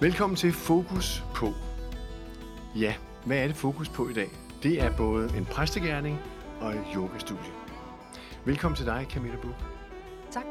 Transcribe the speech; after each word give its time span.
Velkommen 0.00 0.36
til 0.36 0.52
Fokus 0.52 1.22
på. 1.34 1.52
Ja, 2.76 2.94
hvad 3.26 3.38
er 3.38 3.46
det 3.46 3.56
fokus 3.56 3.88
på 3.88 4.08
i 4.08 4.12
dag? 4.12 4.28
Det 4.62 4.80
er 4.80 4.96
både 4.96 5.36
en 5.36 5.44
præstegærning 5.44 6.18
og 6.60 6.72
et 6.72 6.84
yogastudie. 6.94 7.52
Velkommen 8.44 8.76
til 8.76 8.86
dig, 8.86 9.06
Camilla 9.10 9.36
Buch. 9.36 9.54
Tak. 10.30 10.44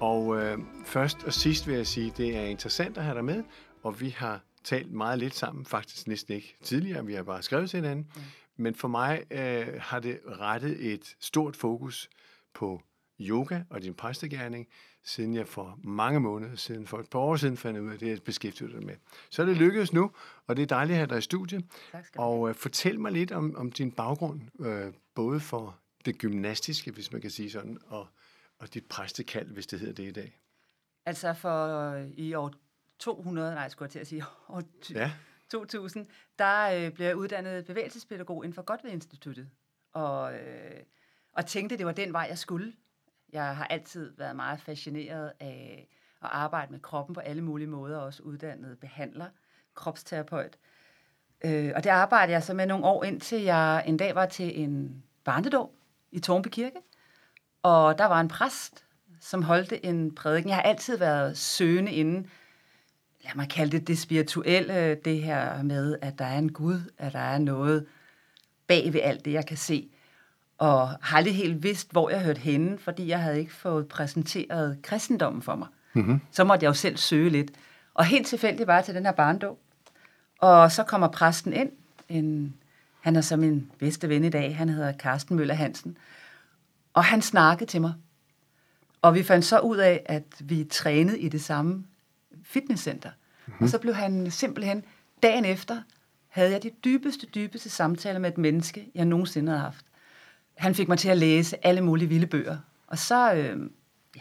Og 0.00 0.36
øh, 0.36 0.58
først 0.84 1.24
og 1.24 1.32
sidst 1.32 1.66
vil 1.66 1.76
jeg 1.76 1.86
sige, 1.86 2.12
det 2.16 2.36
er 2.36 2.42
interessant 2.42 2.98
at 2.98 3.04
have 3.04 3.14
dig 3.14 3.24
med, 3.24 3.44
og 3.82 4.00
vi 4.00 4.08
har 4.08 4.40
talt 4.64 4.92
meget 4.92 5.18
lidt 5.18 5.34
sammen, 5.34 5.66
faktisk 5.66 6.08
næsten 6.08 6.34
ikke 6.34 6.56
tidligere, 6.62 7.06
vi 7.06 7.14
har 7.14 7.22
bare 7.22 7.42
skrevet 7.42 7.70
til 7.70 7.76
hinanden. 7.76 8.06
Mm. 8.16 8.22
Men 8.56 8.74
for 8.74 8.88
mig 8.88 9.22
øh, 9.30 9.66
har 9.78 10.00
det 10.00 10.20
rettet 10.26 10.92
et 10.92 11.16
stort 11.20 11.56
fokus 11.56 12.10
på 12.54 12.82
yoga 13.20 13.62
og 13.70 13.82
din 13.82 13.94
præstegærning, 13.94 14.68
siden 15.04 15.34
jeg 15.34 15.48
for 15.48 15.78
mange 15.82 16.20
måneder 16.20 16.56
siden, 16.56 16.86
for 16.86 16.98
et 16.98 17.10
par 17.10 17.18
år 17.18 17.36
siden, 17.36 17.56
fandt 17.56 17.78
ud 17.78 17.92
af 17.92 17.98
det, 17.98 18.08
jeg 18.08 18.22
beskæftigede 18.22 18.72
dig 18.72 18.86
med. 18.86 18.94
Så 19.30 19.42
er 19.42 19.46
det 19.46 19.56
lykkedes 19.56 19.92
nu, 19.92 20.10
og 20.46 20.56
det 20.56 20.62
er 20.62 20.66
dejligt 20.66 20.94
at 20.94 20.98
have 20.98 21.08
dig 21.08 21.18
i 21.18 21.22
studiet. 21.22 21.64
Og 22.16 22.48
øh, 22.48 22.54
fortæl 22.54 23.00
mig 23.00 23.12
lidt 23.12 23.32
om, 23.32 23.56
om 23.56 23.72
din 23.72 23.92
baggrund, 23.92 24.40
øh, 24.60 24.92
både 25.14 25.40
for 25.40 25.78
det 26.04 26.18
gymnastiske, 26.18 26.90
hvis 26.90 27.12
man 27.12 27.20
kan 27.20 27.30
sige 27.30 27.50
sådan, 27.50 27.78
og, 27.86 28.06
og 28.58 28.74
dit 28.74 28.86
præstekald, 28.86 29.48
hvis 29.48 29.66
det 29.66 29.80
hedder 29.80 29.94
det 29.94 30.08
i 30.08 30.12
dag. 30.12 30.40
Altså 31.06 31.34
for 31.34 31.94
i 32.16 32.34
år 32.34 32.52
200, 32.98 33.54
nej, 33.54 33.68
skulle 33.68 33.86
jeg 33.86 33.90
til 33.90 33.98
at 33.98 34.06
sige, 34.06 34.24
år 34.48 34.62
Ja, 34.90 35.12
2000, 35.50 36.06
der 36.38 36.70
øh, 36.70 36.92
blev 36.92 37.06
jeg 37.06 37.16
uddannet 37.16 37.66
bevægelsespædagog 37.66 38.44
inden 38.44 38.54
for 38.54 38.62
Godved 38.62 38.90
Instituttet. 38.90 39.50
Og, 39.92 40.34
øh, 40.34 40.82
og 41.32 41.46
tænkte, 41.46 41.78
det 41.78 41.86
var 41.86 41.92
den 41.92 42.12
vej, 42.12 42.26
jeg 42.28 42.38
skulle. 42.38 42.72
Jeg 43.32 43.56
har 43.56 43.64
altid 43.64 44.12
været 44.18 44.36
meget 44.36 44.60
fascineret 44.60 45.32
af 45.40 45.88
at 46.22 46.28
arbejde 46.32 46.72
med 46.72 46.80
kroppen 46.80 47.14
på 47.14 47.20
alle 47.20 47.42
mulige 47.42 47.68
måder, 47.68 47.98
også 47.98 48.22
uddannet 48.22 48.78
behandler, 48.78 49.26
kropsterapeut. 49.74 50.58
Øh, 51.44 51.72
og 51.76 51.84
det 51.84 51.90
arbejdede 51.90 52.32
jeg 52.32 52.42
så 52.42 52.54
med 52.54 52.66
nogle 52.66 52.84
år, 52.84 53.04
indtil 53.04 53.42
jeg 53.42 53.84
en 53.86 53.96
dag 53.96 54.14
var 54.14 54.26
til 54.26 54.60
en 54.62 55.02
barnedåb 55.24 55.70
i 56.12 56.20
Tornby 56.20 56.48
Kirke. 56.48 56.76
Og 57.62 57.98
der 57.98 58.04
var 58.04 58.20
en 58.20 58.28
præst, 58.28 58.84
som 59.20 59.42
holdte 59.42 59.86
en 59.86 60.14
prædiken. 60.14 60.48
Jeg 60.48 60.56
har 60.56 60.62
altid 60.62 60.98
været 60.98 61.38
søgende 61.38 61.92
inden, 61.92 62.30
lad 63.24 63.32
mig 63.34 63.48
kalde 63.48 63.78
det 63.78 63.88
det 63.88 63.98
spirituelle, 63.98 64.94
det 64.94 65.22
her 65.22 65.62
med, 65.62 65.98
at 66.02 66.18
der 66.18 66.24
er 66.24 66.38
en 66.38 66.52
Gud, 66.52 66.80
at 66.98 67.12
der 67.12 67.18
er 67.18 67.38
noget 67.38 67.86
bag 68.66 68.92
ved 68.92 69.00
alt 69.00 69.24
det, 69.24 69.32
jeg 69.32 69.46
kan 69.46 69.56
se. 69.56 69.90
Og 70.60 70.88
har 70.88 71.16
aldrig 71.16 71.36
helt 71.36 71.62
vidst, 71.62 71.92
hvor 71.92 72.10
jeg 72.10 72.22
hørte 72.22 72.40
henne, 72.40 72.78
fordi 72.78 73.08
jeg 73.08 73.22
havde 73.22 73.38
ikke 73.38 73.52
fået 73.52 73.88
præsenteret 73.88 74.78
kristendommen 74.82 75.42
for 75.42 75.54
mig. 75.54 75.68
Mm-hmm. 75.92 76.20
Så 76.30 76.44
måtte 76.44 76.64
jeg 76.64 76.68
jo 76.68 76.74
selv 76.74 76.96
søge 76.96 77.30
lidt. 77.30 77.50
Og 77.94 78.04
helt 78.04 78.26
tilfældigt 78.26 78.66
var 78.66 78.74
jeg 78.74 78.84
til 78.84 78.94
den 78.94 79.04
her 79.04 79.12
barndåb. 79.12 79.58
Og 80.38 80.72
så 80.72 80.82
kommer 80.82 81.08
præsten 81.08 81.52
ind. 81.52 81.70
En, 82.08 82.54
han 83.00 83.16
er 83.16 83.20
så 83.20 83.36
min 83.36 83.70
bedste 83.78 84.08
ven 84.08 84.24
i 84.24 84.28
dag. 84.28 84.56
Han 84.56 84.68
hedder 84.68 84.92
Carsten 84.92 85.36
Møller 85.36 85.54
Hansen. 85.54 85.96
Og 86.94 87.04
han 87.04 87.22
snakkede 87.22 87.70
til 87.70 87.80
mig. 87.80 87.92
Og 89.02 89.14
vi 89.14 89.22
fandt 89.22 89.44
så 89.44 89.58
ud 89.58 89.76
af, 89.76 90.02
at 90.06 90.24
vi 90.40 90.64
trænede 90.64 91.18
i 91.18 91.28
det 91.28 91.42
samme 91.42 91.84
fitnesscenter. 92.44 93.10
Mm-hmm. 93.46 93.64
Og 93.64 93.68
så 93.68 93.78
blev 93.78 93.94
han 93.94 94.30
simpelthen, 94.30 94.84
dagen 95.22 95.44
efter, 95.44 95.82
havde 96.28 96.50
jeg 96.50 96.62
de 96.62 96.70
dybeste, 96.84 97.26
dybeste 97.26 97.70
samtaler 97.70 98.18
med 98.18 98.30
et 98.30 98.38
menneske, 98.38 98.90
jeg 98.94 99.04
nogensinde 99.04 99.52
havde 99.52 99.62
haft. 99.62 99.84
Han 100.60 100.74
fik 100.74 100.88
mig 100.88 100.98
til 100.98 101.08
at 101.08 101.18
læse 101.18 101.66
alle 101.66 101.80
mulige 101.80 102.08
vilde 102.08 102.26
bøger. 102.26 102.58
Og 102.86 102.98
så, 102.98 103.32
øh, 103.32 103.70
ja, 104.16 104.20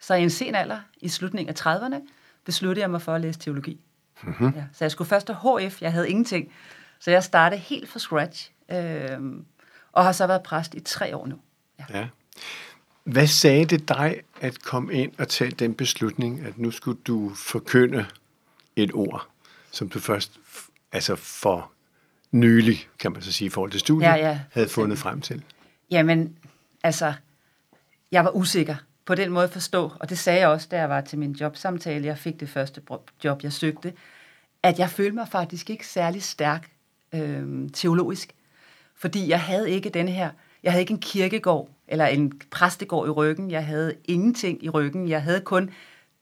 så 0.00 0.14
i 0.14 0.22
en 0.22 0.30
sen 0.30 0.54
alder, 0.54 0.80
i 1.00 1.08
slutningen 1.08 1.54
af 1.56 1.66
30'erne, 1.66 2.00
besluttede 2.44 2.82
jeg 2.82 2.90
mig 2.90 3.02
for 3.02 3.14
at 3.14 3.20
læse 3.20 3.38
teologi. 3.38 3.80
Mm-hmm. 4.22 4.52
Ja, 4.56 4.64
så 4.72 4.84
jeg 4.84 4.90
skulle 4.90 5.08
først 5.08 5.30
have 5.30 5.60
HF, 5.60 5.82
jeg 5.82 5.92
havde 5.92 6.10
ingenting. 6.10 6.52
Så 6.98 7.10
jeg 7.10 7.24
startede 7.24 7.60
helt 7.60 7.88
fra 7.88 7.98
scratch, 7.98 8.50
øh, 8.70 9.18
og 9.92 10.04
har 10.04 10.12
så 10.12 10.26
været 10.26 10.42
præst 10.42 10.74
i 10.74 10.80
tre 10.80 11.16
år 11.16 11.26
nu. 11.26 11.36
Ja. 11.78 11.98
ja. 11.98 12.08
Hvad 13.04 13.26
sagde 13.26 13.64
det 13.64 13.88
dig 13.88 14.20
at 14.40 14.62
komme 14.62 14.94
ind 14.94 15.12
og 15.18 15.28
tage 15.28 15.50
den 15.50 15.74
beslutning, 15.74 16.40
at 16.40 16.58
nu 16.58 16.70
skulle 16.70 16.98
du 17.06 17.32
forkynde 17.34 18.06
et 18.76 18.90
ord, 18.94 19.26
som 19.70 19.88
du 19.88 19.98
først, 19.98 20.40
altså 20.92 21.16
for 21.16 21.72
nylig, 22.30 22.88
kan 22.98 23.12
man 23.12 23.22
så 23.22 23.32
sige, 23.32 23.46
i 23.46 23.50
forhold 23.50 23.70
til 23.70 23.80
studiet, 23.80 24.08
Ja, 24.08 24.14
ja. 24.14 24.40
havde 24.52 24.68
fundet 24.68 24.98
frem 24.98 25.20
til? 25.20 25.42
Jamen, 25.92 26.38
altså, 26.84 27.12
jeg 28.12 28.24
var 28.24 28.30
usikker 28.30 28.76
på 29.04 29.14
den 29.14 29.30
måde 29.30 29.44
at 29.44 29.50
forstå, 29.50 29.92
og 30.00 30.10
det 30.10 30.18
sagde 30.18 30.40
jeg 30.40 30.48
også, 30.48 30.68
da 30.70 30.78
jeg 30.78 30.88
var 30.88 31.00
til 31.00 31.18
min 31.18 31.32
jobsamtale, 31.32 32.06
jeg 32.06 32.18
fik 32.18 32.40
det 32.40 32.48
første 32.48 32.82
job, 33.24 33.42
jeg 33.42 33.52
søgte, 33.52 33.92
at 34.62 34.78
jeg 34.78 34.90
følte 34.90 35.14
mig 35.14 35.28
faktisk 35.28 35.70
ikke 35.70 35.86
særlig 35.86 36.22
stærk 36.22 36.70
øh, 37.14 37.70
teologisk, 37.72 38.34
fordi 38.94 39.28
jeg 39.28 39.40
havde 39.40 39.70
ikke 39.70 39.88
den 39.88 40.08
her, 40.08 40.30
jeg 40.62 40.72
havde 40.72 40.80
ikke 40.80 40.92
en 40.92 41.00
kirkegård 41.00 41.68
eller 41.88 42.06
en 42.06 42.40
præstegård 42.50 43.08
i 43.08 43.10
ryggen, 43.10 43.50
jeg 43.50 43.66
havde 43.66 43.94
ingenting 44.04 44.64
i 44.64 44.68
ryggen, 44.68 45.08
jeg 45.08 45.22
havde 45.22 45.40
kun 45.40 45.70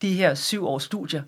de 0.02 0.14
her 0.14 0.34
syv 0.34 0.66
års 0.66 0.82
studier, 0.82 1.22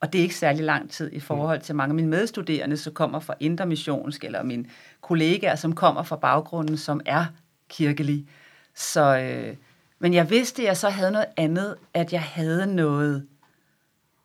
og 0.00 0.12
det 0.12 0.18
er 0.18 0.22
ikke 0.22 0.36
særlig 0.36 0.64
lang 0.64 0.90
tid 0.90 1.12
i 1.12 1.20
forhold 1.20 1.60
til 1.60 1.74
mange 1.74 1.90
af 1.90 1.94
mine 1.94 2.08
medstuderende, 2.08 2.76
som 2.76 2.94
kommer 2.94 3.20
fra 3.20 3.34
intermissionsk, 3.40 4.24
eller 4.24 4.42
mine 4.42 4.64
kollegaer, 5.00 5.54
som 5.54 5.74
kommer 5.74 6.02
fra 6.02 6.16
baggrunden, 6.16 6.76
som 6.76 7.00
er 7.06 7.26
kirkelig. 7.68 8.28
Så, 8.74 9.18
øh, 9.18 9.56
men 9.98 10.14
jeg 10.14 10.30
vidste, 10.30 10.62
at 10.62 10.68
jeg 10.68 10.76
så 10.76 10.88
havde 10.88 11.10
noget 11.10 11.26
andet, 11.36 11.76
at 11.94 12.12
jeg 12.12 12.22
havde 12.22 12.74
noget, 12.74 13.26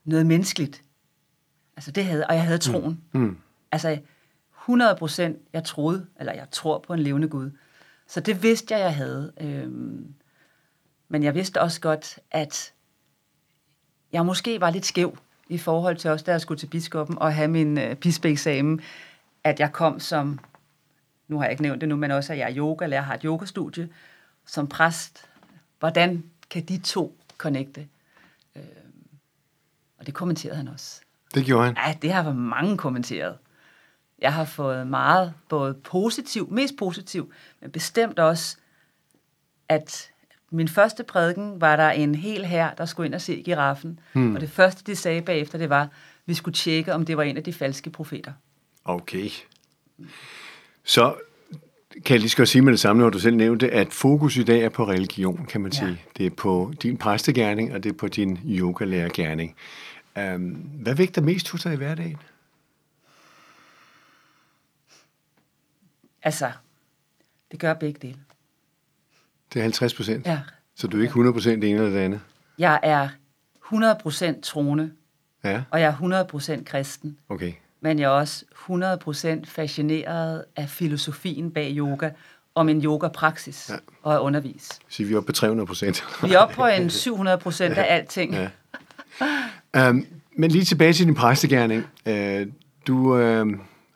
noget 0.06 0.26
menneskeligt. 0.26 0.84
Altså 1.78 1.92
det 1.92 2.06
havde, 2.06 2.28
og 2.28 2.36
jeg 2.36 2.44
havde 2.44 2.58
troen. 2.58 3.02
Mm. 3.12 3.22
Mm. 3.22 3.38
Altså 3.72 4.00
100 4.62 4.96
procent, 4.96 5.38
jeg 5.54 5.64
troede, 5.64 6.08
eller 6.20 6.34
jeg 6.34 6.48
tror 6.52 6.80
på 6.80 6.94
en 6.94 7.00
levende 7.00 7.28
Gud. 7.28 7.52
Så 8.08 8.20
det 8.20 8.44
vidste 8.44 8.74
jeg, 8.74 8.82
jeg 8.82 8.96
havde. 8.96 9.34
Øhm, 9.42 10.14
men 11.10 11.24
jeg 11.24 11.36
vidste 11.36 11.62
også 11.62 11.82
godt, 11.82 12.20
at 12.32 12.74
jeg 14.12 14.26
måske 14.26 14.62
var 14.62 14.70
lidt 14.70 14.86
skæv 14.86 15.18
i 15.50 15.58
forhold 15.58 15.98
til 15.98 16.10
også, 16.10 16.26
da 16.26 16.32
jeg 16.32 16.42
skulle 16.42 16.60
til 16.60 16.68
biskoppen 16.68 17.18
og 17.18 17.34
have 17.34 17.48
min 17.48 17.78
øh, 17.78 17.96
bispeeksamen, 17.96 18.82
at 19.44 19.60
jeg 19.60 19.74
kom 19.74 20.00
som, 20.00 20.40
nu 21.32 21.38
har 21.38 21.44
jeg 21.44 21.52
ikke 21.52 21.64
nævnt 21.64 21.82
det 21.82 21.90
nu, 21.90 21.96
men 21.96 22.12
også 22.12 22.34
at 22.34 22.40
jeg 22.40 22.50
er 22.52 22.58
yoga, 22.58 22.84
eller 22.84 22.98
jeg 22.98 23.06
har 23.06 23.14
et 23.14 23.22
yogastudie, 23.22 23.90
som 24.46 24.68
præst. 24.68 25.26
Hvordan 25.80 26.24
kan 26.50 26.64
de 26.64 26.78
to 26.78 27.18
connecte? 27.38 27.88
Øhm, 28.56 28.66
og 30.00 30.06
det 30.06 30.14
kommenterede 30.14 30.58
han 30.58 30.68
også. 30.68 31.02
Det 31.36 31.46
gjorde 31.46 31.66
han. 31.66 31.78
Ja, 31.88 31.96
det 32.02 32.12
har 32.12 32.34
mange 32.34 32.78
kommenteret. 32.78 33.38
Jeg 34.20 34.34
har 34.34 34.46
fået 34.46 34.88
meget, 34.88 35.34
både 35.50 35.74
positiv, 35.74 36.52
mest 36.52 36.78
positiv, 36.78 37.34
men 37.62 37.72
bestemt 37.72 38.20
også, 38.20 38.58
at 39.70 40.12
min 40.50 40.68
første 40.68 41.04
prædiken 41.04 41.62
var 41.62 41.76
der 41.76 41.90
en 41.90 42.16
hel 42.16 42.46
her, 42.46 42.74
der 42.74 42.86
skulle 42.86 43.08
ind 43.08 43.16
og 43.16 43.22
se 43.22 43.42
giraffen. 43.46 44.00
Hmm. 44.14 44.36
Og 44.36 44.42
det 44.42 44.50
første, 44.50 44.84
de 44.92 44.96
sagde 44.96 45.22
bagefter, 45.22 45.58
det 45.58 45.70
var, 45.70 45.82
at 45.82 45.90
vi 46.26 46.34
skulle 46.34 46.56
tjekke, 46.56 46.94
om 46.94 47.06
det 47.06 47.18
var 47.18 47.24
en 47.24 47.38
af 47.38 47.44
de 47.44 47.54
falske 47.54 47.90
profeter. 47.90 48.34
Okay. 48.86 49.30
Så 50.84 51.16
kan 52.06 52.14
jeg 52.14 52.20
lige 52.20 52.34
godt 52.38 52.50
sige 52.50 52.62
med 52.62 52.72
det 52.72 52.80
samme, 52.80 53.02
når 53.02 53.10
du 53.10 53.20
selv 53.20 53.36
nævnte, 53.36 53.72
at 53.72 53.94
fokus 53.94 54.38
i 54.38 54.44
dag 54.44 54.62
er 54.64 54.70
på 54.70 54.88
religion, 54.88 55.46
kan 55.46 55.62
man 55.62 55.72
Ja. 55.72 55.78
sige. 55.80 56.02
Det 56.18 56.26
er 56.26 56.30
på 56.30 56.74
din 56.82 56.98
præstegærning, 56.98 57.74
og 57.74 57.84
det 57.84 57.90
er 57.90 57.94
på 57.98 58.08
din 58.08 58.40
yogalærergærning. 58.46 59.56
Um, 60.36 60.44
hvad 60.82 60.96
vægter 60.96 61.22
mest 61.22 61.50
hos 61.50 61.62
dig 61.64 61.74
i 61.74 61.76
hverdagen? 61.76 62.18
Altså, 66.24 66.52
det 67.52 67.60
gør 67.60 67.74
begge 67.74 68.00
dele. 68.08 68.20
Det 69.54 69.60
er 69.60 69.64
50 69.64 69.94
procent. 69.94 70.26
Ja. 70.26 70.40
Så 70.76 70.88
du 70.88 70.98
er 70.98 71.02
ikke 71.02 71.10
100 71.10 71.34
procent 71.34 71.62
det 71.62 71.70
ene 71.70 71.80
eller 71.80 71.92
det 71.92 72.00
andet? 72.00 72.22
Jeg 72.58 72.80
er 72.84 73.10
100% 74.36 74.42
troende, 74.42 74.92
Ja, 75.44 75.64
og 75.72 75.82
jeg 75.82 75.88
er 75.88 76.26
100% 76.60 76.64
kristen. 76.64 77.18
okay. 77.30 77.54
Men 77.82 78.00
jeg 78.00 78.06
er 78.06 78.10
også 78.10 78.46
100% 78.70 79.46
fascineret 79.46 80.44
af 80.56 80.70
filosofien 80.70 81.52
bag 81.52 81.72
yoga, 81.78 82.10
og 82.56 82.66
min 82.66 82.84
yoga-praksis 82.84 83.70
Ja. 83.70 83.76
og 84.04 84.16
at 84.16 84.20
undervise. 84.20 84.74
Så 84.90 85.04
vi 85.04 85.14
er 85.14 85.18
oppe 85.18 85.28
på 85.28 85.32
300 85.34 85.68
procent. 85.68 86.04
Vi 86.24 86.34
er 86.34 86.40
oppe 86.40 86.56
på 86.56 86.66
en 86.66 86.88
700% 86.88 87.62
af 87.64 87.96
alting. 87.96 88.34
Ja. 88.34 89.90
Um, 89.90 90.06
men 90.38 90.52
lige 90.52 90.66
tilbage 90.66 90.94
til 90.94 91.06
din 91.06 91.16
præstegærning. 91.16 91.88
Uh, 92.10 92.48
du 92.88 92.98
uh, 92.98 93.48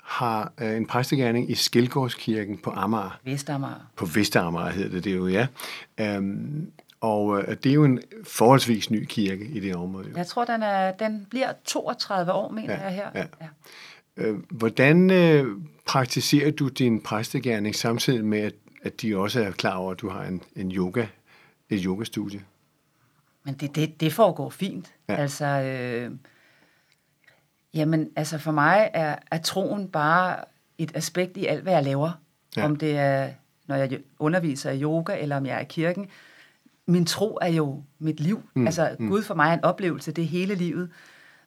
har 0.04 0.52
uh, 0.62 0.68
en 0.68 0.86
præstegærning 0.86 1.52
i 1.52 1.56
Skelgårdskirken 1.56 2.58
på 2.58 2.70
Amager. 2.76 3.20
Vestamager. 3.24 3.90
På 3.96 4.06
Vesteramager 4.06 4.70
hedder 4.70 4.90
det, 4.90 5.04
det 5.04 5.16
jo, 5.16 5.28
ja. 5.28 5.48
Um, 6.18 6.68
og 7.02 7.26
uh, 7.26 7.44
det 7.48 7.66
er 7.66 7.74
jo 7.74 7.84
en 7.84 8.02
forholdsvis 8.24 8.90
ny 8.92 9.06
kirke 9.06 9.46
i 9.46 9.60
det 9.60 9.76
område. 9.76 10.10
Jo. 10.10 10.18
Jeg 10.18 10.28
tror, 10.28 10.46
den, 10.46 10.64
er, 10.64 10.92
den 10.92 11.28
bliver 11.30 11.54
32 11.66 12.32
år, 12.32 12.52
mener 12.52 12.74
Ja, 12.74 12.82
jeg 12.84 12.92
her. 12.94 13.10
ja. 13.16 13.26
Ja. 14.18 14.30
Uh, 14.32 14.40
hvordan 14.50 15.10
uh, 15.10 15.62
praktiserer 15.86 16.52
du 16.52 16.68
din 16.68 17.02
præstegærning 17.02 17.76
samtidig 17.76 18.26
med, 18.26 18.40
at, 18.40 18.54
at 18.84 19.02
de 19.02 19.18
også 19.18 19.44
er 19.44 19.52
klar 19.52 19.76
over, 19.76 19.92
at 19.92 20.02
du 20.02 20.10
har 20.10 20.24
en, 20.24 20.42
en 20.56 20.72
yoga, 20.72 21.06
et 21.70 21.82
yogastudie? 21.84 22.42
Men 23.44 23.54
det, 23.54 23.76
det, 23.76 24.00
det 24.00 24.14
foregår 24.14 24.50
fint. 24.50 24.94
Ja. 25.10 25.16
Altså, 25.16 25.46
øh, 25.46 26.12
Jamen, 27.74 28.10
altså 28.16 28.38
for 28.38 28.52
mig 28.52 28.90
er, 28.94 29.16
er 29.32 29.38
troen 29.38 29.88
bare 29.88 30.36
et 30.78 30.92
aspekt 30.96 31.38
i 31.38 31.46
alt, 31.46 31.64
hvad 31.64 31.74
jeg 31.74 31.84
laver. 31.84 32.12
Ja. 32.58 32.66
Om 32.66 32.76
det 32.76 32.98
er, 32.98 33.30
når 33.68 33.76
jeg 33.76 34.00
underviser 34.20 34.72
i 34.72 34.82
yoga, 34.82 35.18
eller 35.22 35.38
om 35.38 35.46
jeg 35.46 35.56
er 35.56 35.60
i 35.60 35.66
kirken. 35.70 36.08
Min 36.88 37.06
tro 37.06 37.38
er 37.42 37.48
jo 37.48 37.84
mit 38.00 38.20
liv. 38.20 38.44
Mm. 38.56 38.66
Altså, 38.66 38.96
mm. 39.00 39.10
Gud 39.10 39.24
for 39.24 39.36
mig 39.36 39.50
er 39.50 39.54
en 39.54 39.64
oplevelse, 39.64 40.12
det 40.12 40.24
er 40.24 40.28
hele 40.28 40.56
livet. 40.56 40.90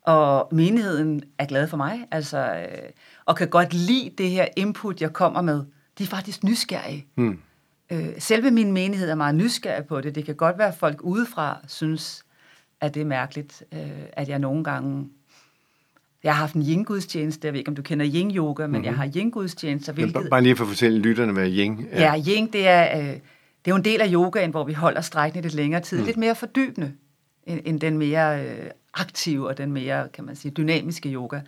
Og 0.03 0.49
menigheden 0.53 1.23
er 1.39 1.47
glad 1.47 1.69
for 1.69 1.77
mig, 1.77 2.07
altså, 2.11 2.39
øh, 2.39 2.89
og 3.25 3.37
kan 3.37 3.49
godt 3.49 3.75
lide 3.75 4.11
det 4.19 4.31
her 4.31 4.47
input, 4.57 5.01
jeg 5.01 5.13
kommer 5.13 5.43
med. 5.43 5.65
De 5.99 6.03
er 6.03 6.07
faktisk 6.07 6.45
nysgerrige. 6.45 7.07
Mm. 7.17 7.39
Øh, 7.93 8.09
selve 8.19 8.51
min 8.51 8.73
menighed 8.73 9.11
er 9.11 9.15
meget 9.15 9.35
nysgerrig 9.35 9.85
på 9.85 10.01
det. 10.01 10.15
Det 10.15 10.25
kan 10.25 10.35
godt 10.35 10.59
være, 10.59 10.69
at 10.69 10.75
folk 10.75 11.01
udefra 11.03 11.59
synes, 11.67 12.25
at 12.81 12.95
det 12.95 13.01
er 13.01 13.07
mærkeligt, 13.07 13.65
øh, 13.73 13.81
at 14.13 14.29
jeg 14.29 14.39
nogle 14.39 14.65
gange... 14.65 15.09
Jeg 16.25 16.35
har 16.35 16.41
haft 16.41 16.55
en 16.55 16.63
yin-gudstjeneste, 16.63 17.47
jeg 17.47 17.53
ved 17.53 17.59
ikke, 17.59 17.69
om 17.69 17.75
du 17.75 17.83
kender 17.83 18.07
yin-yoga, 18.07 18.63
men 18.63 18.71
mm-hmm. 18.71 18.85
jeg 18.85 18.95
har 18.97 19.11
yin-gudstjenester, 19.17 19.93
hvilket... 19.93 20.27
Bare 20.31 20.43
lige 20.43 20.57
for 20.57 20.65
at 20.65 20.69
fortælle 20.69 20.99
lytterne, 20.99 21.33
hvad 21.33 21.51
yin 21.51 21.87
er. 21.91 22.01
Ja, 22.01 22.23
yin, 22.29 22.53
det 22.53 22.69
er, 22.69 23.13
øh, 23.13 23.17
det 23.69 23.73
er 23.73 23.77
jo 23.77 23.79
en 23.79 23.85
del 23.85 24.01
af 24.01 24.09
yogaen, 24.13 24.51
hvor 24.51 24.65
vi 24.65 24.73
holder 24.73 25.01
strækning 25.01 25.43
lidt 25.43 25.55
længere 25.55 25.81
tid. 25.81 25.99
Mm. 25.99 26.05
Lidt 26.05 26.17
mere 26.17 26.35
fordybende, 26.35 26.93
end, 27.47 27.61
end 27.65 27.81
den 27.81 27.99
mere 27.99 28.45
øh, 28.45 28.71
aktive 28.95 29.49
og 29.49 29.59
den 29.59 29.73
mere, 29.73 30.09
kan 30.09 30.25
man 30.25 30.37
sige, 30.37 30.53
dynamiske 30.53 31.09
yoga. 31.09 31.41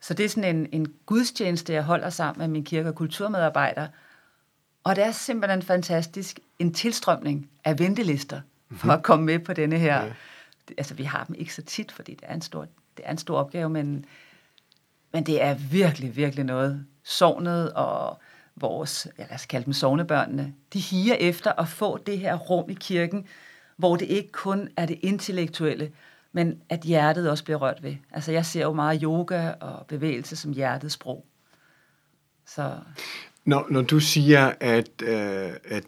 Så 0.00 0.14
det 0.14 0.24
er 0.24 0.28
sådan 0.28 0.56
en, 0.56 0.68
en 0.72 0.92
gudstjeneste, 1.06 1.72
jeg 1.72 1.82
holder 1.82 2.10
sammen 2.10 2.38
med 2.38 2.48
min 2.48 2.64
kirke- 2.64 2.88
og 2.88 2.94
kulturmedarbejdere, 2.94 3.88
og 4.84 4.96
det 4.96 5.04
er 5.04 5.12
simpelthen 5.12 5.62
fantastisk 5.62 6.40
en 6.58 6.74
tilstrømning 6.74 7.50
af 7.64 7.78
ventelister 7.78 8.40
for 8.68 8.74
mm-hmm. 8.74 8.90
at 8.90 9.02
komme 9.02 9.24
med 9.24 9.38
på 9.38 9.52
denne 9.52 9.78
her. 9.78 10.04
Ja. 10.04 10.12
Altså, 10.78 10.94
vi 10.94 11.02
har 11.02 11.24
dem 11.24 11.34
ikke 11.38 11.54
så 11.54 11.62
tit, 11.62 11.92
fordi 11.92 12.14
det 12.14 12.24
er 12.26 12.34
en 12.34 12.42
stor, 12.42 12.66
det 12.96 13.04
er 13.04 13.10
en 13.10 13.18
stor 13.18 13.38
opgave, 13.38 13.70
men, 13.70 14.04
men 15.12 15.26
det 15.26 15.42
er 15.42 15.54
virkelig, 15.54 16.16
virkelig 16.16 16.44
noget. 16.44 16.86
Sovnet 17.04 17.72
og 17.72 18.20
vores, 18.60 19.08
ja, 19.18 19.22
lad 19.22 19.34
os 19.34 19.46
kalde 19.46 19.64
dem 19.64 19.72
sovnebørnene, 19.72 20.54
de 20.72 20.78
higer 20.78 21.14
efter 21.14 21.52
at 21.52 21.68
få 21.68 21.98
det 21.98 22.18
her 22.18 22.34
rum 22.34 22.70
i 22.70 22.74
kirken, 22.74 23.26
hvor 23.76 23.96
det 23.96 24.06
ikke 24.06 24.32
kun 24.32 24.68
er 24.76 24.86
det 24.86 24.98
intellektuelle, 25.02 25.90
men 26.32 26.62
at 26.68 26.80
hjertet 26.80 27.30
også 27.30 27.44
bliver 27.44 27.58
rørt 27.58 27.82
ved. 27.82 27.94
Altså, 28.12 28.32
jeg 28.32 28.46
ser 28.46 28.62
jo 28.62 28.72
meget 28.72 29.00
yoga 29.02 29.52
og 29.60 29.86
bevægelse 29.86 30.36
som 30.36 30.52
hjertets 30.52 30.94
sprog. 30.94 31.26
Så. 32.46 32.72
Når, 33.44 33.66
når 33.70 33.82
du 33.82 34.00
siger, 34.00 34.52
at, 34.60 35.02
øh, 35.02 35.50
at 35.64 35.84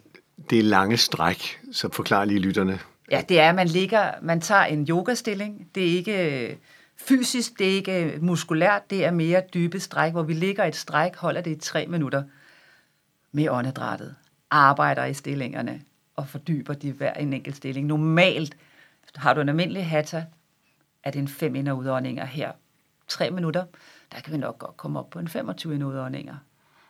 det 0.49 0.59
er 0.59 0.63
lange 0.63 0.97
stræk, 0.97 1.59
så 1.71 1.89
forklar 1.93 2.25
lige 2.25 2.39
lytterne. 2.39 2.79
Ja, 3.11 3.23
det 3.29 3.39
er, 3.39 3.49
at 3.49 3.55
man, 3.55 3.67
ligger, 3.67 4.11
man 4.21 4.41
tager 4.41 4.63
en 4.63 4.85
yogastilling. 4.89 5.67
Det 5.75 5.83
er 5.83 5.97
ikke 5.97 6.49
øh, 6.49 6.55
fysisk, 6.97 7.59
det 7.59 7.67
er 7.67 7.75
ikke 7.75 8.17
muskulært, 8.21 8.89
det 8.89 9.05
er 9.05 9.11
mere 9.11 9.41
dybe 9.53 9.79
stræk, 9.79 10.11
hvor 10.11 10.23
vi 10.23 10.33
ligger 10.33 10.63
et 10.63 10.75
stræk, 10.75 11.15
holder 11.15 11.41
det 11.41 11.51
i 11.51 11.59
tre 11.59 11.87
minutter 11.87 12.23
med 13.31 13.49
åndedrættet, 13.49 14.15
arbejder 14.51 15.05
i 15.05 15.13
stillingerne 15.13 15.81
og 16.15 16.27
fordyber 16.27 16.73
de 16.73 16.91
hver 16.91 17.13
en 17.13 17.33
enkelt 17.33 17.55
stilling. 17.55 17.87
Normalt 17.87 18.57
har 19.15 19.33
du 19.33 19.41
en 19.41 19.49
almindelig 19.49 19.85
hatha, 19.85 20.21
er 21.03 21.11
det 21.11 21.19
en 21.19 21.27
fem 21.27 21.55
ind- 21.55 21.67
og 21.67 21.77
udåndinger 21.77 22.25
her. 22.25 22.51
Tre 23.07 23.31
minutter, 23.31 23.63
der 24.11 24.19
kan 24.21 24.33
vi 24.33 24.37
nok 24.37 24.59
godt 24.59 24.77
komme 24.77 24.99
op 24.99 25.09
på 25.09 25.19
en 25.19 25.27
25 25.27 25.75
ind- 25.75 25.83
udåndinger. 25.83 26.35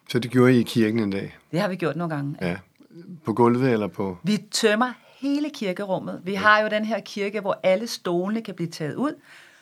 Så 0.10 0.20
det 0.20 0.32
gjorde 0.32 0.54
I 0.54 0.60
i 0.60 0.64
kirken 0.64 1.00
en 1.00 1.10
dag? 1.10 1.38
Det 1.52 1.60
har 1.62 1.68
vi 1.68 1.76
gjort 1.76 1.96
nogle 1.96 2.16
gange. 2.16 2.36
Ja. 2.42 2.58
På 3.26 3.34
gulvet 3.34 3.72
eller 3.72 3.88
på? 3.88 4.18
Vi 4.24 4.38
tømmer 4.52 4.94
hele 5.20 5.50
kirkerummet. 5.50 6.22
Vi 6.24 6.32
ja. 6.32 6.40
har 6.40 6.60
jo 6.60 6.68
den 6.70 6.86
her 6.86 7.00
kirke, 7.00 7.40
hvor 7.42 7.60
alle 7.64 7.88
stolene 7.88 8.42
kan 8.42 8.56
blive 8.56 8.70
taget 8.70 8.96
ud. 8.96 9.14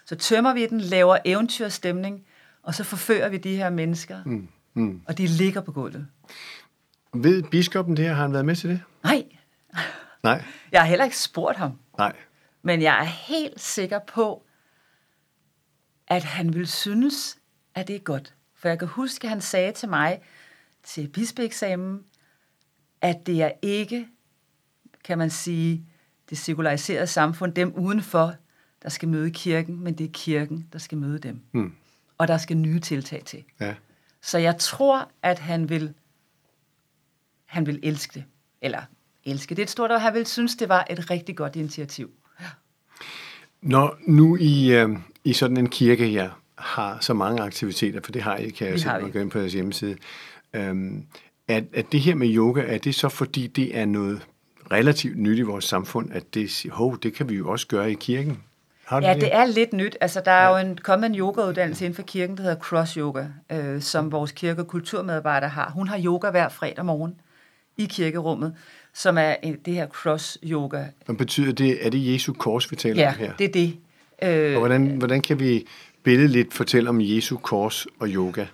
Så 0.06 0.16
tømmer 0.16 0.54
vi 0.54 0.66
den, 0.66 0.82
laver 0.82 1.18
eventyrstemning, 1.26 2.24
og 2.64 2.76
så 2.76 2.84
forfører 2.84 3.30
vi 3.30 3.38
de 3.38 3.56
her 3.56 3.70
mennesker. 3.70 4.18
Mm. 4.26 4.48
Mm. 4.74 5.02
Og 5.08 5.18
de 5.18 5.28
ligger 5.28 5.62
på 5.62 5.72
gulvet. 5.72 6.08
Ved 7.14 7.44
biskoppen 7.44 7.98
det 7.98 8.06
her? 8.06 8.14
Har 8.14 8.22
han 8.22 8.34
været 8.34 8.46
med 8.46 8.56
til 8.56 8.70
det? 8.70 8.82
Nej. 9.04 9.26
Nej. 10.24 10.44
Jeg 10.72 10.82
har 10.82 10.88
heller 10.88 11.06
ikke 11.06 11.18
spurgt 11.18 11.58
ham. 11.58 11.80
Nej. 11.98 12.16
Men 12.62 12.82
jeg 12.82 13.00
er 13.00 13.04
helt 13.04 13.62
sikker 13.62 14.00
på, 14.00 14.44
at 16.08 16.24
han 16.24 16.54
vil 16.54 16.68
synes, 16.68 17.38
at 17.76 17.88
det 17.88 17.96
er 17.96 18.00
godt. 18.00 18.34
For 18.56 18.70
jeg 18.70 18.80
kan 18.80 18.88
huske, 18.88 19.26
at 19.26 19.30
han 19.30 19.42
sagde 19.42 19.72
til 19.72 19.90
mig 19.90 20.22
til 20.84 21.08
bispeeksamen, 21.08 22.04
at 23.02 23.26
det 23.26 23.42
er 23.42 23.52
ikke, 23.62 24.08
kan 25.04 25.18
man 25.18 25.30
sige, 25.30 25.86
det 26.30 26.38
sekulariserede 26.38 27.08
samfund, 27.08 27.54
dem 27.54 27.74
udenfor, 27.74 28.34
der 28.84 28.90
skal 28.90 29.10
møde 29.10 29.32
kirken, 29.32 29.84
men 29.84 29.98
det 29.98 30.06
er 30.06 30.12
kirken, 30.14 30.68
der 30.74 30.80
skal 30.80 30.98
møde 30.98 31.20
dem. 31.20 31.42
Mm. 31.52 31.74
Og 32.18 32.28
der 32.28 32.38
skal 32.38 32.58
nye 32.58 32.80
tiltag 32.80 33.24
til. 33.26 33.44
Ja. 33.60 33.76
Så 34.22 34.38
jeg 34.38 34.58
tror, 34.58 35.12
at 35.24 35.40
han 35.40 35.70
vil, 35.70 35.94
han 37.50 37.68
vil 37.68 37.80
elske 37.84 38.14
det. 38.14 38.24
Eller 38.62 38.82
elske 39.26 39.56
det 39.56 39.60
er 39.60 39.64
et 39.64 39.70
stort 39.70 39.92
ord. 39.92 40.00
Han 40.00 40.14
vil 40.14 40.26
synes, 40.26 40.56
det 40.56 40.70
var 40.70 40.88
et 40.90 41.12
rigtig 41.12 41.36
godt 41.36 41.56
initiativ. 41.56 42.12
Ja. 42.42 42.46
Når 43.62 43.98
nu 44.08 44.38
i, 44.40 44.76
øh, 44.76 44.90
i 45.24 45.34
sådan 45.34 45.58
en 45.58 45.70
kirke 45.70 46.08
her, 46.08 46.30
har 46.58 46.98
så 47.02 47.14
mange 47.14 47.42
aktiviteter, 47.42 48.00
for 48.04 48.12
det 48.12 48.22
har 48.22 48.36
I, 48.36 48.50
kan 48.50 48.68
jeg 48.68 48.80
se, 48.80 49.20
ind 49.22 49.32
på 49.32 49.40
jeres 49.40 49.54
hjemmeside. 49.54 49.98
Øhm, 50.54 51.06
at, 51.48 51.64
at 51.74 51.92
det 51.92 52.00
her 52.00 52.16
med 52.16 52.36
yoga, 52.36 52.62
er 52.62 52.78
det 52.78 52.96
så 52.96 53.10
fordi, 53.10 53.48
det 53.48 53.78
er 53.78 53.86
noget 53.86 54.28
relativt 54.72 55.18
nyt 55.18 55.38
i 55.38 55.42
vores 55.42 55.66
samfund, 55.66 56.14
at 56.14 56.34
det 56.34 56.66
hov, 56.72 57.00
det 57.00 57.14
kan 57.14 57.30
vi 57.30 57.36
jo 57.36 57.50
også 57.50 57.68
gøre 57.68 57.92
i 57.92 57.96
kirken? 58.00 58.44
Har 58.86 59.02
ja, 59.02 59.14
det? 59.14 59.22
det 59.22 59.36
er 59.36 59.46
lidt 59.46 59.74
nyt. 59.74 59.98
Altså, 60.02 60.22
der 60.26 60.32
er 60.32 60.50
ja. 60.50 60.60
jo 60.60 60.68
en, 60.68 60.78
kommet 60.78 61.08
en 61.08 61.16
yogauddannelse 61.16 61.86
inden 61.86 61.96
for 61.96 62.04
kirken, 62.04 62.38
der 62.38 62.44
hedder 62.44 62.60
Cross 62.60 62.94
Yoga, 62.94 63.26
øh, 63.52 63.82
som 63.82 64.12
vores 64.12 64.32
kirke- 64.32 64.62
og 64.62 64.68
kulturmedarbejder 64.68 65.48
har. 65.48 65.72
Hun 65.72 65.88
har 65.88 66.02
yoga 66.06 66.30
hver 66.30 66.50
fredag 66.50 66.86
morgen 66.86 67.20
i 67.80 67.86
kirkerummet, 67.86 68.56
som 68.94 69.18
er 69.18 69.36
det 69.66 69.74
her 69.74 69.88
cross 69.88 70.38
yoga. 70.44 70.84
Hvad 71.06 71.16
betyder 71.16 71.52
det? 71.52 71.86
Er 71.86 71.90
det 71.90 72.14
Jesu 72.14 72.34
kors, 72.34 72.72
vi 72.72 72.76
taler 72.76 73.02
ja, 73.02 73.10
om 73.10 73.16
her? 73.16 73.26
Ja, 73.26 73.32
det 73.40 73.46
er 73.46 73.52
det. 73.52 73.78
Øh, 74.22 74.54
og 74.54 74.60
hvordan, 74.60 74.88
hvordan 74.88 75.22
kan 75.22 75.40
vi 75.40 75.68
billedligt 76.04 76.54
fortælle 76.54 76.90
om 76.90 77.02
Jesu 77.02 77.38
kors 77.38 77.88
og 78.00 78.08
yoga? 78.08 78.46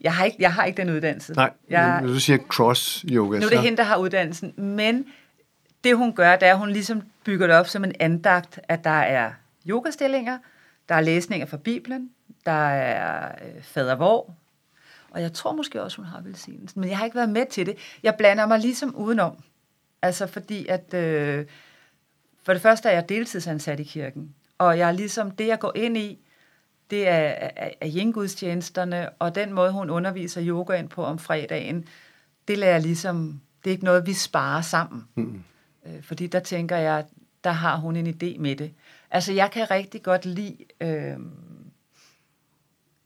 Jeg 0.00 0.14
har 0.14 0.24
ikke, 0.24 0.36
jeg 0.40 0.52
har 0.52 0.64
ikke 0.64 0.82
den 0.82 0.90
uddannelse. 0.90 1.32
Nej, 1.32 1.50
jeg, 1.70 2.00
når 2.00 2.08
du 2.08 2.20
siger 2.20 2.38
cross 2.38 3.04
yoga, 3.10 3.38
Nu 3.38 3.44
er 3.44 3.48
det 3.48 3.58
så... 3.58 3.62
hende, 3.62 3.76
der 3.76 3.82
har 3.82 3.96
uddannelsen, 3.96 4.54
men 4.56 5.04
det 5.84 5.96
hun 5.96 6.12
gør, 6.12 6.36
det 6.36 6.48
er, 6.48 6.52
at 6.52 6.58
hun 6.58 6.70
ligesom 6.70 7.02
bygger 7.24 7.46
det 7.46 7.56
op 7.56 7.68
som 7.68 7.84
en 7.84 7.92
andagt, 8.00 8.60
at 8.68 8.84
der 8.84 8.90
er 8.90 9.30
yogastillinger, 9.68 10.38
der 10.88 10.94
er 10.94 11.00
læsninger 11.00 11.46
fra 11.46 11.56
Bibelen, 11.56 12.10
der 12.46 12.68
er 12.68 13.28
øh, 13.28 13.62
fader 13.62 13.94
vor, 13.94 14.34
og 15.14 15.22
jeg 15.22 15.32
tror 15.32 15.52
måske 15.52 15.82
også, 15.82 15.96
hun 15.96 16.06
har 16.06 16.20
velsignelsen, 16.20 16.80
men 16.80 16.90
jeg 16.90 16.98
har 16.98 17.04
ikke 17.04 17.16
været 17.16 17.28
med 17.28 17.46
til 17.50 17.66
det. 17.66 17.76
Jeg 18.02 18.14
blander 18.18 18.46
mig 18.46 18.58
ligesom 18.58 18.94
udenom. 18.94 19.36
Altså 20.02 20.26
fordi, 20.26 20.66
at 20.66 20.94
øh, 20.94 21.46
for 22.42 22.52
det 22.52 22.62
første 22.62 22.88
er 22.88 22.92
jeg 22.92 23.08
deltidsansat 23.08 23.80
i 23.80 23.84
kirken, 23.84 24.34
og 24.58 24.78
jeg 24.78 24.88
er 24.88 24.92
ligesom, 24.92 25.30
det 25.30 25.46
jeg 25.46 25.58
går 25.58 25.72
ind 25.74 25.96
i, 25.96 26.18
det 26.90 27.08
er, 27.08 27.12
er, 27.12 27.70
er 27.80 27.88
yin-gudstjenesterne, 27.88 29.10
og 29.10 29.34
den 29.34 29.52
måde, 29.52 29.72
hun 29.72 29.90
underviser 29.90 30.46
yoga 30.46 30.74
ind 30.74 30.88
på 30.88 31.04
om 31.04 31.18
fredagen, 31.18 31.84
det 32.48 32.58
lader 32.58 32.78
ligesom, 32.78 33.40
det 33.64 33.70
er 33.70 33.72
ikke 33.72 33.84
noget, 33.84 34.06
vi 34.06 34.12
sparer 34.12 34.62
sammen. 34.62 35.04
Mm. 35.14 35.42
Øh, 35.86 36.02
fordi 36.02 36.26
der 36.26 36.40
tænker 36.40 36.76
jeg, 36.76 37.04
der 37.44 37.50
har 37.50 37.76
hun 37.76 37.96
en 37.96 38.06
idé 38.06 38.38
med 38.38 38.56
det. 38.56 38.74
Altså, 39.10 39.32
jeg 39.32 39.50
kan 39.50 39.70
rigtig 39.70 40.02
godt 40.02 40.26
lide, 40.26 40.56
øh, 40.80 41.16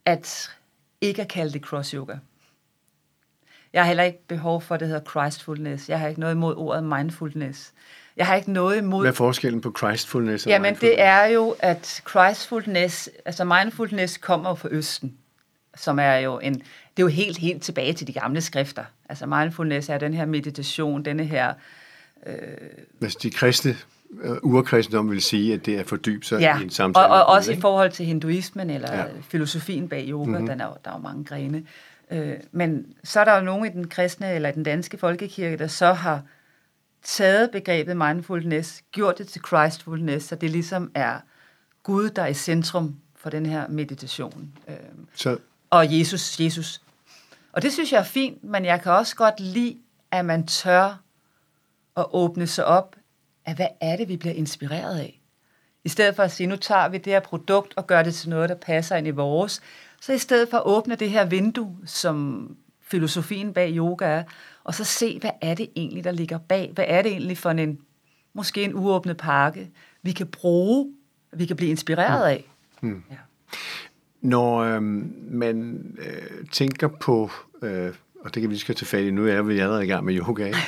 at 0.04 0.57
ikke 1.00 1.22
at 1.22 1.28
kalde 1.28 1.52
det 1.52 1.62
cross-yoga. 1.62 2.16
Jeg 3.72 3.82
har 3.82 3.86
heller 3.86 4.04
ikke 4.04 4.26
behov 4.26 4.62
for, 4.62 4.74
at 4.74 4.80
det 4.80 4.88
hedder 4.88 5.10
Christfulness. 5.10 5.88
Jeg 5.88 6.00
har 6.00 6.08
ikke 6.08 6.20
noget 6.20 6.34
imod 6.34 6.56
ordet 6.56 6.84
mindfulness. 6.84 7.72
Jeg 8.16 8.26
har 8.26 8.34
ikke 8.34 8.52
noget 8.52 8.78
imod... 8.78 9.02
Hvad 9.02 9.10
er 9.10 9.14
forskellen 9.14 9.60
på 9.60 9.74
Christfulness 9.78 10.46
og 10.46 10.50
Jamen, 10.50 10.74
det 10.74 11.00
er 11.00 11.24
jo, 11.24 11.56
at 11.58 12.02
Christfulness, 12.08 13.10
altså 13.24 13.44
mindfulness 13.44 14.18
kommer 14.18 14.48
jo 14.48 14.54
fra 14.54 14.68
Østen, 14.70 15.18
som 15.76 15.98
er 15.98 16.14
jo 16.14 16.38
en... 16.38 16.54
Det 16.54 17.02
er 17.02 17.02
jo 17.02 17.06
helt, 17.06 17.38
helt 17.38 17.62
tilbage 17.62 17.92
til 17.92 18.06
de 18.06 18.12
gamle 18.12 18.40
skrifter. 18.40 18.84
Altså 19.08 19.26
mindfulness 19.26 19.88
er 19.88 19.98
den 19.98 20.14
her 20.14 20.26
meditation, 20.26 21.04
denne 21.04 21.24
her... 21.24 21.54
Øh... 22.26 22.34
Hvis 22.98 23.16
de 23.16 23.30
kristne 23.30 23.76
urkristendom 24.42 25.10
vil 25.10 25.22
sige, 25.22 25.54
at 25.54 25.66
det 25.66 25.78
er 25.78 25.96
dybt 25.96 26.26
sig 26.26 26.40
ja, 26.40 26.58
i 26.58 26.62
en 26.62 26.70
samtale. 26.70 27.06
og, 27.06 27.24
og 27.24 27.26
også 27.26 27.52
i 27.52 27.60
forhold 27.60 27.90
til 27.90 28.06
hinduismen 28.06 28.70
eller 28.70 28.96
ja. 28.96 29.04
filosofien 29.22 29.88
bag 29.88 30.08
yoga, 30.08 30.30
mm-hmm. 30.30 30.46
den 30.46 30.60
er, 30.60 30.78
der 30.84 30.90
er 30.90 30.94
jo 30.94 31.00
mange 31.02 31.24
grene. 31.24 31.64
Øh, 32.10 32.34
men 32.52 32.86
så 33.04 33.20
er 33.20 33.24
der 33.24 33.36
jo 33.36 33.42
nogen 33.42 33.66
i 33.66 33.68
den 33.68 33.88
kristne 33.88 34.34
eller 34.34 34.50
den 34.50 34.62
danske 34.62 34.98
folkekirke, 34.98 35.56
der 35.56 35.66
så 35.66 35.92
har 35.92 36.22
taget 37.02 37.50
begrebet 37.50 37.96
mindfulness, 37.96 38.82
gjort 38.92 39.18
det 39.18 39.28
til 39.28 39.40
Christfulness, 39.46 40.26
så 40.26 40.34
det 40.34 40.50
ligesom 40.50 40.90
er 40.94 41.20
Gud, 41.82 42.10
der 42.10 42.22
er 42.22 42.26
i 42.26 42.34
centrum 42.34 42.96
for 43.16 43.30
den 43.30 43.46
her 43.46 43.68
meditation. 43.68 44.52
Øh, 44.68 44.74
så. 45.14 45.36
Og 45.70 45.98
Jesus, 45.98 46.40
Jesus. 46.40 46.82
Og 47.52 47.62
det 47.62 47.72
synes 47.72 47.92
jeg 47.92 47.98
er 47.98 48.04
fint, 48.04 48.44
men 48.44 48.64
jeg 48.64 48.82
kan 48.82 48.92
også 48.92 49.16
godt 49.16 49.40
lide, 49.40 49.76
at 50.10 50.24
man 50.24 50.46
tør 50.46 51.00
at 51.96 52.06
åbne 52.10 52.46
sig 52.46 52.64
op 52.64 52.96
af, 53.48 53.54
hvad 53.54 53.68
er 53.80 53.96
det, 53.96 54.08
vi 54.08 54.16
bliver 54.16 54.34
inspireret 54.34 54.98
af? 54.98 55.20
I 55.84 55.88
stedet 55.88 56.16
for 56.16 56.22
at 56.22 56.32
sige, 56.32 56.46
nu 56.46 56.56
tager 56.56 56.88
vi 56.88 56.98
det 56.98 57.12
her 57.12 57.20
produkt 57.20 57.74
og 57.76 57.86
gør 57.86 58.02
det 58.02 58.14
til 58.14 58.30
noget, 58.30 58.48
der 58.48 58.54
passer 58.54 58.96
ind 58.96 59.06
i 59.06 59.10
vores, 59.10 59.60
så 60.00 60.12
i 60.12 60.18
stedet 60.18 60.48
for 60.48 60.56
at 60.56 60.66
åbne 60.66 60.94
det 60.94 61.10
her 61.10 61.24
vindue, 61.24 61.76
som 61.84 62.48
filosofien 62.80 63.52
bag 63.52 63.76
yoga 63.76 64.04
er, 64.04 64.22
og 64.64 64.74
så 64.74 64.84
se, 64.84 65.18
hvad 65.20 65.30
er 65.40 65.54
det 65.54 65.68
egentlig, 65.76 66.04
der 66.04 66.10
ligger 66.10 66.38
bag? 66.38 66.70
Hvad 66.74 66.84
er 66.88 67.02
det 67.02 67.12
egentlig 67.12 67.38
for 67.38 67.50
en, 67.50 67.78
måske 68.34 68.62
en 68.62 68.74
uåbnet 68.74 69.16
pakke, 69.16 69.70
vi 70.02 70.12
kan 70.12 70.26
bruge, 70.26 70.92
vi 71.32 71.46
kan 71.46 71.56
blive 71.56 71.70
inspireret 71.70 72.28
af? 72.28 72.44
Mm. 72.80 73.02
Ja. 73.10 73.16
Når 74.20 74.58
øh, 74.58 74.82
man 75.30 75.82
øh, 75.98 76.46
tænker 76.52 76.88
på, 76.88 77.30
øh, 77.62 77.92
og 78.20 78.34
det 78.34 78.40
kan 78.40 78.42
vi 78.42 78.54
lige 78.54 78.58
skal 78.58 78.74
tage 78.74 78.86
fat 78.86 79.04
i, 79.04 79.10
nu 79.10 79.26
er 79.26 79.42
vi 79.42 79.58
allerede 79.58 79.84
i 79.84 79.88
gang 79.88 80.04
med 80.04 80.18
yoga, 80.18 80.46
ikke? 80.46 80.58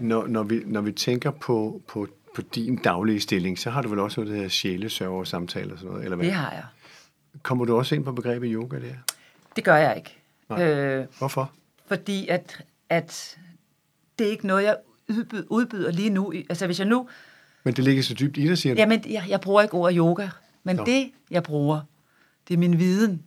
når, 0.08 0.26
når, 0.26 0.42
vi, 0.42 0.62
når 0.66 0.80
vi 0.80 0.92
tænker 0.92 1.30
på, 1.30 1.82
på, 1.88 2.06
på 2.34 2.42
din 2.42 2.76
daglige 2.76 3.20
stilling, 3.20 3.58
så 3.58 3.70
har 3.70 3.82
du 3.82 3.88
vel 3.88 3.98
også 3.98 4.20
noget, 4.20 4.30
der 4.30 4.34
hedder 4.34 4.48
sjælesørger 4.48 5.24
samtaler 5.24 5.72
og 5.72 5.78
sådan 5.78 5.90
noget, 5.90 6.04
eller 6.04 6.16
hvad? 6.16 6.26
Det 6.26 6.34
har 6.34 6.52
jeg. 6.52 6.64
Kommer 7.42 7.64
du 7.64 7.76
også 7.76 7.94
ind 7.94 8.04
på 8.04 8.12
begrebet 8.12 8.50
yoga 8.52 8.76
der? 8.80 8.94
Det 9.56 9.64
gør 9.64 9.76
jeg 9.76 9.96
ikke. 9.96 10.16
Nej. 10.48 10.62
Øh, 10.62 11.06
Hvorfor? 11.18 11.52
Fordi 11.86 12.28
at, 12.28 12.64
at 12.88 13.38
det 14.18 14.26
er 14.26 14.30
ikke 14.30 14.46
noget, 14.46 14.64
jeg 14.64 14.76
udbyder, 15.08 15.44
udbyder 15.48 15.92
lige 15.92 16.10
nu. 16.10 16.32
Altså 16.48 16.66
hvis 16.66 16.78
jeg 16.78 16.88
nu... 16.88 17.08
Men 17.64 17.74
det 17.74 17.84
ligger 17.84 18.02
så 18.02 18.14
dybt 18.14 18.36
i 18.36 18.48
dig, 18.48 18.58
siger 18.58 18.74
du? 18.74 18.80
Jamen, 18.80 19.04
jeg, 19.10 19.24
jeg 19.28 19.40
bruger 19.40 19.62
ikke 19.62 19.74
ordet 19.74 19.96
yoga. 19.96 20.28
Men 20.64 20.76
Nå. 20.76 20.84
det, 20.84 21.10
jeg 21.30 21.42
bruger, 21.42 21.80
det 22.48 22.54
er 22.54 22.58
min 22.58 22.78
viden. 22.78 23.22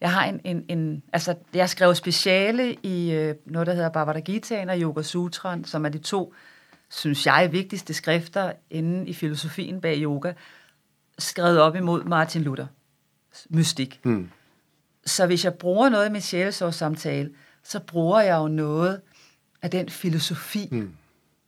Jeg 0.00 0.12
har 0.12 0.24
en, 0.24 0.40
en, 0.44 0.64
en 0.68 1.02
altså, 1.12 1.34
jeg 1.54 1.70
skrev 1.70 1.94
speciale 1.94 2.76
i 2.82 3.12
øh, 3.12 3.34
noget, 3.46 3.66
der 3.66 3.74
hedder 3.74 3.88
Bhagavad 3.88 4.22
Gita 4.22 4.64
og 4.68 4.78
Yoga 4.80 5.02
Sutran, 5.02 5.64
som 5.64 5.84
er 5.84 5.88
de 5.88 5.98
to, 5.98 6.34
synes 6.90 7.26
jeg, 7.26 7.48
vigtigste 7.52 7.94
skrifter 7.94 8.52
inden 8.70 9.08
i 9.08 9.12
filosofien 9.12 9.80
bag 9.80 10.02
yoga, 10.02 10.32
skrevet 11.18 11.60
op 11.60 11.76
imod 11.76 12.04
Martin 12.04 12.42
Luther 12.42 12.66
mystik. 13.48 14.00
Mm. 14.04 14.30
Så 15.04 15.26
hvis 15.26 15.44
jeg 15.44 15.54
bruger 15.54 15.88
noget 15.88 16.08
i 16.08 16.12
min 16.12 16.20
sjælesårssamtale, 16.20 17.30
så 17.62 17.80
bruger 17.80 18.20
jeg 18.20 18.36
jo 18.36 18.48
noget 18.48 19.00
af 19.62 19.70
den 19.70 19.88
filosofi, 19.88 20.68
mm. 20.70 20.92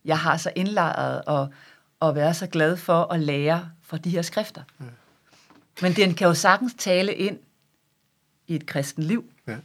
jeg 0.05 0.19
har 0.19 0.37
så 0.37 0.51
indlejret 0.55 1.21
og, 1.25 1.49
og 1.99 2.15
være 2.15 2.33
så 2.33 2.47
glad 2.47 2.77
for 2.77 3.13
at 3.13 3.19
lære 3.19 3.69
fra 3.83 3.97
de 3.97 4.09
her 4.09 4.21
skrifter. 4.21 4.63
Ja. 4.79 4.85
Men 5.81 5.93
den 5.93 6.13
kan 6.13 6.27
jo 6.27 6.33
sagtens 6.33 6.73
tale 6.77 7.13
ind 7.13 7.39
i 8.47 8.55
et 8.55 8.65
kristen 8.65 9.03
liv. 9.03 9.25
Ja. 9.47 9.57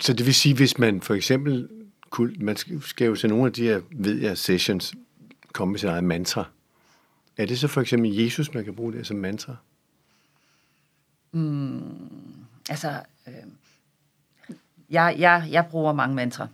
Så 0.00 0.12
det 0.12 0.26
vil 0.26 0.34
sige, 0.34 0.54
hvis 0.54 0.78
man 0.78 1.00
for 1.00 1.14
eksempel, 1.14 1.68
man 2.40 2.56
skal 2.80 3.06
jo 3.06 3.16
til 3.16 3.28
nogle 3.28 3.46
af 3.46 3.52
de 3.52 3.62
her, 3.62 3.80
ved 3.90 4.14
jeg, 4.14 4.38
sessions, 4.38 4.94
komme 5.52 5.72
med 5.72 5.78
sit 5.78 5.88
eget 5.88 6.04
mantra. 6.04 6.44
Er 7.36 7.46
det 7.46 7.58
så 7.58 7.68
for 7.68 7.80
eksempel 7.80 8.16
Jesus, 8.16 8.54
man 8.54 8.64
kan 8.64 8.74
bruge 8.74 8.92
det 8.92 9.06
som 9.06 9.16
mantra? 9.16 9.56
Mm, 11.32 11.82
altså, 12.70 13.00
øh, 13.26 13.32
jeg, 14.90 15.16
jeg, 15.18 15.48
jeg 15.50 15.66
bruger 15.70 15.92
mange 15.92 16.14
mantra. 16.14 16.48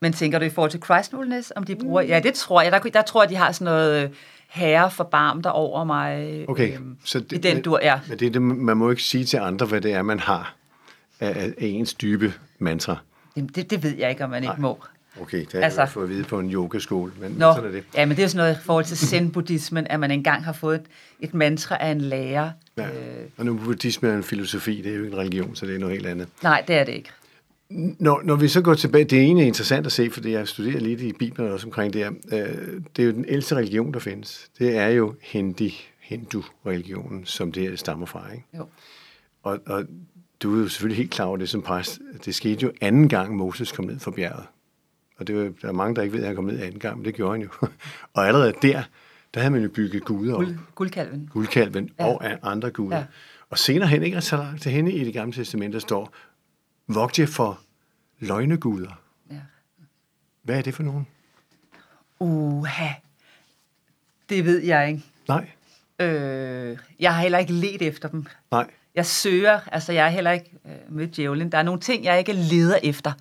Men 0.00 0.12
tænker 0.12 0.38
du 0.38 0.44
i 0.44 0.50
forhold 0.50 0.70
til 0.70 0.82
Christfulness, 0.82 1.52
om 1.56 1.64
de 1.64 1.76
bruger... 1.76 2.02
Mm. 2.02 2.08
Ja, 2.08 2.20
det 2.20 2.34
tror 2.34 2.62
jeg. 2.62 2.72
Der, 2.72 2.78
der 2.78 3.02
tror 3.02 3.22
jeg, 3.22 3.30
de 3.30 3.36
har 3.36 3.52
sådan 3.52 3.64
noget 3.64 4.04
øh, 4.04 4.10
herre 4.48 4.90
forbarm 4.90 5.42
der 5.42 5.50
over 5.50 5.84
mig. 5.84 6.44
Okay, 6.48 6.76
øhm, 6.76 6.96
så 7.04 7.20
det, 7.20 7.32
i 7.32 7.40
den 7.40 7.62
dur, 7.62 7.80
ja. 7.82 8.00
Men 8.08 8.18
det, 8.18 8.34
det, 8.34 8.42
man 8.42 8.76
må 8.76 8.90
ikke 8.90 9.02
sige 9.02 9.24
til 9.24 9.36
andre, 9.36 9.66
hvad 9.66 9.80
det 9.80 9.92
er, 9.92 10.02
man 10.02 10.20
har 10.20 10.56
af, 11.20 11.46
af 11.46 11.54
ens 11.58 11.94
dybe 11.94 12.34
mantra. 12.58 12.96
Det, 13.36 13.70
det 13.70 13.82
ved 13.82 13.96
jeg 13.96 14.10
ikke, 14.10 14.24
om 14.24 14.30
man 14.30 14.42
Nej. 14.42 14.52
ikke 14.52 14.62
må. 14.62 14.84
Okay, 15.20 15.40
det 15.40 15.52
har 15.52 15.60
altså, 15.60 15.80
jeg 15.80 15.88
fået 15.88 16.04
at 16.04 16.10
vide 16.10 16.24
på 16.24 16.38
en 16.38 16.52
yogaskole, 16.52 17.12
men 17.20 17.32
nå, 17.32 17.52
sådan 17.54 17.68
er 17.68 17.72
det. 17.72 17.84
Ja, 17.94 18.06
men 18.06 18.16
det 18.16 18.24
er 18.24 18.28
sådan 18.28 18.44
noget 18.44 18.60
i 18.60 18.64
forhold 18.64 18.84
til 18.84 18.96
zen-buddhismen, 18.96 19.86
at 19.90 20.00
man 20.00 20.10
engang 20.10 20.44
har 20.44 20.52
fået 20.52 20.74
et, 20.74 20.86
et 21.20 21.34
mantra 21.34 21.76
af 21.80 21.90
en 21.90 22.00
lærer. 22.00 22.50
Ja. 22.76 22.86
Øh, 22.86 23.26
og 23.36 23.46
nu 23.46 23.56
buddhisme 23.56 24.08
er 24.08 24.16
en 24.16 24.22
filosofi, 24.22 24.82
det 24.82 24.92
er 24.92 24.96
jo 24.96 25.04
ikke 25.04 25.14
en 25.14 25.20
religion, 25.20 25.56
så 25.56 25.66
det 25.66 25.74
er 25.74 25.78
noget 25.78 25.94
helt 25.94 26.06
andet. 26.06 26.28
Nej, 26.42 26.64
det 26.68 26.76
er 26.76 26.84
det 26.84 26.92
ikke. 26.92 27.10
Når, 27.98 28.20
når 28.24 28.36
vi 28.36 28.48
så 28.48 28.60
går 28.60 28.74
tilbage, 28.74 29.04
det 29.04 29.24
ene 29.24 29.42
er 29.42 29.46
interessant 29.46 29.86
at 29.86 29.92
se, 29.92 30.10
fordi 30.10 30.32
jeg 30.32 30.48
studerer 30.48 30.80
lidt 30.80 31.00
i 31.00 31.12
Bibelen 31.12 31.52
også 31.52 31.66
omkring 31.66 31.92
det 31.92 32.04
her. 32.04 32.10
Øh, 32.32 32.80
det 32.96 33.02
er 33.02 33.06
jo 33.06 33.12
den 33.12 33.24
ældste 33.28 33.54
religion, 33.54 33.92
der 33.92 33.98
findes. 33.98 34.50
Det 34.58 34.76
er 34.76 34.88
jo 34.88 35.14
hindi, 35.22 35.74
hindu-religionen, 36.00 37.24
som 37.24 37.52
det 37.52 37.78
stammer 37.78 38.06
fra. 38.06 38.32
Ikke? 38.32 38.44
Jo. 38.58 38.66
Og, 39.42 39.58
og 39.66 39.84
du 40.42 40.56
er 40.56 40.62
jo 40.62 40.68
selvfølgelig 40.68 40.96
helt 40.96 41.10
klar 41.10 41.24
over 41.24 41.36
det 41.36 41.48
som 41.48 41.62
præst. 41.62 42.00
Det 42.24 42.34
skete 42.34 42.62
jo 42.62 42.72
anden 42.80 43.08
gang, 43.08 43.36
Moses 43.36 43.72
kom 43.72 43.84
ned 43.84 43.98
fra 43.98 44.10
bjerget. 44.10 44.46
Og 45.18 45.26
det 45.26 45.36
var, 45.36 45.42
der 45.62 45.68
er 45.68 45.72
mange, 45.72 45.94
der 45.96 46.02
ikke 46.02 46.14
ved, 46.14 46.20
at 46.20 46.26
han 46.26 46.36
kom 46.36 46.44
ned 46.44 46.60
anden 46.60 46.80
gang, 46.80 46.96
men 46.96 47.04
det 47.04 47.14
gjorde 47.14 47.32
han 47.32 47.42
jo. 47.42 47.48
og 48.14 48.26
allerede 48.26 48.54
der, 48.62 48.82
der 49.34 49.40
havde 49.40 49.50
man 49.50 49.62
jo 49.62 49.68
bygget 49.68 50.04
guder 50.04 50.34
op. 50.34 50.44
Guld, 50.44 50.58
guldkalven. 50.74 51.30
Guldkalven 51.32 51.90
ja. 51.98 52.04
og 52.04 52.38
andre 52.42 52.70
guder. 52.70 52.96
Ja. 52.96 53.04
Og 53.50 53.58
senere 53.58 53.88
hen, 53.88 54.02
ikke 54.02 54.20
så 54.20 54.36
langt 54.36 54.62
til 54.62 54.72
hende 54.72 54.92
i 54.92 55.04
det 55.04 55.12
gamle 55.12 55.34
testament, 55.34 55.74
der 55.74 55.80
står, 55.80 56.12
vogt 56.86 57.18
jer 57.18 57.26
for 57.26 57.60
løgneguder. 58.18 59.00
Ja. 59.30 59.40
Hvad 60.42 60.58
er 60.58 60.62
det 60.62 60.74
for 60.74 60.82
nogen? 60.82 61.06
Uha, 62.18 62.88
det 64.28 64.44
ved 64.44 64.62
jeg 64.62 64.88
ikke. 64.88 65.04
Nej. 65.28 65.50
Øh, 66.00 66.78
jeg 67.00 67.14
har 67.14 67.22
heller 67.22 67.38
ikke 67.38 67.52
let 67.52 67.82
efter 67.82 68.08
dem. 68.08 68.26
Nej. 68.50 68.70
Jeg 68.96 69.06
søger, 69.06 69.60
altså 69.72 69.92
jeg 69.92 70.06
er 70.06 70.10
heller 70.10 70.30
ikke 70.30 70.50
øh, 70.66 70.96
med 70.96 71.06
djævlen. 71.06 71.52
Der 71.52 71.58
er 71.58 71.62
nogle 71.62 71.80
ting, 71.80 72.04
jeg 72.04 72.18
ikke 72.18 72.32
leder 72.32 72.78
efter. 72.82 73.12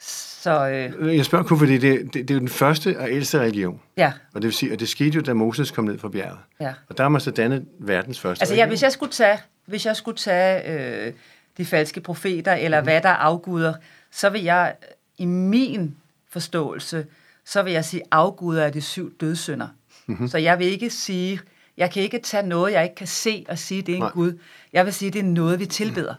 Så, 0.00 0.68
øh, 0.68 1.16
jeg 1.16 1.24
spørger 1.24 1.44
kun, 1.44 1.58
fordi 1.58 1.78
det, 1.78 2.04
det, 2.04 2.14
det 2.14 2.30
er 2.30 2.34
jo 2.34 2.40
den 2.40 2.48
første 2.48 2.98
og 2.98 3.10
ældste 3.10 3.38
religion. 3.38 3.80
Ja. 3.96 4.12
Og 4.34 4.42
det 4.42 4.44
vil 4.44 4.52
sige, 4.52 4.72
at 4.72 4.80
det 4.80 4.88
skete 4.88 5.10
jo, 5.10 5.20
da 5.20 5.34
Moses 5.34 5.70
kom 5.70 5.84
ned 5.84 5.98
fra 5.98 6.08
bjerget. 6.08 6.38
Ja. 6.60 6.72
Og 6.88 6.96
der 6.96 7.04
har 7.04 7.08
man 7.08 7.20
så 7.20 7.30
dannet 7.30 7.64
verdens 7.78 8.20
første 8.20 8.42
Altså 8.42 8.54
ja, 8.54 8.66
hvis 8.66 8.82
jeg 8.82 8.92
skulle 8.92 9.12
tage, 9.12 9.38
hvis 9.66 9.86
jeg 9.86 9.96
skulle 9.96 10.18
tage 10.18 11.06
øh, 11.06 11.12
de 11.56 11.64
falske 11.64 12.00
profeter, 12.00 12.52
eller 12.52 12.80
mm. 12.80 12.84
hvad 12.84 13.00
der 13.00 13.08
er 13.08 13.14
afguder, 13.14 13.74
så 14.10 14.30
vil 14.30 14.42
jeg 14.42 14.74
i 15.18 15.24
min 15.24 15.96
forståelse, 16.30 17.06
så 17.44 17.62
vil 17.62 17.72
jeg 17.72 17.84
sige, 17.84 18.02
afguder 18.10 18.64
er 18.64 18.70
de 18.70 18.80
syv 18.80 19.16
dødssynder. 19.20 19.68
Mm-hmm. 20.06 20.28
Så 20.28 20.38
jeg 20.38 20.58
vil 20.58 20.66
ikke 20.66 20.90
sige, 20.90 21.40
jeg 21.78 21.90
kan 21.90 22.02
ikke 22.02 22.18
tage 22.18 22.46
noget, 22.46 22.72
jeg 22.72 22.82
ikke 22.84 22.94
kan 22.94 23.06
se, 23.06 23.44
og 23.48 23.58
sige, 23.58 23.82
det 23.82 23.92
er 23.92 23.96
en 23.96 24.02
Nej. 24.02 24.10
Gud. 24.10 24.38
Jeg 24.72 24.84
vil 24.84 24.94
sige, 24.94 25.10
det 25.10 25.18
er 25.18 25.24
noget, 25.24 25.58
vi 25.58 25.66
tilbeder. 25.66 26.14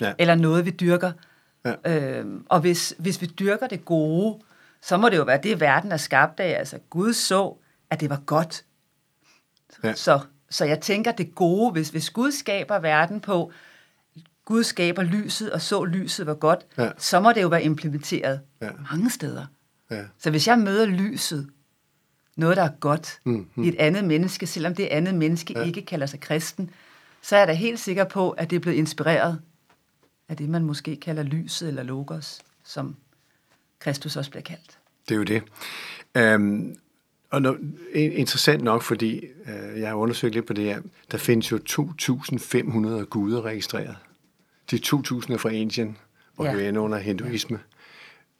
Ja. 0.00 0.12
Eller 0.18 0.34
noget, 0.34 0.64
vi 0.64 0.70
dyrker. 0.70 1.12
Ja. 1.64 1.74
Øhm, 1.86 2.46
og 2.48 2.60
hvis, 2.60 2.94
hvis 2.98 3.20
vi 3.20 3.26
dyrker 3.26 3.66
det 3.66 3.84
gode, 3.84 4.40
så 4.82 4.96
må 4.96 5.08
det 5.08 5.16
jo 5.16 5.22
være 5.22 5.40
det, 5.42 5.60
verden 5.60 5.92
er 5.92 5.96
skabt 5.96 6.40
af. 6.40 6.58
Altså, 6.58 6.78
Gud 6.90 7.12
så, 7.12 7.54
at 7.90 8.00
det 8.00 8.10
var 8.10 8.20
godt. 8.26 8.64
Ja. 9.84 9.94
Så, 9.94 10.20
så 10.50 10.64
jeg 10.64 10.80
tænker, 10.80 11.12
det 11.12 11.34
gode, 11.34 11.72
hvis, 11.72 11.88
hvis 11.88 12.10
Gud 12.10 12.32
skaber 12.32 12.78
verden 12.78 13.20
på, 13.20 13.52
Gud 14.44 14.62
skaber 14.62 15.02
lyset, 15.02 15.52
og 15.52 15.60
så 15.60 15.84
lyset 15.84 16.26
var 16.26 16.34
godt, 16.34 16.66
ja. 16.78 16.90
så 16.98 17.20
må 17.20 17.32
det 17.32 17.42
jo 17.42 17.48
være 17.48 17.62
implementeret 17.62 18.40
ja. 18.60 18.70
mange 18.90 19.10
steder. 19.10 19.46
Ja. 19.90 20.04
Så 20.18 20.30
hvis 20.30 20.46
jeg 20.46 20.58
møder 20.58 20.86
lyset, 20.86 21.50
noget, 22.36 22.56
der 22.56 22.62
er 22.62 22.70
godt 22.80 23.20
mm, 23.24 23.46
mm. 23.54 23.64
i 23.64 23.68
et 23.68 23.76
andet 23.78 24.04
menneske, 24.04 24.46
selvom 24.46 24.74
det 24.74 24.86
andet 24.86 25.14
menneske 25.14 25.58
ja. 25.58 25.64
ikke 25.64 25.82
kalder 25.82 26.06
sig 26.06 26.20
kristen, 26.20 26.70
så 27.22 27.36
er 27.36 27.40
jeg 27.40 27.48
da 27.48 27.52
helt 27.52 27.80
sikker 27.80 28.04
på, 28.04 28.30
at 28.30 28.50
det 28.50 28.56
er 28.56 28.60
blevet 28.60 28.76
inspireret 28.76 29.40
af 30.28 30.36
det, 30.36 30.48
man 30.48 30.64
måske 30.64 30.96
kalder 30.96 31.22
lyset 31.22 31.68
eller 31.68 31.82
logos, 31.82 32.40
som 32.64 32.96
Kristus 33.78 34.16
også 34.16 34.30
bliver 34.30 34.42
kaldt. 34.42 34.78
Det 35.08 35.14
er 35.14 35.18
jo 35.18 35.24
det. 35.24 35.42
Um, 36.34 36.76
og 37.30 37.42
når, 37.42 37.56
interessant 37.94 38.62
nok, 38.62 38.82
fordi 38.82 39.24
uh, 39.46 39.80
jeg 39.80 39.88
har 39.88 39.94
undersøgt 39.94 40.34
lidt 40.34 40.46
på 40.46 40.52
det 40.52 40.64
her, 40.64 40.80
der 41.10 41.18
findes 41.18 41.52
jo 41.52 41.58
2.500 41.70 43.04
guder 43.04 43.42
registreret. 43.42 43.96
De 44.70 44.76
2.000 44.76 45.32
er 45.32 45.36
fra 45.38 45.48
Indien 45.48 45.96
og 46.36 46.44
ja. 46.44 46.52
hører 46.52 46.78
under 46.78 46.98
hinduisme. 46.98 47.58
Ja. 47.58 47.73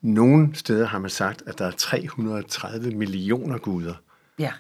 Nogle 0.05 0.55
steder 0.55 0.87
har 0.87 0.99
man 0.99 1.11
sagt, 1.11 1.43
at 1.47 1.59
der 1.59 1.67
er 1.67 1.71
330 1.71 2.91
millioner 2.91 3.59
guder. 3.59 3.95
Ja. 4.39 4.51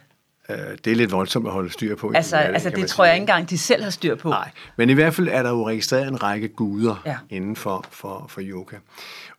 Øh, 0.48 0.56
det 0.84 0.92
er 0.92 0.96
lidt 0.96 1.12
voldsomt 1.12 1.46
at 1.46 1.52
holde 1.52 1.72
styr 1.72 1.96
på. 1.96 2.12
Altså, 2.14 2.36
det, 2.36 2.42
altså 2.44 2.70
det 2.70 2.88
tror 2.88 3.04
sige. 3.04 3.06
jeg 3.06 3.14
ikke 3.14 3.22
engang, 3.22 3.50
de 3.50 3.58
selv 3.58 3.82
har 3.82 3.90
styr 3.90 4.14
på. 4.14 4.28
Nej, 4.28 4.50
men 4.76 4.90
i 4.90 4.92
hvert 4.92 5.14
fald 5.14 5.28
er 5.28 5.42
der 5.42 5.50
jo 5.50 5.68
registreret 5.68 6.08
en 6.08 6.22
række 6.22 6.48
guder 6.48 7.02
ja. 7.06 7.16
inden 7.30 7.56
for, 7.56 7.84
for, 7.90 8.26
for 8.28 8.40
yoga. 8.44 8.76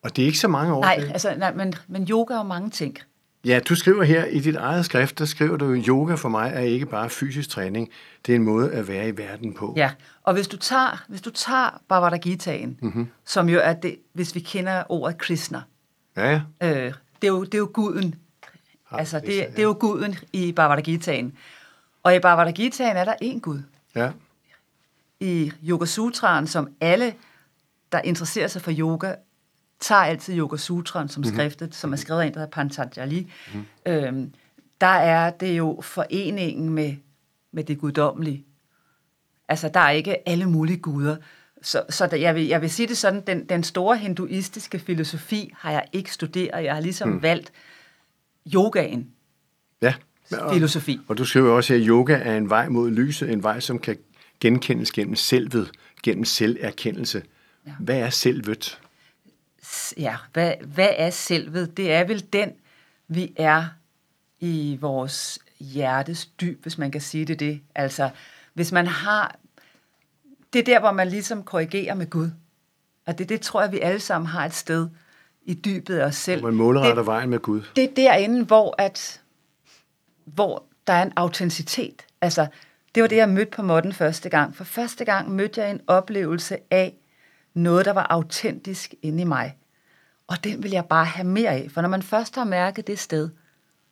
Og 0.01 0.15
det 0.15 0.21
er 0.21 0.25
ikke 0.25 0.39
så 0.39 0.47
mange 0.47 0.73
år 0.73 0.81
Nej, 0.81 1.09
altså, 1.11 1.33
nej 1.37 1.53
men, 1.53 1.73
men 1.87 2.07
yoga 2.09 2.33
er 2.33 2.37
jo 2.37 2.43
mange 2.43 2.69
ting. 2.69 2.97
Ja, 3.45 3.59
du 3.69 3.75
skriver 3.75 4.03
her 4.03 4.25
i 4.25 4.39
dit 4.39 4.55
eget 4.55 4.85
skrift, 4.85 5.19
der 5.19 5.25
skriver 5.25 5.57
du, 5.57 5.75
yoga 5.87 6.15
for 6.15 6.29
mig 6.29 6.51
er 6.55 6.59
ikke 6.59 6.85
bare 6.85 7.09
fysisk 7.09 7.49
træning, 7.49 7.89
det 8.25 8.31
er 8.31 8.35
en 8.35 8.43
måde 8.43 8.71
at 8.71 8.87
være 8.87 9.07
i 9.07 9.17
verden 9.17 9.53
på. 9.53 9.73
Ja, 9.77 9.91
og 10.23 10.33
hvis 10.33 10.47
du 10.47 10.57
tager, 10.57 11.03
hvis 11.07 11.21
du 11.21 11.29
tager 11.29 11.81
Bhavata 11.89 12.17
Gitaen, 12.17 12.77
mm-hmm. 12.81 13.07
som 13.25 13.49
jo 13.49 13.59
er 13.63 13.73
det, 13.73 13.95
hvis 14.13 14.35
vi 14.35 14.39
kender 14.39 14.83
ordet 14.89 15.17
Krishna, 15.17 15.61
ja, 16.15 16.31
ja. 16.31 16.41
Øh, 16.61 16.93
det, 17.21 17.27
er 17.27 17.27
jo, 17.27 17.43
det 17.43 17.53
er 17.53 17.57
jo 17.57 17.69
guden 17.73 18.15
altså, 18.91 19.19
det, 19.19 19.27
det 19.27 19.59
er 19.59 19.63
jo 19.63 19.77
guden 19.79 20.15
i 20.33 20.51
Bhagavad 20.51 20.83
Gitaen. 20.83 21.37
Og 22.03 22.15
i 22.15 22.19
Bhagavad 22.19 22.53
Gitaen 22.53 22.97
er 22.97 23.05
der 23.05 23.13
én 23.23 23.39
Gud. 23.39 23.61
Ja. 23.95 24.11
I 25.19 25.51
Yoga 25.69 25.85
Sutraen, 25.85 26.47
som 26.47 26.69
alle, 26.81 27.13
der 27.91 28.01
interesserer 28.01 28.47
sig 28.47 28.61
for 28.61 28.71
yoga, 28.77 29.15
tager 29.79 30.01
altid 30.01 30.37
Yoga 30.37 30.57
Sutraen 30.57 31.09
som 31.09 31.21
mm-hmm. 31.21 31.35
skriftet, 31.35 31.75
som 31.75 31.93
er 31.93 31.97
skrevet 31.97 32.21
af 32.21 32.25
en, 32.25 32.33
der 32.33 32.39
hedder 32.39 32.51
Pantanjali. 32.51 33.31
Mm-hmm. 33.53 33.65
Øhm, 33.85 34.33
der 34.81 34.87
er 34.87 35.29
det 35.29 35.57
jo 35.57 35.81
foreningen 35.81 36.69
med, 36.69 36.95
med 37.51 37.63
det 37.63 37.79
guddommelige. 37.79 38.45
Altså, 39.49 39.69
der 39.69 39.79
er 39.79 39.89
ikke 39.89 40.29
alle 40.29 40.49
mulige 40.49 40.77
guder. 40.77 41.15
Så, 41.65 41.83
så 41.89 42.07
der, 42.07 42.17
jeg, 42.17 42.35
vil, 42.35 42.47
jeg 42.47 42.61
vil 42.61 42.69
sige 42.69 42.87
det 42.87 42.97
sådan, 42.97 43.21
den, 43.27 43.45
den 43.45 43.63
store 43.63 43.97
hinduistiske 43.97 44.79
filosofi 44.79 45.53
har 45.57 45.71
jeg 45.71 45.85
ikke 45.93 46.13
studeret. 46.13 46.63
Jeg 46.63 46.73
har 46.73 46.81
ligesom 46.81 47.09
hmm. 47.09 47.21
valgt 47.21 47.51
yogaen. 48.53 49.11
Ja. 49.81 49.93
Og, 50.31 50.53
filosofi. 50.53 50.99
Og 51.07 51.17
du 51.17 51.25
skriver 51.25 51.51
også 51.51 51.73
her, 51.73 51.81
at 51.81 51.87
yoga 51.87 52.13
er 52.13 52.37
en 52.37 52.49
vej 52.49 52.69
mod 52.69 52.91
lyset, 52.91 53.31
en 53.31 53.43
vej, 53.43 53.59
som 53.59 53.79
kan 53.79 53.97
genkendes 54.39 54.91
gennem 54.91 55.15
selvet, 55.15 55.71
gennem 56.03 56.25
selverkendelse. 56.25 57.23
Ja. 57.67 57.71
Hvad 57.79 57.99
er 57.99 58.09
selvet? 58.09 58.79
Ja, 59.97 60.15
hvad, 60.33 60.53
hvad 60.65 60.89
er 60.97 61.09
selvet? 61.09 61.77
Det 61.77 61.91
er 61.91 62.03
vel 62.03 62.25
den, 62.33 62.51
vi 63.07 63.33
er 63.35 63.65
i 64.39 64.77
vores 64.81 65.39
hjertes 65.59 66.25
dyb, 66.25 66.61
hvis 66.61 66.77
man 66.77 66.91
kan 66.91 67.01
sige 67.01 67.25
det 67.25 67.39
det. 67.39 67.61
Altså, 67.75 68.09
hvis 68.53 68.71
man 68.71 68.87
har... 68.87 69.35
Det 70.55 70.61
er 70.69 70.73
der, 70.73 70.79
hvor 70.79 70.91
man 70.91 71.07
ligesom 71.07 71.43
korrigerer 71.43 71.95
med 71.95 72.09
Gud. 72.09 72.29
Og 73.07 73.17
det, 73.17 73.29
det 73.29 73.41
tror 73.41 73.61
jeg, 73.61 73.71
vi 73.71 73.79
alle 73.79 73.99
sammen 73.99 74.27
har 74.27 74.45
et 74.45 74.53
sted 74.53 74.89
i 75.45 75.53
dybet 75.53 75.97
af 75.97 76.05
os 76.05 76.15
selv. 76.15 76.43
Og 76.43 76.49
man 76.49 76.57
målretter 76.57 76.95
det, 76.95 77.05
vejen 77.05 77.29
med 77.29 77.39
Gud. 77.39 77.61
Det 77.75 77.83
er 77.83 77.93
derinde, 77.95 78.45
hvor, 78.45 78.75
at, 78.77 79.21
hvor 80.25 80.63
der 80.87 80.93
er 80.93 81.03
en 81.03 81.13
autenticitet. 81.15 82.05
Altså, 82.21 82.47
det 82.95 83.03
var 83.03 83.07
det, 83.07 83.15
jeg 83.15 83.29
mødte 83.29 83.51
på 83.51 83.61
modden 83.61 83.93
første 83.93 84.29
gang. 84.29 84.55
For 84.55 84.63
første 84.63 85.05
gang 85.05 85.31
mødte 85.31 85.61
jeg 85.61 85.71
en 85.71 85.81
oplevelse 85.87 86.57
af 86.71 86.95
noget, 87.53 87.85
der 87.85 87.93
var 87.93 88.07
autentisk 88.09 88.93
inde 89.01 89.21
i 89.21 89.25
mig. 89.25 89.57
Og 90.27 90.43
den 90.43 90.63
vil 90.63 90.71
jeg 90.71 90.85
bare 90.85 91.05
have 91.05 91.27
mere 91.27 91.49
af. 91.49 91.67
For 91.73 91.81
når 91.81 91.89
man 91.89 92.01
først 92.01 92.35
har 92.35 92.43
mærket 92.43 92.87
det 92.87 92.99
sted, 92.99 93.29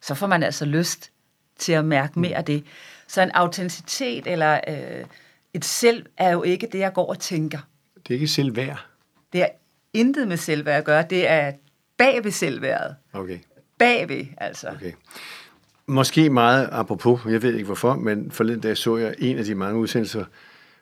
så 0.01 0.15
får 0.15 0.27
man 0.27 0.43
altså 0.43 0.65
lyst 0.65 1.11
til 1.59 1.73
at 1.73 1.85
mærke 1.85 2.19
mere 2.19 2.37
af 2.37 2.45
det. 2.45 2.63
Så 3.07 3.21
en 3.21 3.31
autenticitet 3.31 4.27
eller 4.27 4.59
øh, 4.67 5.05
et 5.53 5.65
selv 5.65 6.05
er 6.17 6.31
jo 6.31 6.43
ikke 6.43 6.67
det, 6.71 6.79
jeg 6.79 6.93
går 6.93 7.09
og 7.09 7.19
tænker. 7.19 7.59
Det 7.95 8.09
er 8.09 8.13
ikke 8.13 8.27
selvværd. 8.27 8.85
Det 9.33 9.41
er 9.41 9.47
intet 9.93 10.27
med 10.27 10.37
selvværd 10.37 10.77
at 10.77 10.85
gøre. 10.85 11.05
Det 11.09 11.29
er 11.29 11.51
bag 11.97 12.23
ved 12.23 12.31
selvværdet. 12.31 12.95
Okay. 13.13 13.39
Bagved, 13.77 14.25
altså. 14.37 14.69
Okay. 14.69 14.91
Måske 15.85 16.29
meget 16.29 16.69
apropos, 16.71 17.25
jeg 17.25 17.41
ved 17.41 17.53
ikke 17.53 17.65
hvorfor, 17.65 17.95
men 17.95 18.31
forleden 18.31 18.61
dag 18.61 18.77
så 18.77 18.97
jeg 18.97 19.15
en 19.19 19.37
af 19.37 19.45
de 19.45 19.55
mange 19.55 19.79
udsendelser 19.79 20.25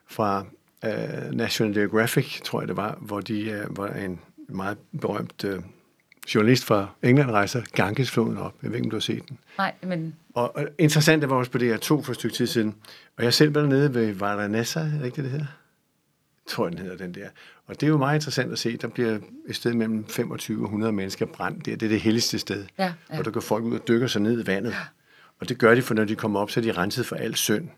fra 0.07 0.45
uh, 0.85 1.31
National 1.31 1.73
Geographic, 1.73 2.41
tror 2.41 2.61
jeg 2.61 2.67
det 2.67 2.77
var, 2.77 2.97
hvor 3.01 3.21
de 3.21 3.65
uh, 3.69 3.77
var 3.77 3.87
en 3.87 4.19
meget 4.47 4.77
berømt 5.01 5.43
uh, 5.43 5.63
journalist 6.35 6.65
fra 6.65 6.87
England 7.03 7.31
rejser 7.31 7.61
Gangesfloden 7.73 8.37
op. 8.37 8.53
Jeg 8.63 8.69
ved 8.69 8.77
ikke, 8.77 8.85
om 8.85 8.89
du 8.89 8.95
har 8.95 9.01
set 9.01 9.29
den. 9.29 9.37
Nej, 9.57 9.73
men... 9.83 10.15
Og, 10.33 10.55
og 10.55 10.67
interessant, 10.79 11.21
det 11.21 11.29
var 11.29 11.35
også 11.35 11.51
på 11.51 11.57
det 11.57 11.67
her 11.67 11.77
to 11.77 12.01
for 12.01 12.11
et 12.11 12.15
stykke 12.15 12.35
tid 12.35 12.47
siden. 12.47 12.75
Og 13.17 13.23
jeg 13.23 13.33
selv 13.33 13.55
var 13.55 13.61
dernede 13.61 13.93
ved 13.93 14.13
Varanasi, 14.13 14.79
er 14.79 14.83
det 14.83 15.05
ikke 15.05 15.15
det, 15.15 15.23
det 15.23 15.31
hedder? 15.31 15.45
Jeg 16.45 16.51
tror, 16.55 16.69
den 16.69 16.77
hedder 16.77 16.97
den 16.97 17.13
der. 17.13 17.29
Og 17.67 17.81
det 17.81 17.83
er 17.83 17.87
jo 17.87 17.97
meget 17.97 18.15
interessant 18.15 18.51
at 18.51 18.59
se. 18.59 18.77
Der 18.77 18.87
bliver 18.87 19.19
et 19.47 19.55
sted 19.55 19.73
mellem 19.73 20.07
25 20.07 20.59
og 20.59 20.63
100 20.63 20.93
mennesker 20.93 21.25
brændt 21.25 21.65
der. 21.65 21.75
Det 21.75 21.85
er 21.85 21.89
det 21.89 22.01
helligste 22.01 22.39
sted. 22.39 22.65
Ja, 22.77 22.93
ja. 23.11 23.19
Og 23.19 23.25
der 23.25 23.31
går 23.31 23.41
folk 23.41 23.63
ud 23.63 23.79
og 23.79 23.87
dykker 23.87 24.07
sig 24.07 24.21
ned 24.21 24.43
i 24.43 24.47
vandet. 24.47 24.71
Ja. 24.71 24.77
Og 25.39 25.49
det 25.49 25.57
gør 25.57 25.75
de, 25.75 25.81
for 25.81 25.93
når 25.93 26.05
de 26.05 26.15
kommer 26.15 26.39
op, 26.39 26.51
så 26.51 26.59
er 26.59 26.61
de 26.61 26.71
renset 26.71 27.05
for 27.05 27.15
al 27.15 27.35
synd. 27.35 27.69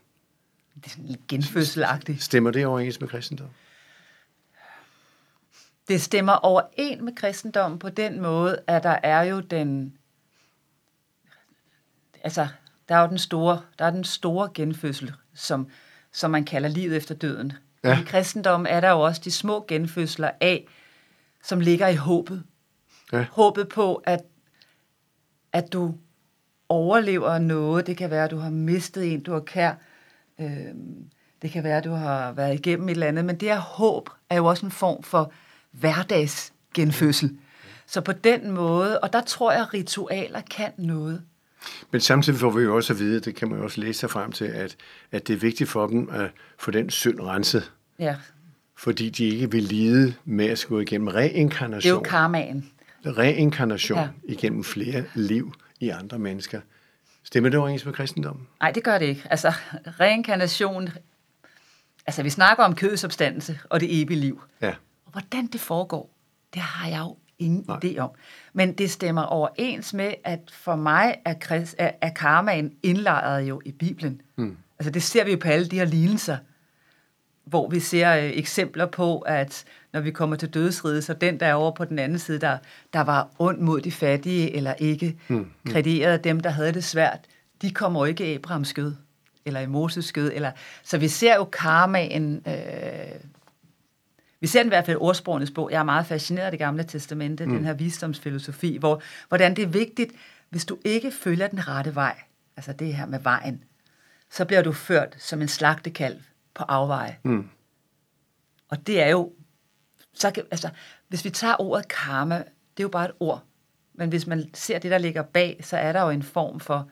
Det 0.74 0.86
er 0.86 0.90
sådan 0.90 1.04
lidt 1.04 1.26
genfødselagtigt. 1.28 2.22
Stemmer 2.22 2.50
det 2.50 2.66
overens 2.66 3.00
med 3.00 3.08
kristendom? 3.08 3.48
Det 5.88 6.02
stemmer 6.02 6.32
overens 6.32 7.02
med 7.02 7.14
kristendommen 7.16 7.78
på 7.78 7.88
den 7.88 8.20
måde, 8.20 8.58
at 8.66 8.82
der 8.82 8.98
er 9.02 9.22
jo 9.22 9.40
den... 9.40 9.96
Altså, 12.24 12.48
der 12.88 12.94
er 12.94 13.00
jo 13.00 13.08
den 13.08 13.18
store, 13.18 13.60
der 13.78 13.84
er 13.84 13.90
den 13.90 14.04
store 14.04 14.50
genfødsel, 14.54 15.12
som, 15.34 15.68
som 16.12 16.30
man 16.30 16.44
kalder 16.44 16.68
livet 16.68 16.96
efter 16.96 17.14
døden. 17.14 17.52
Ja. 17.84 18.00
I 18.00 18.02
kristendommen 18.06 18.66
er 18.66 18.80
der 18.80 18.90
jo 18.90 19.00
også 19.00 19.20
de 19.24 19.30
små 19.30 19.64
genfødsler 19.68 20.30
af, 20.40 20.66
som 21.42 21.60
ligger 21.60 21.88
i 21.88 21.94
håbet. 21.94 22.42
Ja. 23.12 23.26
Håbet 23.32 23.68
på, 23.68 23.94
at, 23.94 24.20
at 25.52 25.72
du 25.72 25.94
overlever 26.68 27.38
noget. 27.38 27.86
Det 27.86 27.96
kan 27.96 28.10
være, 28.10 28.24
at 28.24 28.30
du 28.30 28.36
har 28.38 28.50
mistet 28.50 29.12
en, 29.12 29.22
du 29.22 29.32
har 29.32 29.40
kær. 29.40 29.74
Øh, 30.40 30.74
det 31.42 31.50
kan 31.50 31.64
være, 31.64 31.78
at 31.78 31.84
du 31.84 31.92
har 31.92 32.32
været 32.32 32.54
igennem 32.54 32.88
et 32.88 32.92
eller 32.92 33.06
andet. 33.06 33.24
Men 33.24 33.40
det 33.40 33.48
her 33.48 33.58
håb 33.58 34.10
er 34.30 34.36
jo 34.36 34.44
også 34.44 34.66
en 34.66 34.72
form 34.72 35.02
for 35.02 35.32
hverdagsgenfødsel. 35.80 37.36
Så 37.86 38.00
på 38.00 38.12
den 38.12 38.50
måde, 38.50 39.00
og 39.00 39.12
der 39.12 39.20
tror 39.20 39.52
jeg, 39.52 39.60
at 39.60 39.74
ritualer 39.74 40.40
kan 40.40 40.72
noget. 40.78 41.22
Men 41.90 42.00
samtidig 42.00 42.40
får 42.40 42.50
vi 42.50 42.62
jo 42.62 42.76
også 42.76 42.92
at 42.92 42.98
vide, 42.98 43.20
det 43.20 43.34
kan 43.34 43.48
man 43.48 43.58
jo 43.58 43.64
også 43.64 43.80
læse 43.80 44.00
sig 44.00 44.10
frem 44.10 44.32
til, 44.32 44.44
at, 44.44 44.76
at 45.12 45.28
det 45.28 45.34
er 45.34 45.38
vigtigt 45.38 45.70
for 45.70 45.86
dem 45.86 46.08
at 46.10 46.30
få 46.58 46.70
den 46.70 46.90
synd 46.90 47.20
renset. 47.20 47.72
Ja. 47.98 48.16
Fordi 48.76 49.10
de 49.10 49.24
ikke 49.24 49.50
vil 49.50 49.62
lide 49.62 50.14
med 50.24 50.46
at 50.46 50.66
gå 50.68 50.80
igennem 50.80 51.08
reinkarnation. 51.08 51.80
Det 51.80 51.90
er 51.90 51.94
jo 51.94 52.00
karmaen. 52.00 52.70
Reinkarnation 53.06 53.98
ja. 53.98 54.08
igennem 54.24 54.64
flere 54.64 55.04
liv 55.14 55.54
i 55.80 55.88
andre 55.88 56.18
mennesker. 56.18 56.60
Stemmer 57.24 57.50
det 57.50 57.60
overens 57.60 57.84
med 57.84 57.92
kristendommen? 57.92 58.46
Nej, 58.60 58.70
det 58.70 58.84
gør 58.84 58.98
det 58.98 59.06
ikke. 59.06 59.22
Altså, 59.30 59.52
reinkarnation... 60.00 60.88
Altså, 62.06 62.22
vi 62.22 62.30
snakker 62.30 62.64
om 62.64 62.74
kødsopstandelse 62.74 63.58
og 63.70 63.80
det 63.80 64.02
evige 64.02 64.20
liv. 64.20 64.42
Ja. 64.60 64.74
Hvordan 65.14 65.46
det 65.46 65.60
foregår, 65.60 66.10
det 66.54 66.62
har 66.62 66.88
jeg 66.88 67.00
jo 67.00 67.16
ingen 67.38 67.64
Nej. 67.68 67.78
idé 67.84 67.98
om. 67.98 68.10
Men 68.52 68.72
det 68.72 68.90
stemmer 68.90 69.22
overens 69.22 69.94
med, 69.94 70.14
at 70.24 70.40
for 70.52 70.76
mig 70.76 71.16
er, 71.24 71.34
krist, 71.40 71.74
er, 71.78 71.90
er 72.00 72.10
karmaen 72.10 72.72
indlejret 72.82 73.42
jo 73.42 73.62
i 73.64 73.72
Bibelen. 73.72 74.20
Hmm. 74.34 74.56
Altså, 74.78 74.90
det 74.90 75.02
ser 75.02 75.24
vi 75.24 75.30
jo 75.30 75.38
på 75.42 75.48
alle 75.48 75.66
de 75.66 75.78
her 75.78 75.84
lignelser, 75.84 76.36
hvor 77.44 77.68
vi 77.68 77.80
ser 77.80 78.16
øh, 78.16 78.30
eksempler 78.34 78.86
på, 78.86 79.18
at 79.18 79.64
når 79.92 80.00
vi 80.00 80.10
kommer 80.10 80.36
til 80.36 80.54
dødsriget, 80.54 81.04
så 81.04 81.14
den 81.14 81.40
der 81.40 81.46
er 81.46 81.54
over 81.54 81.70
på 81.70 81.84
den 81.84 81.98
anden 81.98 82.18
side, 82.18 82.40
der, 82.40 82.58
der 82.92 83.00
var 83.00 83.28
ondt 83.38 83.60
mod 83.60 83.80
de 83.80 83.92
fattige, 83.92 84.56
eller 84.56 84.74
ikke 84.78 85.16
mm, 85.28 85.36
mm. 85.36 85.72
krediterede 85.72 86.18
dem, 86.18 86.40
der 86.40 86.50
havde 86.50 86.72
det 86.72 86.84
svært, 86.84 87.20
de 87.62 87.70
kommer 87.70 88.06
ikke 88.06 88.32
i 88.32 88.34
Abrahams 88.34 88.68
skød, 88.68 88.94
eller 89.44 89.60
i 89.60 89.66
Moses 89.66 90.04
skød. 90.04 90.32
Eller, 90.34 90.50
så 90.82 90.98
vi 90.98 91.08
ser 91.08 91.34
jo 91.36 91.44
karmaen, 91.44 92.42
øh, 92.46 92.52
vi 94.44 94.48
ser 94.48 94.60
den 94.60 94.66
i 94.66 94.76
hvert 94.76 94.86
fald 94.86 94.96
ordsprogenes 95.00 95.50
bog. 95.50 95.70
Jeg 95.70 95.78
er 95.78 95.84
meget 95.84 96.06
fascineret 96.06 96.44
af 96.44 96.52
det 96.52 96.58
gamle 96.58 96.84
testamente, 96.84 97.46
mm. 97.46 97.52
den 97.52 97.64
her 97.64 97.72
visdomsfilosofi, 97.72 98.76
hvor, 98.76 99.02
hvordan 99.28 99.56
det 99.56 99.62
er 99.62 99.68
vigtigt, 99.68 100.12
hvis 100.48 100.64
du 100.64 100.78
ikke 100.84 101.10
følger 101.10 101.46
den 101.46 101.68
rette 101.68 101.94
vej, 101.94 102.20
altså 102.56 102.72
det 102.72 102.94
her 102.94 103.06
med 103.06 103.18
vejen, 103.18 103.64
så 104.30 104.44
bliver 104.44 104.62
du 104.62 104.72
ført 104.72 105.16
som 105.18 105.42
en 105.42 105.48
slagtekalv 105.48 106.20
på 106.54 106.62
afveje. 106.62 107.18
Mm. 107.22 107.48
Og 108.68 108.86
det 108.86 109.02
er 109.02 109.08
jo 109.08 109.32
så 110.14 110.30
kan, 110.30 110.44
altså, 110.50 110.70
hvis 111.08 111.24
vi 111.24 111.30
tager 111.30 111.60
ordet 111.60 111.88
karma, 111.88 112.36
det 112.36 112.82
er 112.82 112.84
jo 112.84 112.88
bare 112.88 113.04
et 113.04 113.14
ord. 113.20 113.44
Men 113.94 114.08
hvis 114.08 114.26
man 114.26 114.54
ser 114.54 114.78
det, 114.78 114.90
der 114.90 114.98
ligger 114.98 115.22
bag, 115.22 115.60
så 115.62 115.76
er 115.76 115.92
der 115.92 116.02
jo 116.02 116.10
en 116.10 116.22
form 116.22 116.60
for, 116.60 116.88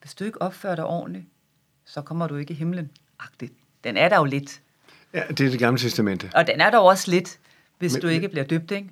hvis 0.00 0.14
du 0.14 0.24
ikke 0.24 0.42
opfører 0.42 0.74
dig 0.74 0.84
ordentligt, 0.84 1.24
så 1.84 2.02
kommer 2.02 2.26
du 2.26 2.36
ikke 2.36 2.52
i 2.52 2.56
himlen. 2.56 2.90
Agtigt. 3.18 3.52
Den 3.84 3.96
er 3.96 4.08
der 4.08 4.16
jo 4.16 4.24
lidt. 4.24 4.62
Ja, 5.14 5.22
det 5.28 5.40
er 5.46 5.50
det 5.50 5.58
gamle 5.58 5.78
testamente. 5.78 6.30
Og 6.34 6.46
den 6.46 6.60
er 6.60 6.70
der 6.70 6.78
også 6.78 7.10
lidt, 7.10 7.38
hvis 7.78 7.92
men, 7.92 8.02
du 8.02 8.08
ikke 8.08 8.28
bliver 8.28 8.44
døbt, 8.44 8.70
ikke? 8.70 8.88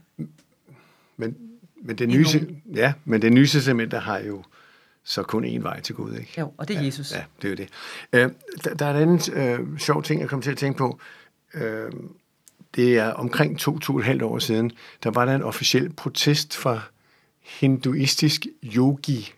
Men, 1.16 1.37
men 1.83 1.98
det 1.98 2.09
nye, 2.09 2.26
ja, 2.74 2.92
men 3.04 3.22
det 3.22 3.33
nye 3.33 3.46
testamente 3.46 3.98
har 3.98 4.18
jo 4.18 4.44
så 5.04 5.22
kun 5.22 5.44
én 5.44 5.62
vej 5.62 5.81
til 5.81 5.94
Gud, 5.94 6.14
ikke? 6.14 6.35
Jo, 6.38 6.52
og 6.57 6.68
det 6.68 6.76
er 6.76 6.81
ja, 6.81 6.87
Jesus. 6.87 7.12
Ja, 7.12 7.24
det 7.42 7.44
er 7.44 7.48
jo 7.48 7.57
det. 7.57 7.68
Uh, 8.26 8.33
der, 8.64 8.74
der 8.74 8.87
er 8.87 8.90
en 8.90 9.18
anden 9.18 9.61
uh, 9.72 9.78
sjov 9.78 10.02
ting, 10.02 10.20
jeg 10.20 10.28
kom 10.28 10.42
til 10.42 10.50
at 10.50 10.57
tænke 10.57 10.78
på. 10.78 11.00
Uh, 11.54 11.61
det 12.76 12.98
er 12.98 13.11
omkring 13.11 13.59
to, 13.59 13.78
to 13.78 13.92
og 13.92 13.98
et 13.98 14.04
halvt 14.04 14.22
år 14.22 14.38
siden, 14.38 14.72
der 15.02 15.11
var 15.11 15.24
der 15.24 15.35
en 15.35 15.42
officiel 15.42 15.92
protest 15.92 16.57
fra 16.57 16.81
hinduistisk 17.48 18.46
yogi 18.64 19.33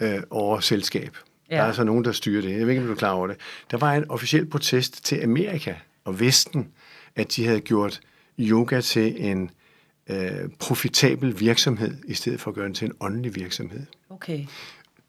øh, 0.00 0.22
overselskab. 0.30 1.16
Ja. 1.50 1.56
Der 1.56 1.62
er 1.62 1.66
altså 1.66 1.84
nogen, 1.84 2.04
der 2.04 2.12
styrer 2.12 2.42
det. 2.42 2.50
Jeg 2.50 2.60
ved 2.60 2.68
ikke, 2.68 2.80
om 2.80 2.86
du 2.86 2.92
er 2.92 2.96
klar 2.96 3.12
over 3.12 3.26
det. 3.26 3.36
Der 3.70 3.76
var 3.76 3.94
en 3.94 4.10
officiel 4.10 4.46
protest 4.46 5.04
til 5.04 5.22
Amerika 5.22 5.74
og 6.04 6.20
Vesten, 6.20 6.68
at 7.16 7.36
de 7.36 7.46
havde 7.46 7.60
gjort 7.60 8.00
yoga 8.38 8.80
til 8.80 9.24
en 9.30 9.50
øh, 10.06 10.48
profitabel 10.58 11.40
virksomhed, 11.40 11.96
i 12.04 12.14
stedet 12.14 12.40
for 12.40 12.50
at 12.50 12.54
gøre 12.54 12.66
den 12.66 12.74
til 12.74 12.86
en 12.86 12.92
åndelig 13.00 13.36
virksomhed. 13.36 13.86
Okay 14.10 14.46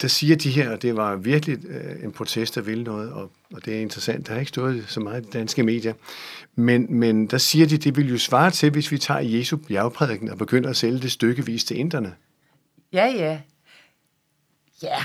der 0.02 0.08
siger 0.08 0.36
de 0.36 0.50
her, 0.50 0.72
at 0.72 0.82
det 0.82 0.96
var 0.96 1.16
virkelig 1.16 1.66
øh, 1.66 2.04
en 2.04 2.12
protest, 2.12 2.56
der 2.56 2.62
ville 2.62 2.84
noget, 2.84 3.12
og, 3.12 3.32
og 3.54 3.66
det 3.66 3.76
er 3.76 3.82
interessant. 3.82 4.28
Der 4.28 4.34
har 4.34 4.40
ikke 4.40 4.50
stået 4.50 4.86
så 4.88 5.00
meget 5.00 5.26
i 5.26 5.30
danske 5.30 5.64
medier. 5.64 5.94
Men, 6.56 7.00
men 7.00 7.28
der 7.28 7.38
siger 7.38 7.68
de, 7.68 7.78
det 7.78 7.98
vil 7.98 8.10
jo 8.10 8.18
svare 8.18 8.52
til, 8.52 8.72
hvis 8.72 8.92
vi 8.92 8.98
tager 8.98 9.20
Jesu 9.20 9.58
bjergprædiken 9.58 10.30
og 10.30 10.38
begynder 10.38 10.70
at 10.70 10.78
sælge 10.78 11.00
det 11.00 11.12
stykkevis 11.12 11.64
til 11.64 11.78
inderne. 11.78 12.16
Ja, 12.94 13.06
ja. 13.06 13.40
Ja, 14.84 15.04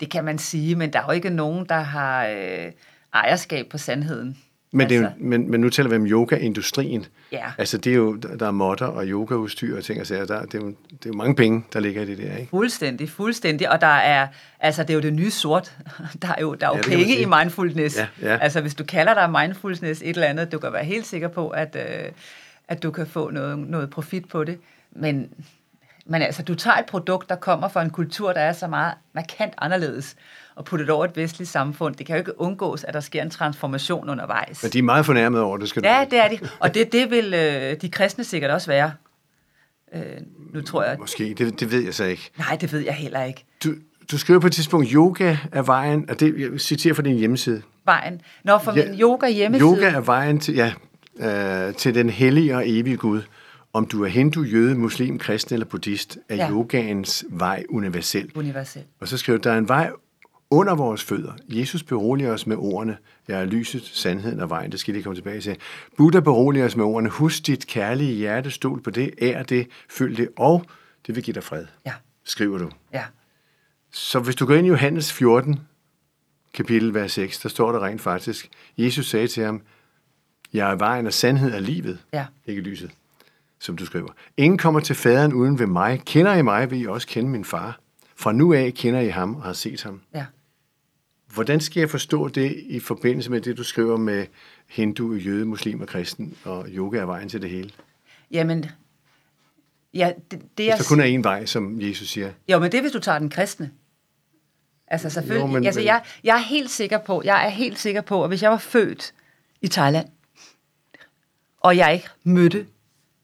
det 0.00 0.10
kan 0.10 0.24
man 0.24 0.38
sige, 0.38 0.74
men 0.74 0.92
der 0.92 0.98
er 0.98 1.04
jo 1.06 1.12
ikke 1.12 1.30
nogen, 1.30 1.66
der 1.68 1.80
har 1.80 2.26
øh, 2.26 2.72
ejerskab 3.14 3.66
på 3.68 3.78
sandheden. 3.78 4.36
Men, 4.72 4.88
det 4.88 4.96
er 4.96 5.00
jo, 5.00 5.06
Altså. 5.06 5.18
men, 5.20 5.50
men 5.50 5.60
nu 5.60 5.70
taler 5.70 5.90
vi 5.90 5.96
om 5.96 6.06
yoga-industrien. 6.06 7.06
Ja. 7.32 7.44
Altså, 7.58 7.78
det 7.78 7.92
er 7.92 7.96
jo, 7.96 8.14
der 8.16 8.46
er 8.46 8.50
modder 8.50 8.86
og 8.86 9.04
yogaudstyr 9.06 9.76
og 9.76 9.84
ting 9.84 10.00
og 10.00 10.06
sager. 10.06 10.26
Der, 10.26 10.42
det, 10.42 10.54
er 10.54 10.58
jo, 10.58 10.68
det 10.68 11.04
er 11.04 11.06
jo 11.06 11.12
mange 11.12 11.34
penge, 11.34 11.64
der 11.72 11.80
ligger 11.80 12.02
i 12.02 12.04
det 12.04 12.18
der, 12.18 12.36
ikke? 12.36 12.50
Fuldstændig, 12.50 13.10
fuldstændig. 13.10 13.70
Og 13.70 13.80
der 13.80 13.86
er, 13.86 14.26
altså 14.60 14.82
det 14.82 14.90
er 14.90 14.94
jo 14.94 15.00
det 15.00 15.12
nye 15.14 15.30
sort. 15.30 15.76
Der 16.22 16.28
er 16.28 16.40
jo, 16.40 16.54
der 16.54 16.66
er 16.66 16.70
jo 16.70 16.76
Ja, 16.76 16.96
penge 16.96 17.16
i 17.16 17.24
mindfulness. 17.24 17.98
Ja, 17.98 18.06
ja. 18.22 18.36
Altså 18.36 18.60
hvis 18.60 18.74
du 18.74 18.84
kalder 18.84 19.14
dig 19.14 19.30
mindfulness 19.30 20.02
et 20.02 20.08
eller 20.08 20.26
andet, 20.26 20.52
du 20.52 20.58
kan 20.58 20.72
være 20.72 20.84
helt 20.84 21.06
sikker 21.06 21.28
på, 21.28 21.48
at, 21.48 21.76
øh, 21.76 22.12
at 22.68 22.82
du 22.82 22.90
kan 22.90 23.06
få 23.06 23.30
noget, 23.30 23.58
noget 23.58 23.90
profit 23.90 24.28
på 24.28 24.44
det. 24.44 24.58
Men, 24.92 25.28
men 26.08 26.22
altså, 26.22 26.42
du 26.42 26.54
tager 26.54 26.76
et 26.76 26.86
produkt, 26.86 27.28
der 27.28 27.36
kommer 27.36 27.68
fra 27.68 27.82
en 27.82 27.90
kultur, 27.90 28.32
der 28.32 28.40
er 28.40 28.52
så 28.52 28.66
meget 28.66 28.94
markant 29.14 29.54
anderledes, 29.58 30.16
og 30.54 30.64
putter 30.64 30.86
det 30.86 30.94
over 30.94 31.04
et 31.04 31.16
vestligt 31.16 31.50
samfund. 31.50 31.94
Det 31.94 32.06
kan 32.06 32.14
jo 32.14 32.18
ikke 32.18 32.40
undgås, 32.40 32.84
at 32.84 32.94
der 32.94 33.00
sker 33.00 33.22
en 33.22 33.30
transformation 33.30 34.08
undervejs. 34.08 34.62
Men 34.62 34.72
de 34.72 34.78
er 34.78 34.82
meget 34.82 35.06
fornærmet 35.06 35.40
over 35.40 35.56
det, 35.56 35.68
skal 35.68 35.82
du 35.82 35.88
Ja, 35.88 36.04
det 36.10 36.18
er 36.18 36.28
de. 36.28 36.38
Og 36.60 36.74
det, 36.74 36.92
det 36.92 37.10
vil 37.10 37.34
øh, 37.34 37.80
de 37.80 37.88
kristne 37.88 38.24
sikkert 38.24 38.50
også 38.50 38.66
være. 38.66 38.92
Øh, 39.94 40.02
nu 40.54 40.62
tror 40.62 40.82
jeg... 40.82 40.96
Måske, 40.98 41.34
det, 41.38 41.60
det 41.60 41.72
ved 41.72 41.84
jeg 41.84 41.94
så 41.94 42.04
ikke. 42.04 42.30
Nej, 42.38 42.56
det 42.60 42.72
ved 42.72 42.80
jeg 42.80 42.94
heller 42.94 43.22
ikke. 43.22 43.44
Du, 43.64 43.74
du 44.10 44.18
skriver 44.18 44.40
på 44.40 44.46
et 44.46 44.52
tidspunkt, 44.52 44.90
yoga 44.90 45.36
er 45.52 45.62
vejen, 45.62 46.10
og 46.10 46.20
det 46.20 46.40
jeg 46.40 46.60
citerer 46.60 46.94
fra 46.94 47.02
din 47.02 47.16
hjemmeside. 47.16 47.62
Vejen. 47.84 48.20
Nå, 48.44 48.58
for 48.58 48.72
Ja, 48.76 48.88
min 48.90 49.00
yoga 49.00 49.28
hjemmeside... 49.28 49.68
Yoga 49.68 49.88
er 49.90 50.00
vejen 50.00 50.40
til, 50.40 50.54
ja, 50.54 50.72
øh, 51.18 51.74
til 51.74 51.94
den 51.94 52.10
hellige 52.10 52.56
og 52.56 52.62
evige 52.66 52.96
Gud. 52.96 53.22
Om 53.76 53.86
du 53.86 54.04
er 54.04 54.08
hindu, 54.08 54.42
jøde, 54.42 54.74
muslim, 54.74 55.18
kristen 55.18 55.52
eller 55.54 55.66
buddhist, 55.66 56.18
er 56.28 56.36
Ja. 56.36 56.50
yogaens 56.50 57.24
vej 57.30 57.64
universel. 57.68 58.32
Universel. 58.34 58.84
Og 59.00 59.08
så 59.08 59.16
skriver 59.18 59.38
du, 59.38 59.42
der 59.48 59.54
er 59.54 59.58
en 59.58 59.68
vej 59.68 59.90
under 60.50 60.74
vores 60.74 61.04
fødder. 61.04 61.32
Jesus 61.48 61.82
beroliger 61.82 62.32
os 62.32 62.46
med 62.46 62.56
ordene. 62.56 62.96
Jeg 63.28 63.40
er 63.40 63.44
lyset, 63.44 63.82
sandheden 63.84 64.40
og 64.40 64.50
vejen. 64.50 64.72
Det 64.72 64.80
skal 64.80 64.92
jeg 64.92 64.96
lige 64.96 65.04
komme 65.04 65.16
tilbage 65.16 65.40
til. 65.40 65.56
Buddha 65.96 66.20
beroliger 66.20 66.64
os 66.66 66.76
med 66.76 66.84
ordene. 66.84 67.10
Husk 67.10 67.46
dit 67.46 67.66
kærlige 67.66 68.14
hjerte, 68.14 68.50
stol 68.50 68.80
på 68.82 68.90
det, 68.90 69.10
ær 69.22 69.42
det, 69.42 69.68
følg 69.90 70.16
det, 70.16 70.28
og 70.36 70.64
det 71.06 71.14
vil 71.16 71.24
give 71.24 71.34
dig 71.34 71.42
fred, 71.44 71.66
Ja, 71.86 71.92
skriver 72.24 72.58
du. 72.58 72.70
ja. 72.92 73.04
Så 73.92 74.20
hvis 74.20 74.36
du 74.36 74.46
går 74.46 74.54
ind 74.54 74.66
i 74.66 74.70
Johannes 74.70 75.12
14, 75.12 75.60
kapitel 76.54 76.94
vers 76.94 77.12
6, 77.12 77.38
der 77.40 77.48
står 77.48 77.72
der 77.72 77.84
rent 77.84 78.00
faktisk, 78.00 78.48
Jesus 78.78 79.06
sagde 79.10 79.28
til 79.28 79.44
ham, 79.44 79.62
jeg 80.52 80.70
er 80.70 80.74
vejen 80.76 81.06
og 81.06 81.12
sandhed 81.12 81.52
af 81.52 81.66
livet, 81.66 81.98
Ja. 82.12 82.26
ikke 82.46 82.62
lyset, 82.62 82.90
som 83.60 83.76
du 83.76 83.86
skriver. 83.86 84.08
Ingen 84.36 84.58
kommer 84.58 84.80
til 84.80 84.94
faderen 84.96 85.32
uden 85.32 85.58
ved 85.58 85.66
mig. 85.66 86.02
Kender 86.06 86.34
I 86.34 86.42
mig, 86.42 86.70
vil 86.70 86.80
I 86.80 86.86
også 86.86 87.06
kende 87.06 87.30
min 87.30 87.44
far. 87.44 87.80
Fra 88.16 88.32
nu 88.32 88.52
af 88.52 88.72
kender 88.76 89.00
I 89.00 89.08
ham 89.08 89.34
og 89.36 89.42
har 89.42 89.52
set 89.52 89.82
ham. 89.82 90.00
Ja. 90.14 90.26
Hvordan 91.34 91.60
skal 91.60 91.80
jeg 91.80 91.90
forstå 91.90 92.28
det 92.28 92.56
i 92.66 92.80
forbindelse 92.80 93.30
med 93.30 93.40
det, 93.40 93.56
du 93.56 93.62
skriver 93.62 93.96
med 93.96 94.26
hindu, 94.68 95.14
jøde, 95.14 95.44
muslim 95.44 95.80
og 95.80 95.86
kristen, 95.88 96.36
og 96.44 96.66
yoga 96.68 96.98
er 96.98 97.04
vejen 97.06 97.28
til 97.28 97.42
det 97.42 97.50
hele? 97.50 97.70
Jamen, 98.30 98.64
ja, 99.94 100.12
det, 100.30 100.30
det 100.30 100.40
Hvis 100.56 100.66
jeg, 100.66 100.78
der 100.78 100.84
kun 100.88 101.00
er 101.00 101.18
én 101.18 101.22
vej, 101.22 101.46
som 101.46 101.80
Jesus 101.80 102.08
siger. 102.08 102.32
jo, 102.48 102.58
men 102.58 102.72
det 102.72 102.78
er, 102.78 102.82
hvis 102.82 102.92
du 102.92 102.98
tager 103.00 103.18
den 103.18 103.30
kristne. 103.30 103.70
Altså 104.88 105.10
selvfølgelig. 105.10 105.40
Jo, 105.40 105.46
men- 105.52 105.64
altså, 105.66 105.80
jeg, 105.80 106.02
jeg 106.24 106.34
er 106.34 106.40
helt 106.42 106.70
sikker 106.70 106.98
på, 106.98 107.22
jeg 107.24 107.44
er 107.46 107.48
helt 107.48 107.78
sikker 107.78 108.00
på, 108.00 108.22
at 108.24 108.30
hvis 108.30 108.42
jeg 108.42 108.50
var 108.50 108.58
født 108.58 109.14
i 109.60 109.68
Thailand, 109.68 110.08
og 111.60 111.76
jeg 111.76 111.94
ikke 111.94 112.08
mødte 112.24 112.66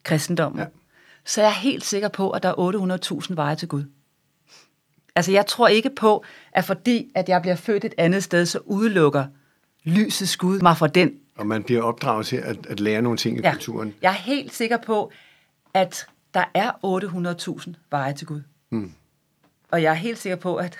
kristendommen, 0.03 0.61
Ja. 0.61 0.67
så 1.25 1.41
er 1.41 1.45
jeg 1.45 1.55
helt 1.55 1.85
sikker 1.85 2.09
på, 2.09 2.31
at 2.31 2.43
der 2.43 2.49
er 2.49 3.21
800.000 3.25 3.35
veje 3.35 3.57
til 3.57 3.69
Gud. 3.69 3.85
Altså, 5.17 5.33
jeg 5.33 5.47
tror 5.47 5.69
ikke 5.69 5.91
på, 5.91 6.25
at 6.53 6.65
fordi, 6.65 7.11
at 7.15 7.29
jeg 7.29 7.43
bliver 7.43 7.57
født 7.57 7.85
et 7.85 7.95
andet 7.99 8.23
sted, 8.25 8.47
så 8.47 8.59
udelukker 8.65 9.25
lysets 9.85 10.37
Gud 10.37 10.61
mig 10.61 10.77
fra 10.77 10.87
den 10.87 11.13
Og 11.37 11.47
man 11.47 11.63
bliver 11.63 11.83
opdraget 11.83 12.27
til 12.27 12.37
at, 12.37 12.67
at 12.67 12.81
lære 12.81 13.03
nogle 13.03 13.19
ting 13.19 13.39
i 13.39 13.41
Ja. 13.43 13.53
kulturen. 13.53 13.95
Jeg 14.03 14.09
er 14.09 14.13
helt 14.17 14.55
sikker 14.55 14.77
på, 14.77 15.13
at 15.75 16.07
der 16.35 16.45
er 16.55 16.71
800.000 17.67 17.73
veje 17.91 18.13
til 18.13 18.27
Gud. 18.27 18.43
Mm. 18.71 18.93
Og 19.71 19.83
jeg 19.83 19.91
er 19.91 19.95
helt 19.95 20.19
sikker 20.19 20.37
på, 20.37 20.57
at, 20.57 20.79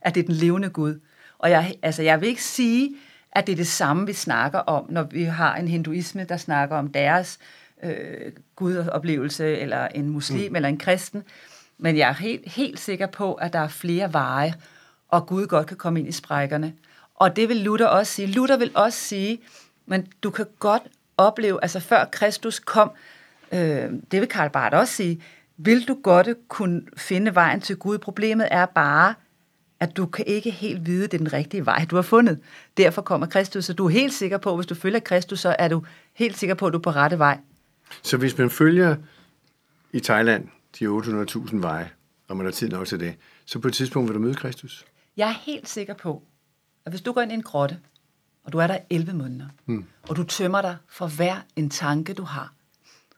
at 0.00 0.14
det 0.14 0.20
er 0.22 0.26
den 0.26 0.34
levende 0.34 0.68
Gud. 0.70 1.00
Og 1.38 1.50
jeg, 1.50 1.74
altså, 1.82 2.02
jeg 2.02 2.20
vil 2.20 2.28
ikke 2.28 2.42
sige, 2.44 2.96
at 3.32 3.46
det 3.46 3.52
er 3.52 3.56
det 3.56 3.66
samme, 3.66 4.06
vi 4.06 4.12
snakker 4.12 4.58
om, 4.58 4.86
når 4.88 5.02
vi 5.02 5.22
har 5.24 5.56
en 5.56 5.68
hinduisme, 5.68 6.24
der 6.24 6.36
snakker 6.36 6.76
om 6.76 6.88
deres 6.92 7.38
øh, 7.40 7.44
gudoplevelse, 8.56 9.58
eller 9.58 9.88
en 9.88 10.08
muslim, 10.08 10.50
mm. 10.50 10.56
eller 10.56 10.68
en 10.68 10.78
kristen. 10.78 11.22
Men 11.78 11.96
jeg 11.96 12.08
er 12.08 12.12
helt, 12.14 12.52
helt 12.52 12.80
sikker 12.80 13.06
på, 13.06 13.34
at 13.34 13.52
der 13.52 13.58
er 13.58 13.68
flere 13.68 14.12
veje, 14.12 14.54
og 15.08 15.26
Gud 15.26 15.46
godt 15.46 15.66
kan 15.66 15.76
komme 15.76 16.00
ind 16.00 16.08
i 16.08 16.12
sprækkerne. 16.12 16.72
Og 17.14 17.36
det 17.36 17.48
vil 17.48 17.56
Luther 17.56 17.86
også 17.86 18.12
sige. 18.12 18.28
Luther 18.28 18.56
vil 18.56 18.70
også 18.74 18.98
sige, 18.98 19.40
men 19.86 20.06
du 20.22 20.30
kan 20.30 20.46
godt 20.58 20.82
opleve, 21.16 21.58
altså 21.62 21.80
før 21.80 22.04
Kristus 22.04 22.58
kom, 22.58 22.90
øh, 23.52 23.90
det 24.10 24.20
vil 24.20 24.28
Karl 24.28 24.50
Barth 24.50 24.76
også 24.76 24.94
sige, 24.94 25.22
vil 25.56 25.88
du 25.88 25.98
godt 26.02 26.28
kunne 26.48 26.82
finde 26.96 27.34
vejen 27.34 27.60
til 27.60 27.76
Gud. 27.76 27.98
Problemet 27.98 28.48
er 28.50 28.66
bare, 28.66 29.14
at 29.80 29.96
du 29.96 30.06
kan 30.06 30.24
ikke 30.26 30.50
helt 30.50 30.86
vide, 30.86 31.02
det 31.02 31.14
er 31.14 31.18
den 31.18 31.32
rigtige 31.32 31.66
vej, 31.66 31.86
du 31.90 31.96
har 31.96 32.02
fundet. 32.02 32.38
Derfor 32.76 33.02
kommer 33.02 33.26
Kristus, 33.26 33.64
så 33.64 33.72
du 33.72 33.86
er 33.86 33.90
helt 33.90 34.12
sikker 34.12 34.38
på, 34.38 34.56
hvis 34.56 34.66
du 34.66 34.74
følger 34.74 35.00
Kristus, 35.00 35.40
så 35.40 35.56
er 35.58 35.68
du 35.68 35.84
helt 36.14 36.38
sikker 36.38 36.54
på, 36.54 36.66
at 36.66 36.72
du 36.72 36.78
er 36.78 36.82
på 36.82 36.90
rette 36.90 37.18
vej. 37.18 37.38
Så 38.02 38.16
hvis 38.16 38.38
man 38.38 38.50
følger 38.50 38.96
i 39.92 40.00
Thailand 40.00 40.48
de 40.78 40.86
800.000 40.86 41.56
veje, 41.56 41.90
og 42.28 42.36
man 42.36 42.46
har 42.46 42.52
tid 42.52 42.68
nok 42.68 42.86
til 42.86 43.00
det, 43.00 43.14
så 43.44 43.58
på 43.58 43.68
et 43.68 43.74
tidspunkt 43.74 44.08
vil 44.08 44.14
du 44.14 44.20
møde 44.20 44.34
Kristus. 44.34 44.84
Jeg 45.16 45.28
er 45.28 45.34
helt 45.46 45.68
sikker 45.68 45.94
på, 45.94 46.22
at 46.84 46.92
hvis 46.92 47.00
du 47.00 47.12
går 47.12 47.20
ind 47.20 47.32
i 47.32 47.34
en 47.34 47.42
grotte, 47.42 47.78
og 48.44 48.52
du 48.52 48.58
er 48.58 48.66
der 48.66 48.78
11 48.90 49.12
måneder, 49.12 49.46
mm. 49.66 49.84
og 50.08 50.16
du 50.16 50.24
tømmer 50.24 50.62
dig 50.62 50.76
for 50.88 51.06
hver 51.06 51.36
en 51.56 51.70
tanke, 51.70 52.14
du 52.14 52.22
har, 52.22 52.52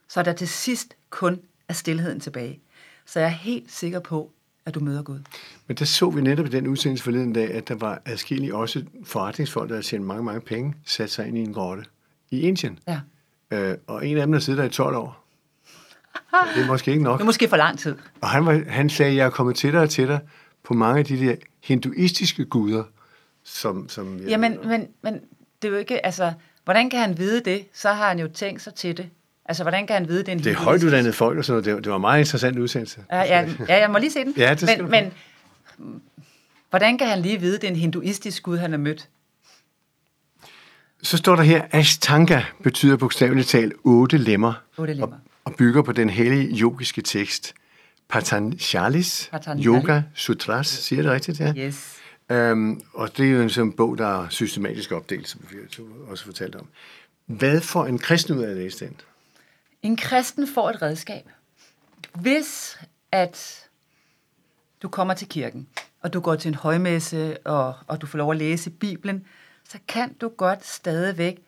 så 0.09 0.20
er 0.20 0.24
der 0.24 0.33
til 0.33 0.48
sidst 0.48 0.96
kun 1.11 1.40
er 1.68 1.72
stillheden 1.72 2.20
tilbage. 2.20 2.61
Så 3.07 3.20
jeg 3.20 3.26
er 3.26 3.31
helt 3.31 3.72
sikker 3.72 4.00
på, 4.00 4.33
at 4.66 4.74
du 4.74 4.81
møder 4.81 5.02
Gud. 5.02 5.20
Men 5.66 5.76
der 5.76 5.85
så 5.85 6.11
vi 6.11 6.20
netop 6.20 6.46
i 6.46 6.48
den 6.48 6.66
udsendelse 6.66 7.05
forleden 7.05 7.33
dag, 7.33 7.50
at 7.50 7.68
der 7.68 7.74
var 7.74 8.02
adskillige 8.05 8.55
også 8.55 8.85
forretningsfolk, 9.05 9.68
der 9.68 9.74
havde 9.74 9.87
tjent 9.87 10.05
mange, 10.05 10.22
mange 10.22 10.40
penge, 10.40 10.74
sat 10.85 11.11
sig 11.11 11.29
ind 11.29 11.38
i 11.38 11.40
en 11.40 11.52
grotte 11.52 11.85
i 12.31 12.40
Indien. 12.40 12.79
Ja. 12.88 13.00
Øh, 13.50 13.74
og 13.87 14.06
en 14.06 14.16
af 14.18 14.26
dem 14.26 14.32
har 14.32 14.40
siddet 14.40 14.59
der 14.59 14.64
i 14.64 14.68
12 14.70 14.96
år. 14.96 15.22
Men 16.32 16.54
det 16.56 16.62
er 16.62 16.66
måske 16.66 16.90
ikke 16.90 17.02
nok. 17.04 17.18
Det 17.18 17.22
er 17.22 17.26
måske 17.26 17.48
for 17.48 17.56
lang 17.56 17.78
tid. 17.78 17.94
Og 18.20 18.28
han, 18.28 18.46
var, 18.46 18.62
han 18.68 18.90
sagde, 18.90 19.11
at 19.11 19.16
jeg 19.16 19.26
er 19.26 19.30
kommet 19.30 19.56
tættere 19.56 19.82
og 19.82 19.90
tættere 19.90 20.20
på 20.64 20.74
mange 20.74 20.98
af 20.98 21.04
de 21.04 21.18
der 21.26 21.35
hinduistiske 21.64 22.44
guder, 22.44 22.85
som... 23.44 23.88
som 23.88 24.18
jeg 24.18 24.28
Jamen, 24.28 24.59
men, 24.64 24.88
men 25.02 25.14
det 25.62 25.68
er 25.68 25.72
jo 25.72 25.78
ikke, 25.78 26.06
altså, 26.06 26.32
hvordan 26.64 26.90
kan 26.90 27.00
han 27.00 27.18
vide 27.18 27.40
det? 27.40 27.64
Så 27.74 27.88
har 27.92 28.09
han 28.09 28.18
jo 28.18 28.28
tænkt 28.35 28.62
sig 28.62 28.74
til 28.74 28.96
det. 28.96 29.09
Altså, 29.44 29.64
hvordan 29.64 29.87
kan 29.87 29.96
han 29.96 30.09
vide, 30.09 30.18
det 30.18 30.28
er 30.28 30.32
en 30.32 30.38
det 30.38 30.46
er 30.46 30.50
hinduistisk- 30.50 30.64
højt 30.64 30.82
uddannede 30.85 31.12
folk 31.12 31.38
og 31.38 31.44
sådan 31.44 31.62
noget. 31.62 31.76
Det 31.76 31.85
det 31.85 31.90
var 31.90 31.96
en 31.96 32.00
meget 32.00 32.18
interessant 32.20 32.59
udsendelse. 32.59 33.00
Ja, 33.12 33.22
ja, 33.22 33.48
ja, 33.68 33.76
jeg 33.80 33.90
må 33.90 33.98
lige 33.98 34.11
se 34.11 34.24
den. 34.24 34.35
Ja, 34.37 34.54
det 34.54 34.78
men, 34.78 34.90
men 34.90 35.12
hvordan 36.70 36.98
kan 36.98 37.06
han 37.09 37.18
lige 37.22 37.40
vide, 37.40 37.52
det 37.59 37.64
er 37.64 37.68
en 37.68 37.76
hinduistisk 37.76 38.42
gud, 38.42 38.59
han 38.59 38.70
har 38.70 38.78
mødt? 38.78 39.09
Så 41.06 41.16
står 41.16 41.36
der 41.36 41.42
her, 41.42 41.64
Ashtanga 41.72 42.42
betyder 42.62 42.96
bogstaveligt 42.96 43.48
talt 43.48 43.72
otte 43.84 44.18
lemmer, 44.18 44.52
Otte 44.76 44.90
og, 44.90 44.96
lemmer. 44.96 45.16
og 45.44 45.54
bygger 45.54 45.82
på 45.82 45.92
den 45.92 46.10
hellige 46.10 46.60
yogiske 46.60 47.02
tekst. 47.02 47.54
Patanjalis, 48.08 49.28
Patanjali. 49.32 49.66
Yoga 49.66 50.02
Sutras, 50.14 50.66
siger 50.66 51.02
det 51.02 51.10
rigtigt? 51.10 51.40
Ja. 51.40 51.52
Yes. 51.56 51.96
Øhm, 52.30 52.80
og 52.94 53.16
det 53.16 53.26
er 53.26 53.30
jo 53.30 53.42
en 53.42 53.50
sådan 53.50 53.72
bog, 53.72 53.98
der 53.98 54.22
er 54.22 54.28
systematisk 54.28 54.92
opdelt, 54.92 55.28
som 55.28 55.40
vi 55.50 55.56
også 56.08 56.24
fortalt 56.24 56.54
om. 56.54 56.66
Hvad 57.26 57.60
får 57.60 57.86
en 57.86 57.98
kristen 57.98 58.38
ud 58.38 58.42
af 58.42 58.50
at 58.50 58.56
læse 58.56 58.84
den? 58.86 58.96
En 59.82 59.96
kristen 59.96 60.48
får 60.54 60.70
et 60.70 60.82
redskab. 60.82 61.28
Hvis 62.14 62.78
at 63.12 63.64
du 64.82 64.88
kommer 64.88 65.14
til 65.14 65.28
kirken, 65.28 65.66
og 66.02 66.12
du 66.12 66.20
går 66.20 66.34
til 66.34 66.48
en 66.48 66.54
højmesse, 66.54 67.36
og, 67.44 67.74
og 67.86 68.00
du 68.00 68.06
får 68.06 68.18
lov 68.18 68.30
at 68.30 68.36
læse 68.36 68.70
Bibelen, 68.70 69.24
så 69.68 69.79
kan 69.88 70.12
du 70.12 70.29
godt 70.29 70.66
stadigvæk, 70.66 71.38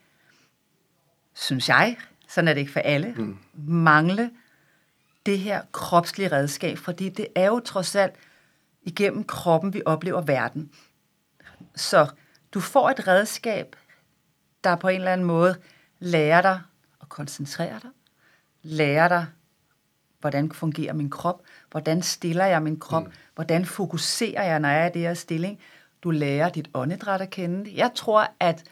synes 1.34 1.68
jeg, 1.68 1.96
sådan 2.28 2.48
er 2.48 2.54
det 2.54 2.60
ikke 2.60 2.72
for 2.72 2.80
alle, 2.80 3.14
mm. 3.16 3.38
mangle 3.54 4.30
det 5.26 5.38
her 5.38 5.62
kropslige 5.72 6.32
redskab, 6.32 6.78
fordi 6.78 7.08
det 7.08 7.26
er 7.34 7.46
jo 7.46 7.60
trods 7.60 7.94
alt 7.94 8.14
igennem 8.82 9.24
kroppen, 9.24 9.74
vi 9.74 9.82
oplever 9.86 10.20
verden. 10.20 10.70
Så 11.74 12.06
du 12.54 12.60
får 12.60 12.90
et 12.90 13.08
redskab, 13.08 13.76
der 14.64 14.76
på 14.76 14.88
en 14.88 15.00
eller 15.00 15.12
anden 15.12 15.26
måde 15.26 15.56
lærer 15.98 16.42
dig 16.42 16.60
at 17.02 17.08
koncentrere 17.08 17.80
dig, 17.82 17.90
lærer 18.62 19.08
dig, 19.08 19.26
hvordan 20.20 20.52
fungerer 20.52 20.92
min 20.92 21.10
krop, 21.10 21.42
hvordan 21.70 22.02
stiller 22.02 22.44
jeg 22.44 22.62
min 22.62 22.80
krop, 22.80 23.04
mm. 23.04 23.12
hvordan 23.34 23.66
fokuserer 23.66 24.44
jeg, 24.44 24.60
når 24.60 24.68
jeg 24.68 24.82
er 24.82 24.90
i 24.90 24.92
det 24.92 25.02
her 25.02 25.14
stilling. 25.14 25.60
Du 26.02 26.10
lærer 26.10 26.48
dit 26.48 26.68
åndedræt 26.74 27.20
at 27.20 27.30
kende. 27.30 27.72
Jeg 27.74 27.90
tror, 27.94 28.32
at 28.40 28.64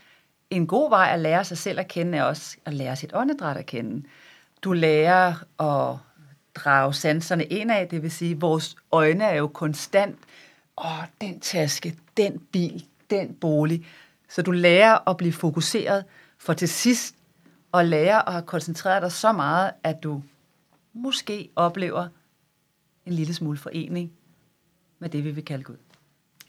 en 0.51 0.67
god 0.67 0.91
vej 0.91 1.11
at 1.13 1.21
lære 1.21 1.45
sig 1.45 1.59
selv 1.59 1.81
at 1.81 1.89
kende, 1.89 2.19
er 2.19 2.23
også 2.23 2.57
at 2.65 2.75
lære 2.75 2.97
sit 2.97 3.11
åndedræt 3.15 3.57
at 3.57 3.67
kende. 3.67 4.07
Du 4.63 4.73
lærer 4.73 5.35
at 5.61 5.99
drage 6.55 6.95
sanserne 6.95 7.45
indad, 7.45 7.87
det 7.87 8.03
vil 8.03 8.11
sige, 8.11 8.35
at 8.35 8.41
vores 8.41 8.77
øjne 8.93 9.25
er 9.25 9.35
jo 9.35 9.47
konstant, 9.47 10.19
åh, 10.79 11.05
den 11.21 11.41
taske, 11.41 11.97
den 12.17 12.39
bil, 12.39 12.85
den 13.11 13.35
bolig. 13.35 13.87
Så 14.29 14.43
du 14.43 14.51
lærer 14.51 15.09
at 15.09 15.17
blive 15.17 15.33
fokuseret, 15.33 16.05
for 16.39 16.53
til 16.53 16.69
sidst 16.69 17.15
at 17.75 17.87
lære 17.87 18.29
at 18.29 18.33
have 18.33 18.47
koncentreret 18.47 19.03
dig 19.03 19.13
så 19.13 19.33
meget, 19.33 19.71
at 19.83 20.03
du 20.03 20.23
måske 20.93 21.49
oplever 21.57 22.09
en 23.07 23.13
lille 23.13 23.35
smule 23.35 23.59
forening 23.59 24.13
med 24.99 25.09
det, 25.09 25.25
vi 25.25 25.31
vil 25.31 25.45
kalde 25.45 25.65
Gud. 25.65 25.77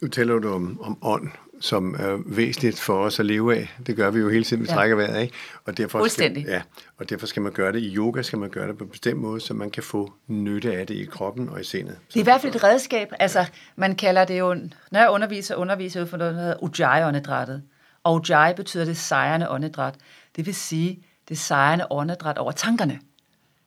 Nu 0.00 0.08
taler 0.08 0.38
du 0.38 0.52
om, 0.52 0.80
om 0.82 0.98
ånd, 1.02 1.28
som 1.60 1.94
er 1.94 2.22
væsentligt 2.26 2.80
for 2.80 3.04
os 3.04 3.20
at 3.20 3.26
leve 3.26 3.56
af. 3.56 3.76
Det 3.86 3.96
gør 3.96 4.10
vi 4.10 4.20
jo 4.20 4.28
hele 4.28 4.44
tiden, 4.44 4.62
vi 4.62 4.68
ja. 4.68 4.74
trækker 4.74 4.96
vejret, 4.96 5.22
ikke? 5.22 5.34
Og 5.64 5.76
derfor, 5.76 6.08
skal, 6.08 6.44
ja, 6.48 6.62
og 6.98 7.10
derfor 7.10 7.26
skal 7.26 7.42
man 7.42 7.52
gøre 7.52 7.72
det 7.72 7.78
i 7.78 7.96
yoga, 7.96 8.22
skal 8.22 8.38
man 8.38 8.50
gøre 8.50 8.68
det 8.68 8.78
på 8.78 8.84
en 8.84 8.90
bestemt 8.90 9.20
måde, 9.20 9.40
så 9.40 9.54
man 9.54 9.70
kan 9.70 9.82
få 9.82 10.12
nytte 10.26 10.76
af 10.76 10.86
det 10.86 10.94
i 10.94 11.04
kroppen 11.04 11.48
og 11.48 11.60
i 11.60 11.64
sindet. 11.64 11.98
Det 12.08 12.16
er 12.16 12.20
i 12.20 12.22
hvert 12.22 12.40
fald 12.40 12.54
et 12.54 12.64
redskab. 12.64 13.12
Altså, 13.18 13.46
man 13.76 13.96
kalder 13.96 14.24
det 14.24 14.38
jo, 14.38 14.54
når 14.90 15.00
jeg 15.00 15.10
underviser, 15.10 15.54
underviser 15.54 16.02
ud 16.02 16.06
for 16.06 16.16
noget, 16.16 16.34
der 16.34 16.40
hedder 16.40 16.56
Ujjayi-åndedrættet. 16.62 17.62
Og 18.04 18.14
Ujjayi 18.14 18.54
betyder 18.54 18.84
det 18.84 18.96
sejrende 18.96 19.50
åndedræt. 19.50 19.94
Det 20.36 20.46
vil 20.46 20.54
sige, 20.54 21.02
det 21.28 21.38
sejrende 21.38 21.86
åndedræt 21.90 22.38
over 22.38 22.52
tankerne. 22.52 23.00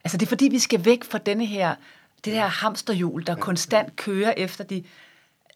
Altså, 0.03 0.17
det 0.17 0.25
er 0.25 0.29
fordi, 0.29 0.47
vi 0.51 0.59
skal 0.59 0.85
væk 0.85 1.03
fra 1.03 1.17
denne 1.17 1.45
her, 1.45 1.75
det 2.25 2.33
her 2.33 2.47
hamsterhjul, 2.47 3.27
der 3.27 3.35
konstant 3.35 3.95
kører 3.95 4.33
efter 4.37 4.63
de 4.63 4.83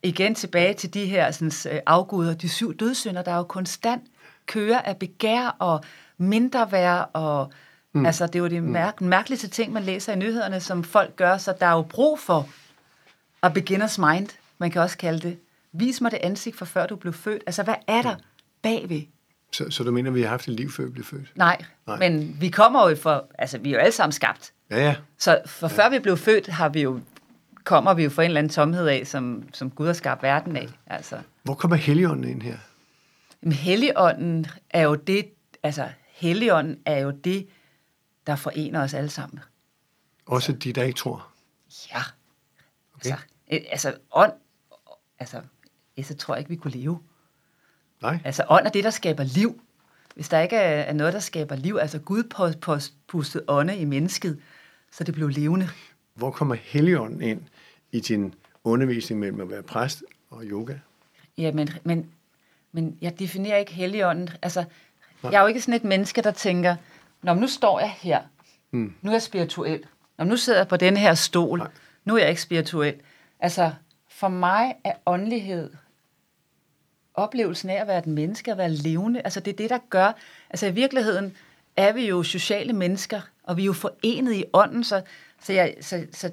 igen 0.06 0.36
tilbage 0.36 0.74
til 0.74 0.94
de 0.94 1.06
her 1.06 1.32
sådan, 1.32 1.76
øh, 1.76 1.82
afguder, 1.86 2.34
de 2.34 2.50
syv 2.50 2.78
dødssynder, 2.78 3.22
der 3.22 3.32
er 3.32 3.38
jo 3.38 3.44
konstant 3.44 4.04
kører 4.46 4.82
af 4.82 4.98
begær 4.98 5.56
og 5.60 5.84
mindre 6.18 6.72
værd, 6.72 7.10
og 7.14 7.52
mm. 7.94 8.06
altså, 8.06 8.28
det 8.28 8.36
er 8.36 8.40
jo 8.40 8.48
de 8.48 8.62
mm. 8.62 8.68
mærk- 8.68 9.02
mærkeligste 9.02 9.48
ting, 9.48 9.74
man 9.74 9.84
læser 9.84 10.14
i 10.14 10.16
nyhederne, 10.16 10.60
som 10.60 10.84
folk 10.84 11.16
gør, 11.16 11.38
så 11.38 11.54
der 11.60 11.66
er 11.66 11.72
jo 11.72 11.82
brug 11.82 12.20
for 12.20 12.50
a 13.42 13.50
beginner's 13.50 14.06
mind, 14.12 14.30
man 14.58 14.72
kan 14.72 14.82
også 14.82 14.98
kalde 14.98 15.20
det. 15.20 15.38
Vis 15.72 16.02
mig 16.02 16.12
det 16.12 16.20
ansigt 16.24 16.58
for 16.58 16.66
før 16.66 16.88
du 16.88 16.96
blev 16.96 17.14
født. 17.14 17.44
Altså, 17.46 17.64
hvad 17.64 17.76
er 17.88 18.02
der 18.02 18.16
bagved? 18.62 19.02
Så, 19.52 19.70
så 19.70 19.84
du 19.84 19.92
mener, 19.92 20.12
vi 20.12 20.22
har 20.22 20.30
haft 20.30 20.48
et 20.48 20.54
liv 20.54 20.72
før 20.72 20.84
vi 20.84 20.90
blev 20.90 21.06
født? 21.06 21.32
Nej, 21.36 21.62
Nej, 21.88 21.98
men 22.00 22.38
vi 22.40 22.50
kommer 22.50 22.90
jo 22.90 22.96
for, 22.96 23.26
altså 23.40 23.58
vi 23.58 23.70
er 23.70 23.74
jo 23.74 23.80
alle 23.80 23.92
sammen 23.92 24.12
skabt. 24.12 24.54
Ja, 24.72 24.78
ja. 24.78 24.96
Så 25.18 25.42
for 25.46 25.68
ja. 25.68 25.84
før 25.84 25.90
vi 25.90 26.00
blev 26.00 26.18
født, 26.18 26.48
har 26.48 26.70
vi 26.70 26.82
jo 26.82 27.00
kommer 27.66 27.94
vi 27.94 28.04
jo 28.04 28.10
fra 28.10 28.24
en 28.24 28.30
eller 28.30 28.40
anden 28.40 28.54
tomhed 28.54 28.88
af, 28.88 29.08
som, 29.08 29.44
som 29.54 29.72
Gud 29.72 29.86
har 29.86 29.94
skabt 29.94 30.24
verden 30.24 30.56
af. 30.56 30.70
Altså. 30.88 31.20
Hvor 31.44 31.54
kommer 31.54 31.76
Helligånden 31.76 32.30
ind 32.32 32.42
her? 32.42 32.58
Jamen, 33.44 33.54
Helligånden 33.54 34.46
er 34.70 34.82
jo 34.82 34.96
det, 34.96 35.26
altså 35.64 35.90
Helligånden 36.08 36.80
er 36.86 36.98
jo 37.00 37.12
det, 37.12 37.48
der 38.28 38.36
forener 38.36 38.84
os 38.84 38.94
alle 38.94 39.10
sammen. 39.10 39.40
Også 40.26 40.52
de, 40.52 40.74
der 40.74 40.84
ikke 40.84 40.98
tror? 40.98 41.28
Ja. 41.92 42.02
Okay. 42.96 43.12
Altså, 43.12 43.26
øh, 43.52 43.60
altså 43.70 43.94
ånd, 44.12 44.32
altså, 45.20 45.42
så 46.04 46.16
tror 46.16 46.36
jeg 46.36 46.40
ikke, 46.40 46.50
vi 46.50 46.56
kunne 46.56 46.74
leve. 46.74 47.00
Nej. 48.02 48.20
Altså 48.26 48.46
ånd 48.50 48.66
er 48.66 48.70
det, 48.70 48.84
der 48.84 48.90
skaber 48.90 49.24
liv. 49.24 49.62
Hvis 50.16 50.30
der 50.30 50.40
ikke 50.40 50.56
er, 50.56 50.94
noget, 50.94 51.14
der 51.14 51.20
skaber 51.20 51.56
liv, 51.56 51.78
altså 51.82 52.00
Gud 52.00 52.24
pustet 53.08 53.44
ånde 53.48 53.78
i 53.78 53.86
mennesket, 53.86 54.42
så 54.92 55.04
det 55.04 55.14
blev 55.14 55.28
levende. 55.28 55.70
Hvor 56.14 56.32
kommer 56.32 56.56
Helligånden 56.56 57.22
ind 57.22 57.42
i 57.96 58.00
din 58.00 58.34
undervisning 58.64 59.20
mellem 59.20 59.42
at 59.42 59.50
være 59.50 59.64
præst 59.64 60.04
og 60.30 60.44
yoga? 60.44 60.74
Ja, 61.38 61.52
men, 61.52 61.70
men, 61.84 62.10
men 62.72 62.98
jeg 63.02 63.20
definerer 63.20 63.58
ikke 63.58 63.74
Helligånden. 63.74 64.30
Altså, 64.42 64.64
Nej. 65.24 65.32
jeg 65.32 65.38
er 65.38 65.42
jo 65.42 65.48
ikke 65.48 65.62
sådan 65.62 65.74
et 65.74 65.84
menneske, 65.84 66.22
der 66.22 66.32
tænker, 66.32 66.76
Nå, 67.22 67.34
nu 67.34 67.48
står 67.48 67.80
jeg 67.80 67.90
her. 67.90 68.22
Hmm. 68.70 68.96
Nu 69.02 69.10
er 69.10 69.14
jeg 69.14 69.22
spirituel. 69.22 69.84
Nå, 70.18 70.24
nu 70.26 70.38
sidder 70.38 70.60
jeg 70.60 70.68
på 70.68 70.78
den 70.78 70.98
her 70.98 71.14
stol. 71.14 71.60
Nej. 71.60 71.68
Nu 72.06 72.16
er 72.16 72.20
jeg 72.20 72.30
ikke 72.30 72.42
spirituel. 72.42 72.96
Altså, 73.40 73.72
for 74.10 74.28
mig 74.28 74.76
er 74.84 74.94
åndelighed 75.06 75.72
oplevelsen 77.14 77.70
af 77.70 77.82
at 77.82 77.88
være 77.88 78.00
et 78.00 78.08
menneske, 78.08 78.52
at 78.52 78.58
være 78.58 78.72
levende. 78.72 79.22
Altså, 79.22 79.40
det 79.40 79.52
er 79.52 79.58
det, 79.58 79.70
der 79.70 79.80
gør... 79.90 80.12
Altså, 80.50 80.66
i 80.66 80.72
virkeligheden 80.72 81.38
er 81.76 81.94
vi 81.94 82.08
jo 82.08 82.24
sociale 82.24 82.74
mennesker, 82.74 83.22
og 83.44 83.58
vi 83.58 83.62
er 83.62 83.66
jo 83.66 83.74
forenet 83.74 84.34
i 84.34 84.44
ånden, 84.54 84.84
så 84.84 85.02
så, 85.46 85.54
jeg, 85.54 85.76
så, 85.82 86.06
så 86.12 86.32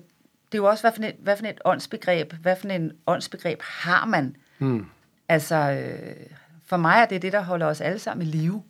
det 0.52 0.58
er 0.58 0.62
jo 0.62 0.68
også, 0.68 0.82
hvad 0.82 0.92
for, 0.96 1.02
et, 1.02 1.14
hvad 1.18 1.36
for 1.36 1.46
et 1.46 1.60
åndsbegreb, 1.64 2.32
hvad 2.32 2.56
for 2.56 2.68
en 2.68 2.92
åndsbegreb 3.06 3.62
har 3.62 4.06
man? 4.06 4.36
Mm. 4.58 4.86
Altså, 5.28 5.56
øh, 5.56 6.26
for 6.66 6.76
mig 6.76 6.94
er 6.94 7.06
det 7.06 7.22
det, 7.22 7.32
der 7.32 7.40
holder 7.40 7.66
os 7.66 7.80
alle 7.80 7.98
sammen 7.98 8.26
i 8.26 8.30
live. 8.30 8.62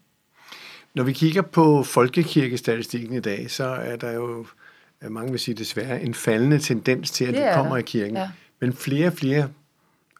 Når 0.94 1.04
vi 1.04 1.12
kigger 1.12 1.42
på 1.42 1.82
folkekirkestatistikken 1.82 3.16
i 3.16 3.20
dag, 3.20 3.50
så 3.50 3.64
er 3.64 3.96
der 3.96 4.12
jo, 4.12 4.46
mange 5.00 5.30
vil 5.30 5.40
sige 5.40 5.54
desværre, 5.54 6.02
en 6.02 6.14
faldende 6.14 6.58
tendens 6.58 7.10
til, 7.10 7.24
at 7.24 7.34
det, 7.34 7.42
det 7.42 7.54
kommer 7.54 7.72
der. 7.72 7.78
i 7.78 7.82
kirken. 7.82 8.16
Ja. 8.16 8.30
Men 8.60 8.72
flere 8.72 9.06
og 9.06 9.12
flere 9.12 9.48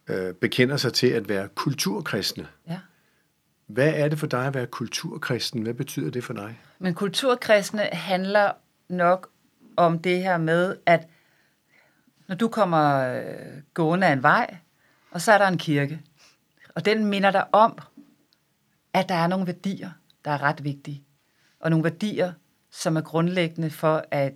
øh, 0.08 0.34
bekender 0.34 0.76
sig 0.76 0.92
til 0.92 1.06
at 1.06 1.28
være 1.28 1.48
kulturkristne. 1.54 2.46
Ja. 2.68 2.78
Hvad 3.66 3.92
er 3.96 4.08
det 4.08 4.18
for 4.18 4.26
dig 4.26 4.46
at 4.46 4.54
være 4.54 4.66
kulturkristen? 4.66 5.62
Hvad 5.62 5.74
betyder 5.74 6.10
det 6.10 6.24
for 6.24 6.32
dig? 6.32 6.60
Men 6.78 6.94
kulturkristne 6.94 7.82
handler 7.82 8.50
nok 8.88 9.28
om 9.76 9.98
det 9.98 10.22
her 10.22 10.38
med, 10.38 10.76
at 10.86 11.08
når 12.32 12.36
du 12.36 12.48
kommer 12.48 12.98
øh, 12.98 13.62
gående 13.74 14.06
af 14.06 14.12
en 14.12 14.22
vej, 14.22 14.56
og 15.10 15.20
så 15.20 15.32
er 15.32 15.38
der 15.38 15.48
en 15.48 15.58
kirke, 15.58 16.00
og 16.74 16.84
den 16.84 17.06
minder 17.06 17.30
dig 17.30 17.54
om, 17.54 17.78
at 18.92 19.08
der 19.08 19.14
er 19.14 19.26
nogle 19.26 19.46
værdier, 19.46 19.90
der 20.24 20.30
er 20.30 20.42
ret 20.42 20.64
vigtige, 20.64 21.04
og 21.60 21.70
nogle 21.70 21.84
værdier, 21.84 22.32
som 22.70 22.96
er 22.96 23.00
grundlæggende 23.00 23.70
for, 23.70 24.04
at 24.10 24.32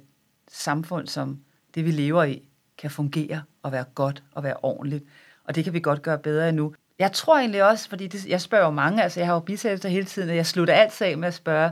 samfund 0.49 1.07
som 1.07 1.41
det, 1.75 1.85
vi 1.85 1.91
lever 1.91 2.25
i, 2.25 2.49
kan 2.79 2.91
fungere 2.91 3.43
og 3.63 3.73
være 3.73 3.85
godt 3.95 4.23
og 4.33 4.43
være 4.43 4.57
ordentligt. 4.63 5.05
Og 5.45 5.55
det 5.55 5.65
kan 5.65 5.73
vi 5.73 5.81
godt 5.81 6.03
gøre 6.03 6.19
bedre 6.19 6.49
endnu. 6.49 6.75
Jeg 6.99 7.13
tror 7.13 7.39
egentlig 7.39 7.65
også, 7.65 7.89
fordi 7.89 8.07
det, 8.07 8.27
jeg 8.27 8.41
spørger 8.41 8.65
jo 8.65 8.71
mange, 8.71 9.03
altså 9.03 9.21
jeg 9.21 9.27
har 9.27 9.35
jo 9.35 9.41
bisættelser 9.41 9.89
hele 9.89 10.07
tiden, 10.07 10.31
og 10.31 10.37
jeg 10.37 10.47
slutter 10.47 10.75
altid 10.75 11.07
af 11.07 11.19
med 11.19 11.29
at 11.29 11.35
spørge, 11.35 11.71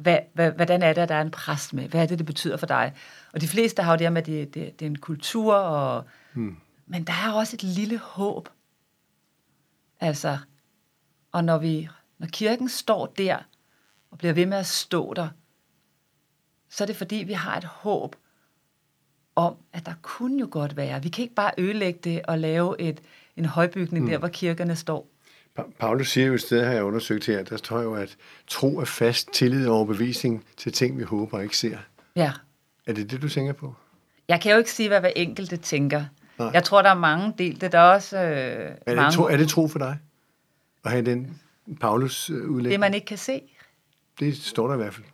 hvad, 0.00 0.18
hvad, 0.34 0.52
hvordan 0.52 0.82
er 0.82 0.92
det, 0.92 1.00
at 1.02 1.08
der 1.08 1.14
er 1.14 1.22
en 1.22 1.30
præst 1.30 1.72
med? 1.72 1.88
Hvad 1.88 2.02
er 2.02 2.06
det, 2.06 2.18
det 2.18 2.26
betyder 2.26 2.56
for 2.56 2.66
dig? 2.66 2.92
Og 3.32 3.40
de 3.40 3.48
fleste 3.48 3.82
har 3.82 3.92
jo 3.92 3.98
det 3.98 4.06
her 4.06 4.10
med, 4.10 4.22
at 4.22 4.26
det, 4.26 4.54
det, 4.54 4.80
det 4.80 4.86
er 4.86 4.90
en 4.90 4.98
kultur, 4.98 5.54
og, 5.54 6.04
hmm. 6.34 6.56
men 6.86 7.04
der 7.04 7.12
er 7.12 7.32
også 7.32 7.56
et 7.56 7.62
lille 7.62 7.98
håb. 7.98 8.48
Altså, 10.00 10.38
og 11.32 11.44
når, 11.44 11.58
vi, 11.58 11.88
når 12.18 12.26
kirken 12.26 12.68
står 12.68 13.06
der, 13.06 13.38
og 14.10 14.18
bliver 14.18 14.32
ved 14.32 14.46
med 14.46 14.58
at 14.58 14.66
stå 14.66 15.14
der, 15.14 15.28
så 16.68 16.84
er 16.84 16.86
det 16.86 16.96
fordi, 16.96 17.16
vi 17.16 17.32
har 17.32 17.56
et 17.56 17.64
håb 17.64 18.16
om, 19.36 19.56
at 19.72 19.86
der 19.86 19.94
kunne 20.02 20.40
jo 20.40 20.48
godt 20.50 20.76
være. 20.76 21.02
Vi 21.02 21.08
kan 21.08 21.22
ikke 21.22 21.34
bare 21.34 21.52
ødelægge 21.58 22.00
det 22.04 22.22
og 22.22 22.38
lave 22.38 22.80
et, 22.80 23.00
en 23.36 23.44
højbygning 23.44 24.04
hmm. 24.04 24.10
der, 24.10 24.18
hvor 24.18 24.28
kirkerne 24.28 24.76
står. 24.76 25.08
Paulus 25.78 26.10
siger 26.10 26.26
jo 26.26 26.34
et 26.34 26.40
sted, 26.40 26.64
har 26.64 26.72
jeg 26.72 26.84
undersøgt 26.84 27.26
her, 27.26 27.42
der 27.42 27.56
står 27.56 27.80
jo, 27.80 27.94
at 27.94 28.16
tro 28.48 28.78
er 28.78 28.84
fast 28.84 29.32
tillid 29.32 29.68
og 29.68 29.76
overbevisning 29.76 30.44
til 30.56 30.72
ting, 30.72 30.98
vi 30.98 31.02
håber 31.02 31.36
og 31.36 31.42
ikke 31.42 31.56
ser. 31.56 31.78
Ja. 32.16 32.32
Er 32.86 32.92
det 32.92 33.10
det, 33.10 33.22
du 33.22 33.28
tænker 33.28 33.52
på? 33.52 33.74
Jeg 34.28 34.40
kan 34.40 34.52
jo 34.52 34.58
ikke 34.58 34.70
sige, 34.70 34.88
hvad 34.88 35.00
hver 35.00 35.12
enkelte 35.16 35.56
tænker. 35.56 36.04
Nej. 36.38 36.50
Jeg 36.54 36.64
tror, 36.64 36.82
der 36.82 36.90
er 36.90 36.94
mange 36.94 37.34
delte. 37.38 37.68
Der 37.68 37.78
er 37.78 37.94
også 37.94 38.16
øh, 38.16 38.22
er, 38.22 38.74
det 38.86 38.96
mange... 38.96 39.16
tro, 39.16 39.24
er 39.24 39.36
det 39.36 39.48
tro 39.48 39.68
for 39.68 39.78
dig? 39.78 39.98
At 40.84 40.90
have 40.90 41.04
den 41.04 41.40
Paulus 41.80 42.30
øh, 42.30 42.36
udlægning? 42.36 42.70
Det, 42.70 42.80
man 42.80 42.94
ikke 42.94 43.06
kan 43.06 43.18
se. 43.18 43.42
Det 44.20 44.36
står 44.36 44.66
der 44.66 44.74
i 44.74 44.76
hvert 44.76 44.94
fald. 44.94 45.06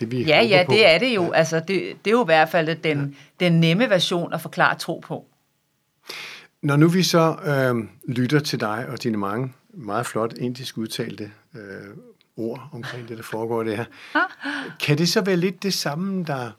Det, 0.00 0.10
vi 0.10 0.22
ja, 0.22 0.42
ja, 0.42 0.64
på. 0.66 0.72
det 0.72 0.86
er 0.86 0.98
det 0.98 1.14
jo. 1.14 1.32
Altså, 1.32 1.56
det, 1.56 1.68
det 2.04 2.06
er 2.06 2.10
jo 2.10 2.24
i 2.24 2.26
hvert 2.26 2.48
fald 2.48 2.76
den, 2.76 3.16
ja. 3.40 3.44
den 3.46 3.60
nemme 3.60 3.90
version 3.90 4.32
at 4.32 4.40
forklare 4.40 4.78
tro 4.78 5.02
på. 5.06 5.26
Når 6.62 6.76
nu 6.76 6.88
vi 6.88 7.02
så 7.02 7.36
øh, 7.46 7.88
lytter 8.14 8.38
til 8.38 8.60
dig 8.60 8.86
og 8.88 9.02
dine 9.02 9.16
mange 9.16 9.52
meget 9.76 10.06
flot 10.06 10.32
indisk 10.32 10.78
udtalte 10.78 11.30
øh, 11.54 11.60
ord 12.36 12.68
omkring 12.72 13.08
det, 13.08 13.16
der 13.16 13.22
foregår 13.22 13.62
det 13.62 13.76
her. 13.76 13.84
Kan 14.86 14.98
det 14.98 15.08
så 15.08 15.20
være 15.20 15.36
lidt 15.36 15.62
det 15.62 15.74
samme, 15.74 16.24
der... 16.24 16.50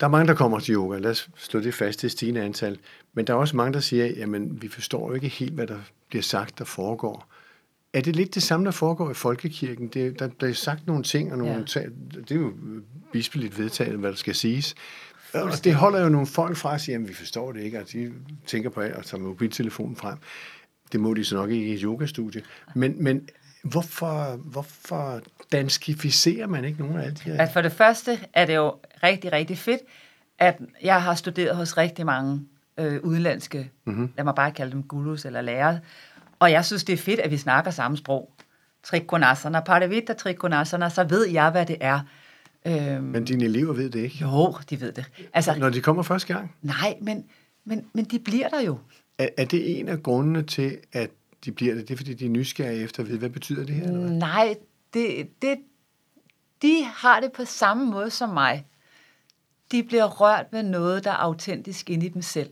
Der 0.00 0.06
er 0.06 0.10
mange, 0.10 0.26
der 0.26 0.34
kommer 0.34 0.60
til 0.60 0.74
yoga. 0.74 0.98
Lad 0.98 1.10
os 1.10 1.30
slå 1.36 1.60
det 1.60 1.74
fast 1.74 1.98
til 1.98 2.10
stigende 2.10 2.42
antal. 2.42 2.78
Men 3.12 3.26
der 3.26 3.32
er 3.32 3.38
også 3.38 3.56
mange, 3.56 3.72
der 3.72 3.80
siger, 3.80 4.06
jamen, 4.06 4.62
vi 4.62 4.68
forstår 4.68 5.08
jo 5.08 5.14
ikke 5.14 5.28
helt, 5.28 5.52
hvad 5.52 5.66
der 5.66 5.78
bliver 6.08 6.22
sagt, 6.22 6.58
der 6.58 6.64
foregår. 6.64 7.26
Er 7.92 8.00
det 8.00 8.16
lidt 8.16 8.34
det 8.34 8.42
samme, 8.42 8.66
der 8.66 8.72
foregår 8.72 9.10
i 9.10 9.14
folkekirken? 9.14 9.88
Det, 9.88 10.18
der 10.18 10.28
bliver 10.28 10.52
sagt 10.52 10.86
nogle 10.86 11.02
ting, 11.02 11.32
og 11.32 11.38
nogle 11.38 11.54
ja. 11.54 11.62
tal, 11.62 11.92
det 12.14 12.30
er 12.30 12.34
jo 12.34 12.52
bispeligt 13.12 13.58
vedtaget, 13.58 13.98
hvad 13.98 14.10
der 14.10 14.16
skal 14.16 14.34
siges. 14.34 14.74
Og 15.34 15.64
det 15.64 15.74
holder 15.74 16.00
jo 16.02 16.08
nogle 16.08 16.26
folk 16.26 16.56
fra 16.56 16.74
at 16.74 16.80
sige, 16.80 16.92
jamen 16.92 17.08
vi 17.08 17.14
forstår 17.14 17.52
det 17.52 17.60
ikke, 17.62 17.80
og 17.80 17.92
de 17.92 18.12
tænker 18.46 18.70
på 18.70 18.80
at 18.80 19.04
tage 19.04 19.22
mobiltelefonen 19.22 19.96
frem. 19.96 20.18
Det 20.92 21.00
må 21.00 21.14
de 21.14 21.24
så 21.24 21.34
nok 21.34 21.50
ikke 21.50 21.66
i 21.66 21.74
et 21.74 21.80
yogastudie. 21.80 22.42
Men, 22.74 23.04
men 23.04 23.28
hvorfor, 23.62 24.36
hvorfor 24.36 25.20
danskificerer 25.52 26.46
man 26.46 26.64
ikke 26.64 26.78
nogen 26.78 26.96
af 26.96 27.02
alle 27.02 27.14
de 27.14 27.22
her? 27.30 27.40
Altså 27.40 27.52
for 27.52 27.62
det 27.62 27.72
første 27.72 28.18
er 28.32 28.46
det 28.46 28.54
jo 28.56 28.74
rigtig, 29.02 29.32
rigtig 29.32 29.58
fedt, 29.58 29.80
at 30.38 30.58
jeg 30.82 31.02
har 31.02 31.14
studeret 31.14 31.56
hos 31.56 31.76
rigtig 31.76 32.06
mange 32.06 32.40
øh, 32.78 33.00
udenlandske, 33.02 33.70
mm-hmm. 33.84 34.12
lad 34.16 34.24
mig 34.24 34.34
bare 34.34 34.50
kalde 34.50 34.72
dem 34.72 34.82
gurus 34.82 35.24
eller 35.24 35.40
lærere, 35.40 35.80
og 36.38 36.52
jeg 36.52 36.64
synes, 36.64 36.84
det 36.84 36.92
er 36.92 36.96
fedt, 36.96 37.20
at 37.20 37.30
vi 37.30 37.36
snakker 37.36 37.70
samme 37.70 37.96
sprog. 37.96 38.32
Trikonasana, 38.82 39.60
Paravita 39.60 40.12
Trikonasana, 40.12 40.88
så 40.88 41.04
ved 41.04 41.28
jeg, 41.28 41.50
hvad 41.50 41.66
det 41.66 41.76
er. 41.80 42.00
Øhm, 42.66 43.04
men 43.04 43.24
dine 43.24 43.44
elever 43.44 43.72
ved 43.72 43.90
det 43.90 44.00
ikke? 44.00 44.18
Jo, 44.20 44.54
de 44.70 44.80
ved 44.80 44.92
det. 44.92 45.10
Altså, 45.32 45.54
Når 45.58 45.70
de 45.70 45.80
kommer 45.80 46.02
første 46.02 46.34
gang? 46.34 46.54
Nej, 46.62 46.96
men, 47.00 47.24
men, 47.64 47.86
men 47.92 48.04
de 48.04 48.18
bliver 48.18 48.48
der 48.48 48.60
jo. 48.60 48.78
Er, 49.18 49.28
er 49.36 49.44
det 49.44 49.78
en 49.78 49.88
af 49.88 50.02
grundene 50.02 50.42
til, 50.42 50.78
at 50.92 51.10
de 51.44 51.52
bliver 51.52 51.74
det? 51.74 51.88
Det 51.88 51.94
er, 51.94 51.96
fordi 51.96 52.14
de 52.14 52.26
er 52.26 52.30
nysgerrige 52.30 52.82
efter 52.82 53.02
at 53.02 53.08
vide, 53.08 53.18
hvad 53.18 53.30
betyder 53.30 53.66
det 53.66 53.74
her? 53.74 53.84
Eller 53.84 54.00
hvad? 54.00 54.10
Nej, 54.10 54.56
det, 54.94 55.28
det, 55.42 55.58
de 56.62 56.84
har 56.84 57.20
det 57.20 57.32
på 57.32 57.44
samme 57.44 57.86
måde 57.86 58.10
som 58.10 58.28
mig. 58.28 58.66
De 59.72 59.82
bliver 59.82 60.06
rørt 60.06 60.46
ved 60.50 60.62
noget, 60.62 61.04
der 61.04 61.10
er 61.10 61.16
autentisk 61.16 61.90
inde 61.90 62.06
i 62.06 62.08
dem 62.08 62.22
selv. 62.22 62.50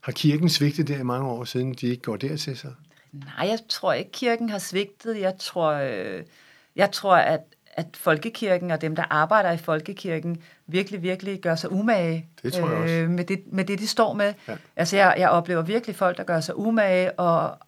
Har 0.00 0.12
kirken 0.12 0.48
svigtet 0.48 0.88
der 0.88 0.98
i 0.98 1.02
mange 1.02 1.28
år 1.28 1.44
siden, 1.44 1.74
de 1.74 1.86
ikke 1.86 2.02
går 2.02 2.16
dertil 2.16 2.58
så? 2.58 2.68
Nej, 3.12 3.48
jeg 3.48 3.58
tror 3.68 3.92
ikke, 3.92 4.10
kirken 4.10 4.48
har 4.48 4.58
svigtet. 4.58 5.20
Jeg 5.20 5.34
tror, 5.38 5.72
øh, 5.72 6.22
jeg 6.76 6.92
tror 6.92 7.16
at, 7.16 7.40
at 7.78 7.96
folkekirken 7.96 8.70
og 8.70 8.80
dem, 8.80 8.96
der 8.96 9.04
arbejder 9.10 9.52
i 9.52 9.56
folkekirken, 9.56 10.42
virkelig, 10.66 11.02
virkelig 11.02 11.40
gør 11.40 11.54
sig 11.54 11.72
umage 11.72 12.28
det 12.42 12.52
tror 12.52 12.70
jeg 12.70 12.78
også. 12.78 12.94
Øh, 12.94 13.10
med, 13.10 13.24
det, 13.24 13.42
med 13.46 13.64
det, 13.64 13.78
de 13.78 13.86
står 13.86 14.14
med. 14.14 14.34
Ja. 14.48 14.56
Altså, 14.76 14.96
jeg, 14.96 15.14
jeg 15.18 15.30
oplever 15.30 15.62
virkelig 15.62 15.96
folk, 15.96 16.16
der 16.16 16.24
gør 16.24 16.40
sig 16.40 16.58
umage 16.58 17.18
og, 17.18 17.58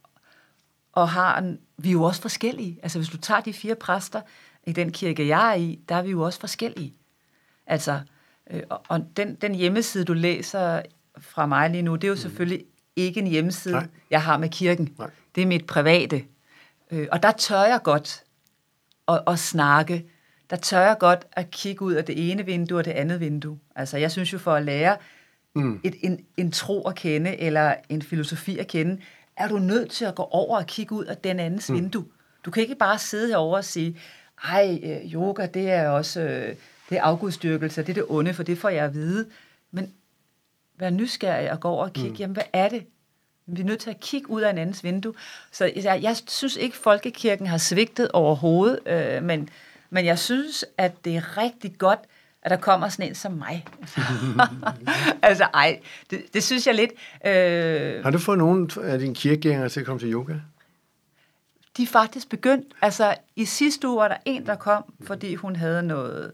og 0.93 1.09
har 1.09 1.39
en, 1.39 1.59
vi 1.79 1.89
er 1.89 1.93
jo 1.93 2.03
også 2.03 2.23
forskellige. 2.23 2.79
Altså, 2.83 2.99
hvis 2.99 3.09
du 3.09 3.17
tager 3.17 3.41
de 3.41 3.53
fire 3.53 3.75
præster 3.75 4.21
i 4.67 4.73
den 4.73 4.93
kirke, 4.93 5.29
jeg 5.29 5.51
er 5.51 5.55
i, 5.55 5.79
der 5.89 5.95
er 5.95 6.03
vi 6.03 6.11
jo 6.11 6.23
også 6.23 6.41
forskellige. 6.41 6.95
Altså, 7.67 8.01
øh, 8.51 8.63
og, 8.71 8.83
og 8.89 9.07
den, 9.17 9.35
den 9.35 9.55
hjemmeside, 9.55 10.05
du 10.05 10.13
læser 10.13 10.83
fra 11.19 11.47
mig 11.47 11.71
lige 11.71 11.83
nu, 11.83 11.95
det 11.95 12.05
er 12.05 12.09
jo 12.09 12.15
mm. 12.15 12.21
selvfølgelig 12.21 12.65
ikke 12.97 13.21
en 13.21 13.27
hjemmeside, 13.27 13.75
Nej. 13.75 13.87
jeg 14.11 14.23
har 14.23 14.39
med 14.39 14.49
kirken. 14.49 14.95
Nej. 14.99 15.11
Det 15.35 15.43
er 15.43 15.47
mit 15.47 15.67
private. 15.67 16.25
Øh, 16.91 17.09
og 17.13 17.23
der 17.23 17.33
tør 17.33 17.63
jeg 17.63 17.81
godt 17.83 18.25
at, 19.15 19.23
at 19.27 19.39
snakke. 19.39 20.07
Der 20.51 20.57
tør 20.57 20.81
jeg 20.81 20.97
godt 21.01 21.27
at 21.33 21.51
kigge 21.51 21.83
ud 21.83 21.93
af 21.93 22.05
det 22.05 22.31
ene 22.31 22.47
vindue 22.47 22.79
og 22.79 22.85
det 22.85 22.91
andet 22.91 23.21
vindue. 23.21 23.59
Altså, 23.77 23.97
jeg 23.99 24.11
synes 24.11 24.33
jo, 24.33 24.39
for 24.39 24.55
at 24.55 24.65
lære 24.65 24.97
mm. 25.55 25.81
et, 25.85 25.95
en, 26.03 26.21
en 26.37 26.53
tro 26.53 26.89
at 26.89 26.95
kende, 26.95 27.37
eller 27.41 27.75
en 27.89 28.03
filosofi 28.03 28.59
at 28.59 28.67
kende, 28.67 29.01
er 29.37 29.49
du 29.49 29.59
nødt 29.59 29.91
til 29.91 30.05
at 30.05 30.15
gå 30.15 30.23
over 30.23 30.59
og 30.59 30.67
kigge 30.67 30.95
ud 30.95 31.05
af 31.05 31.17
den 31.17 31.41
andens 31.41 31.71
mm. 31.71 31.77
vindue. 31.77 32.05
Du 32.45 32.51
kan 32.51 32.63
ikke 32.63 32.75
bare 32.75 32.99
sidde 32.99 33.29
herovre 33.29 33.59
og 33.59 33.65
sige, 33.65 33.99
ej, 34.45 34.81
øh, 34.83 35.15
yoga, 35.15 35.47
det 35.47 35.71
er 35.71 35.89
også 35.89 36.21
øh, 36.21 36.55
det 36.91 36.99
er 36.99 37.03
afgudstyrkelse, 37.03 37.83
det 37.83 37.89
er 37.89 37.95
det 37.95 38.05
onde, 38.09 38.35
for 38.35 38.43
det 38.43 38.59
får 38.59 38.69
jeg 38.69 38.85
at 38.85 38.95
vide. 38.95 39.27
Men 39.71 39.93
vær 40.79 40.91
nysgerrig 40.91 41.53
og 41.53 41.61
gå 41.61 41.69
over 41.69 41.85
og 41.85 41.93
kigge, 41.93 42.11
mm. 42.11 42.17
jamen 42.17 42.35
hvad 42.35 42.45
er 42.53 42.69
det? 42.69 42.87
Vi 43.53 43.61
er 43.61 43.65
nødt 43.67 43.81
til 43.81 43.91
at 43.91 44.01
kigge 44.01 44.31
ud 44.31 44.41
af 44.41 44.51
en 44.51 44.59
andens 44.59 44.85
vindue. 44.85 45.15
Så 45.53 45.71
jeg, 45.77 46.01
jeg 46.03 46.17
synes 46.29 46.57
ikke, 46.57 46.77
folkekirken 46.77 47.47
har 47.47 47.59
svigtet 47.59 48.11
overhovedet, 48.11 48.79
øh, 48.87 49.23
men, 49.23 49.49
men 49.91 50.05
jeg 50.05 50.19
synes, 50.19 50.65
at 50.79 51.05
det 51.05 51.17
er 51.17 51.39
rigtig 51.39 51.79
godt, 51.79 52.01
at 52.43 52.51
der 52.51 52.57
kommer 52.57 52.89
sådan 52.89 53.09
en 53.09 53.15
som 53.15 53.33
mig. 53.33 53.67
altså 55.23 55.45
ej, 55.55 55.81
det, 56.11 56.23
det 56.35 56.43
synes 56.43 56.67
jeg 56.67 56.75
lidt. 56.75 56.91
Øh, 57.27 58.05
har 58.05 58.11
du 58.11 58.19
fået 58.19 58.39
nogen 58.39 58.71
af 58.83 58.99
dine 58.99 59.15
kirkegængere 59.15 59.69
til 59.69 59.81
at 59.81 59.87
komme 59.87 60.01
til 60.01 60.13
yoga? 60.13 60.35
De 61.77 61.83
er 61.83 61.87
faktisk 61.87 62.29
begyndt. 62.29 62.67
Altså 62.83 63.15
i 63.37 63.45
sidste 63.45 63.89
uge 63.89 63.97
var 63.97 64.09
der 64.09 64.17
en, 64.25 64.47
der 64.47 64.55
kom, 64.55 64.85
fordi 65.03 65.35
hun 65.35 65.57
havde 65.57 65.83
noget 65.83 66.33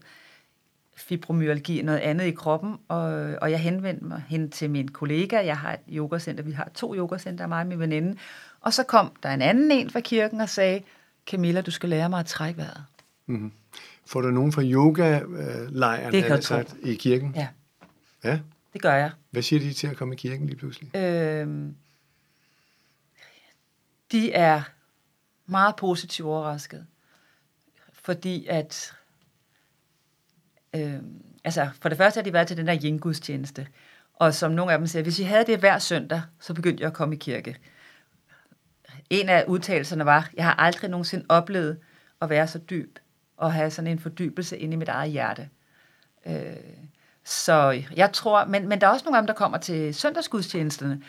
fibromyalgi, 0.97 1.81
noget 1.81 1.99
andet 1.99 2.25
i 2.25 2.31
kroppen, 2.31 2.77
og, 2.87 3.01
og 3.41 3.51
jeg 3.51 3.59
henvendte 3.59 4.05
mig 4.05 4.23
hen 4.27 4.51
til 4.51 4.69
min 4.69 4.87
kollega. 4.87 5.45
Jeg 5.45 5.57
har 5.57 5.73
et 5.73 5.79
yogacenter, 5.89 6.43
vi 6.43 6.51
har 6.51 6.69
to 6.75 6.95
yogacenter, 6.95 7.47
mig 7.47 7.59
og 7.59 7.67
min 7.67 7.79
veninde. 7.79 8.17
Og 8.61 8.73
så 8.73 8.83
kom 8.83 9.11
der 9.23 9.29
en 9.29 9.41
anden 9.41 9.71
en 9.71 9.89
fra 9.89 9.99
kirken 9.99 10.41
og 10.41 10.49
sagde, 10.49 10.81
Camilla, 11.25 11.61
du 11.61 11.71
skal 11.71 11.89
lære 11.89 12.09
mig 12.09 12.19
at 12.19 12.25
trække 12.25 12.57
vejret. 12.57 12.83
Mm-hmm. 13.25 13.51
Får 14.05 14.21
du 14.21 14.31
nogen 14.31 14.51
fra 14.51 14.63
yoga-lejren 14.63 16.13
det 16.13 16.23
kan 16.23 16.41
sagt, 16.41 16.75
i 16.83 16.95
kirken? 16.95 17.33
Ja. 17.35 17.47
Ja? 18.23 18.39
Det 18.73 18.81
gør 18.81 18.93
jeg. 18.93 19.11
Hvad 19.31 19.41
siger 19.41 19.59
de 19.59 19.73
til 19.73 19.87
at 19.87 19.97
komme 19.97 20.13
i 20.13 20.17
kirken 20.17 20.47
lige 20.47 20.57
pludselig? 20.57 20.95
Øhm, 20.95 21.75
de 24.11 24.31
er 24.31 24.61
meget 25.45 25.75
positivt 25.75 26.27
overrasket. 26.27 26.85
Fordi 27.93 28.45
at 28.49 28.93
øh, 30.77 30.93
altså 31.43 31.69
for 31.81 31.89
det 31.89 31.97
første 31.97 32.17
har 32.17 32.23
de 32.23 32.33
været 32.33 32.47
til 32.47 32.57
den 32.57 32.67
der 32.67 32.77
jengudstjeneste, 32.83 33.67
Og 34.13 34.33
som 34.33 34.51
nogle 34.51 34.71
af 34.71 34.77
dem 34.77 34.87
siger, 34.87 35.03
hvis 35.03 35.19
I 35.19 35.23
havde 35.23 35.45
det 35.45 35.59
hver 35.59 35.79
søndag, 35.79 36.21
så 36.39 36.53
begyndte 36.53 36.81
jeg 36.81 36.87
at 36.87 36.93
komme 36.93 37.15
i 37.15 37.17
kirke. 37.17 37.57
En 39.09 39.29
af 39.29 39.45
udtalelserne 39.47 40.05
var, 40.05 40.29
jeg 40.33 40.45
har 40.45 40.53
aldrig 40.53 40.89
nogensinde 40.89 41.25
oplevet 41.29 41.79
at 42.21 42.29
være 42.29 42.47
så 42.47 42.59
dyb 42.59 42.99
og 43.37 43.53
have 43.53 43.71
sådan 43.71 43.91
en 43.91 43.99
fordybelse 43.99 44.57
inde 44.57 44.73
i 44.73 44.77
mit 44.77 44.89
eget 44.89 45.11
hjerte. 45.11 45.49
Øh, 46.25 46.55
så 47.23 47.83
jeg 47.95 48.11
tror, 48.13 48.45
men, 48.45 48.69
men 48.69 48.81
der 48.81 48.87
er 48.87 48.91
også 48.91 49.05
nogle 49.05 49.17
af 49.17 49.21
dem, 49.21 49.27
der 49.27 49.33
kommer 49.33 49.57
til 49.57 49.95
søndagsgudstjenesterne, 49.95 51.01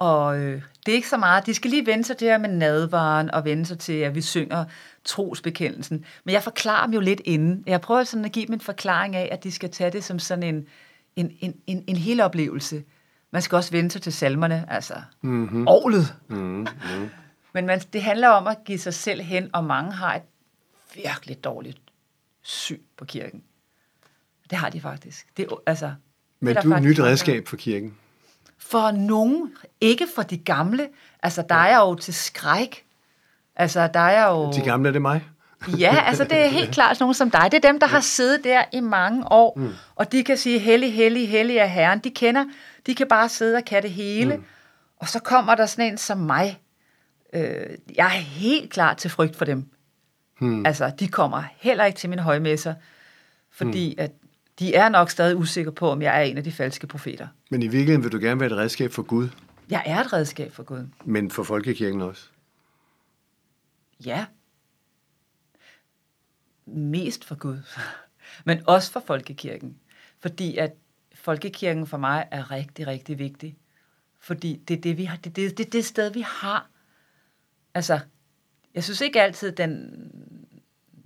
og 0.00 0.38
øh, 0.38 0.62
det 0.86 0.92
er 0.92 0.96
ikke 0.96 1.08
så 1.08 1.16
meget. 1.16 1.46
De 1.46 1.54
skal 1.54 1.70
lige 1.70 1.86
vende 1.86 2.04
sig 2.04 2.16
til 2.16 2.28
her 2.28 2.38
med 2.38 2.48
nadvaren 2.48 3.30
og 3.30 3.44
vende 3.44 3.66
sig 3.66 3.78
til, 3.78 3.92
at 3.92 4.14
vi 4.14 4.20
synger 4.20 4.64
trosbekendelsen. 5.04 6.04
Men 6.24 6.32
jeg 6.32 6.42
forklarer 6.42 6.86
dem 6.86 6.94
jo 6.94 7.00
lidt 7.00 7.20
inden. 7.24 7.64
Jeg 7.66 7.80
prøver 7.80 8.04
sådan 8.04 8.24
at 8.24 8.32
give 8.32 8.46
dem 8.46 8.52
en 8.52 8.60
forklaring 8.60 9.16
af, 9.16 9.28
at 9.32 9.44
de 9.44 9.52
skal 9.52 9.70
tage 9.70 9.90
det 9.90 10.04
som 10.04 10.18
sådan 10.18 10.42
en, 10.42 10.66
en, 11.16 11.32
en, 11.40 11.54
en, 11.66 11.84
en 11.86 11.96
hel 11.96 12.20
oplevelse. 12.20 12.84
Man 13.30 13.42
skal 13.42 13.56
også 13.56 13.70
vende 13.70 13.90
sig 13.90 14.02
til 14.02 14.12
salmerne, 14.12 14.64
altså 14.68 14.94
mm-hmm. 15.20 15.68
årlet. 15.68 16.14
Mm-hmm. 16.28 16.66
Men 17.54 17.66
man, 17.66 17.80
det 17.92 18.02
handler 18.02 18.28
om 18.28 18.46
at 18.46 18.56
give 18.64 18.78
sig 18.78 18.94
selv 18.94 19.20
hen, 19.20 19.50
og 19.52 19.64
mange 19.64 19.92
har 19.92 20.14
et 20.14 20.22
virkelig 20.94 21.44
dårligt 21.44 21.78
syn 22.42 22.80
på 22.96 23.04
kirken. 23.04 23.42
Det 24.50 24.58
har 24.58 24.70
de 24.70 24.80
faktisk. 24.80 25.26
Det, 25.36 25.46
altså, 25.66 25.94
Men 26.40 26.56
det 26.56 26.64
du 26.64 26.70
er 26.70 26.76
et 26.76 26.82
nyt 26.82 27.00
redskab 27.00 27.48
for 27.48 27.56
kirken? 27.56 27.96
For 28.60 28.90
nogen, 28.90 29.52
ikke 29.80 30.06
for 30.14 30.22
de 30.22 30.38
gamle. 30.38 30.88
Altså, 31.22 31.44
der 31.48 31.54
er 31.54 31.78
jo 31.78 31.94
til 31.94 32.14
skræk. 32.14 32.84
Altså, 33.56 33.90
der 33.94 34.00
er 34.00 34.30
jo... 34.30 34.52
De 34.52 34.60
gamle 34.60 34.88
er 34.88 34.92
det 34.92 35.02
mig? 35.02 35.24
ja, 35.78 36.02
altså 36.06 36.24
det 36.24 36.38
er 36.38 36.46
helt 36.46 36.70
klart 36.78 37.00
nogen 37.00 37.14
som 37.14 37.30
dig. 37.30 37.48
Det 37.52 37.64
er 37.64 37.68
dem, 37.68 37.80
der 37.80 37.86
har 37.86 38.00
siddet 38.00 38.44
der 38.44 38.64
i 38.72 38.80
mange 38.80 39.32
år, 39.32 39.54
mm. 39.56 39.72
og 39.94 40.12
de 40.12 40.24
kan 40.24 40.36
sige, 40.36 40.58
hellig, 40.58 40.94
hellig, 40.94 41.28
hellig 41.28 41.56
er 41.56 41.66
Herren. 41.66 41.98
De 41.98 42.10
kender, 42.10 42.44
de 42.86 42.94
kan 42.94 43.06
bare 43.08 43.28
sidde 43.28 43.56
og 43.56 43.64
kan 43.64 43.82
det 43.82 43.90
hele. 43.90 44.36
Mm. 44.36 44.44
Og 44.96 45.08
så 45.08 45.18
kommer 45.18 45.54
der 45.54 45.66
sådan 45.66 45.92
en 45.92 45.98
som 45.98 46.18
mig. 46.18 46.60
Øh, 47.32 47.66
jeg 47.96 48.06
er 48.06 48.20
helt 48.20 48.72
klar 48.72 48.94
til 48.94 49.10
frygt 49.10 49.36
for 49.36 49.44
dem. 49.44 49.66
Mm. 50.40 50.66
Altså, 50.66 50.90
de 51.00 51.08
kommer 51.08 51.42
heller 51.56 51.84
ikke 51.84 51.98
til 51.98 52.10
mine 52.10 52.22
højmesser, 52.22 52.74
fordi 53.52 53.94
mm. 53.98 54.02
at 54.02 54.10
de 54.60 54.74
er 54.74 54.88
nok 54.88 55.10
stadig 55.10 55.36
usikre 55.36 55.72
på, 55.72 55.90
om 55.90 56.02
jeg 56.02 56.18
er 56.18 56.22
en 56.22 56.38
af 56.38 56.44
de 56.44 56.52
falske 56.52 56.86
profeter. 56.86 57.28
Men 57.50 57.62
i 57.62 57.66
virkeligheden 57.66 58.04
vil 58.04 58.12
du 58.12 58.18
gerne 58.18 58.40
være 58.40 58.50
et 58.50 58.56
redskab 58.56 58.92
for 58.92 59.02
Gud? 59.02 59.28
Jeg 59.70 59.82
er 59.86 60.00
et 60.00 60.12
redskab 60.12 60.52
for 60.52 60.62
Gud. 60.62 60.86
Men 61.04 61.30
for 61.30 61.42
folkekirken 61.42 62.00
også? 62.00 62.28
Ja. 64.04 64.26
Mest 66.66 67.24
for 67.24 67.34
Gud. 67.34 67.58
Men 68.46 68.60
også 68.66 68.92
for 68.92 69.02
folkekirken. 69.06 69.76
Fordi 70.20 70.56
at 70.56 70.72
folkekirken 71.14 71.86
for 71.86 71.96
mig 71.96 72.28
er 72.30 72.50
rigtig, 72.50 72.86
rigtig 72.86 73.18
vigtig. 73.18 73.56
Fordi 74.20 74.60
det 74.68 74.76
er 74.76 74.80
det, 74.80 74.96
vi 74.96 75.04
har, 75.04 75.16
det, 75.16 75.36
det, 75.36 75.58
det, 75.58 75.72
det 75.72 75.84
sted, 75.84 76.12
vi 76.12 76.20
har. 76.20 76.70
Altså, 77.74 78.00
jeg 78.74 78.84
synes 78.84 79.00
ikke 79.00 79.22
altid, 79.22 79.52
den... 79.52 79.90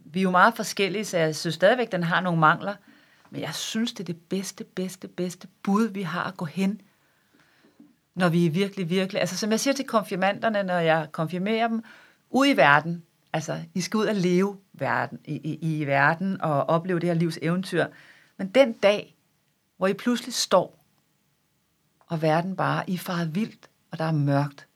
Vi 0.04 0.20
er 0.20 0.22
jo 0.22 0.30
meget 0.30 0.56
forskellige, 0.56 1.04
så 1.04 1.18
jeg 1.18 1.36
synes 1.36 1.54
stadigvæk, 1.54 1.92
den 1.92 2.02
har 2.02 2.20
nogle 2.20 2.40
mangler. 2.40 2.74
Men 3.30 3.40
jeg 3.40 3.54
synes, 3.54 3.92
det 3.92 4.00
er 4.00 4.12
det 4.12 4.20
bedste, 4.20 4.64
bedste, 4.64 5.08
bedste 5.08 5.48
bud, 5.62 5.88
vi 5.88 6.02
har 6.02 6.24
at 6.24 6.36
gå 6.36 6.44
hen, 6.44 6.80
når 8.14 8.28
vi 8.28 8.46
er 8.46 8.50
virkelig, 8.50 8.90
virkelig... 8.90 9.20
Altså, 9.20 9.36
som 9.36 9.50
jeg 9.50 9.60
siger 9.60 9.74
til 9.74 9.84
konfirmanderne, 9.84 10.62
når 10.62 10.78
jeg 10.78 11.08
konfirmerer 11.12 11.68
dem, 11.68 11.82
ud 12.30 12.46
i 12.46 12.56
verden. 12.56 13.02
Altså, 13.32 13.64
I 13.74 13.80
skal 13.80 13.98
ud 13.98 14.06
og 14.06 14.14
leve 14.14 14.58
verden, 14.72 15.20
i, 15.24 15.34
i, 15.34 15.80
i 15.80 15.86
verden 15.86 16.40
og 16.40 16.62
opleve 16.62 17.00
det 17.00 17.08
her 17.08 17.14
livs 17.14 17.38
eventyr. 17.42 17.86
Men 18.36 18.48
den 18.48 18.72
dag, 18.72 19.16
hvor 19.76 19.86
I 19.86 19.94
pludselig 19.94 20.34
står, 20.34 20.84
og 22.06 22.22
verden 22.22 22.56
bare, 22.56 22.90
I 22.90 22.98
farer 22.98 23.24
vildt, 23.24 23.70
og 23.90 23.98
der 23.98 24.04
er 24.04 24.12
mørkt, 24.12 24.66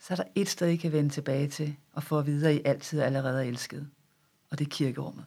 så 0.00 0.14
er 0.14 0.16
der 0.16 0.24
et 0.34 0.48
sted, 0.48 0.68
I 0.68 0.76
kan 0.76 0.92
vende 0.92 1.10
tilbage 1.10 1.48
til, 1.48 1.76
og 1.92 2.02
få 2.02 2.18
at 2.18 2.26
vide, 2.26 2.48
at 2.48 2.54
I 2.54 2.62
altid 2.64 3.00
allerede 3.00 3.44
er 3.44 3.48
elsket. 3.48 3.88
Og 4.50 4.58
det 4.58 4.64
er 4.64 4.70
kirkerummet. 4.70 5.24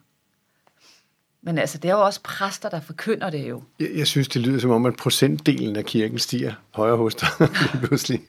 Men 1.41 1.57
altså, 1.57 1.77
det 1.77 1.89
er 1.89 1.93
jo 1.93 2.05
også 2.05 2.21
præster, 2.23 2.69
der 2.69 2.81
forkynder 2.81 3.29
det 3.29 3.49
jo. 3.49 3.63
Jeg, 3.79 3.89
jeg 3.95 4.07
synes, 4.07 4.27
det 4.27 4.41
lyder 4.41 4.59
som 4.59 4.71
om, 4.71 4.85
at 4.85 4.95
procentdelen 4.95 5.75
af 5.75 5.85
kirken 5.85 6.19
stiger 6.19 6.53
højere 6.71 6.97
hos 6.97 7.15
dig 7.15 7.29
pludselig, 7.83 8.21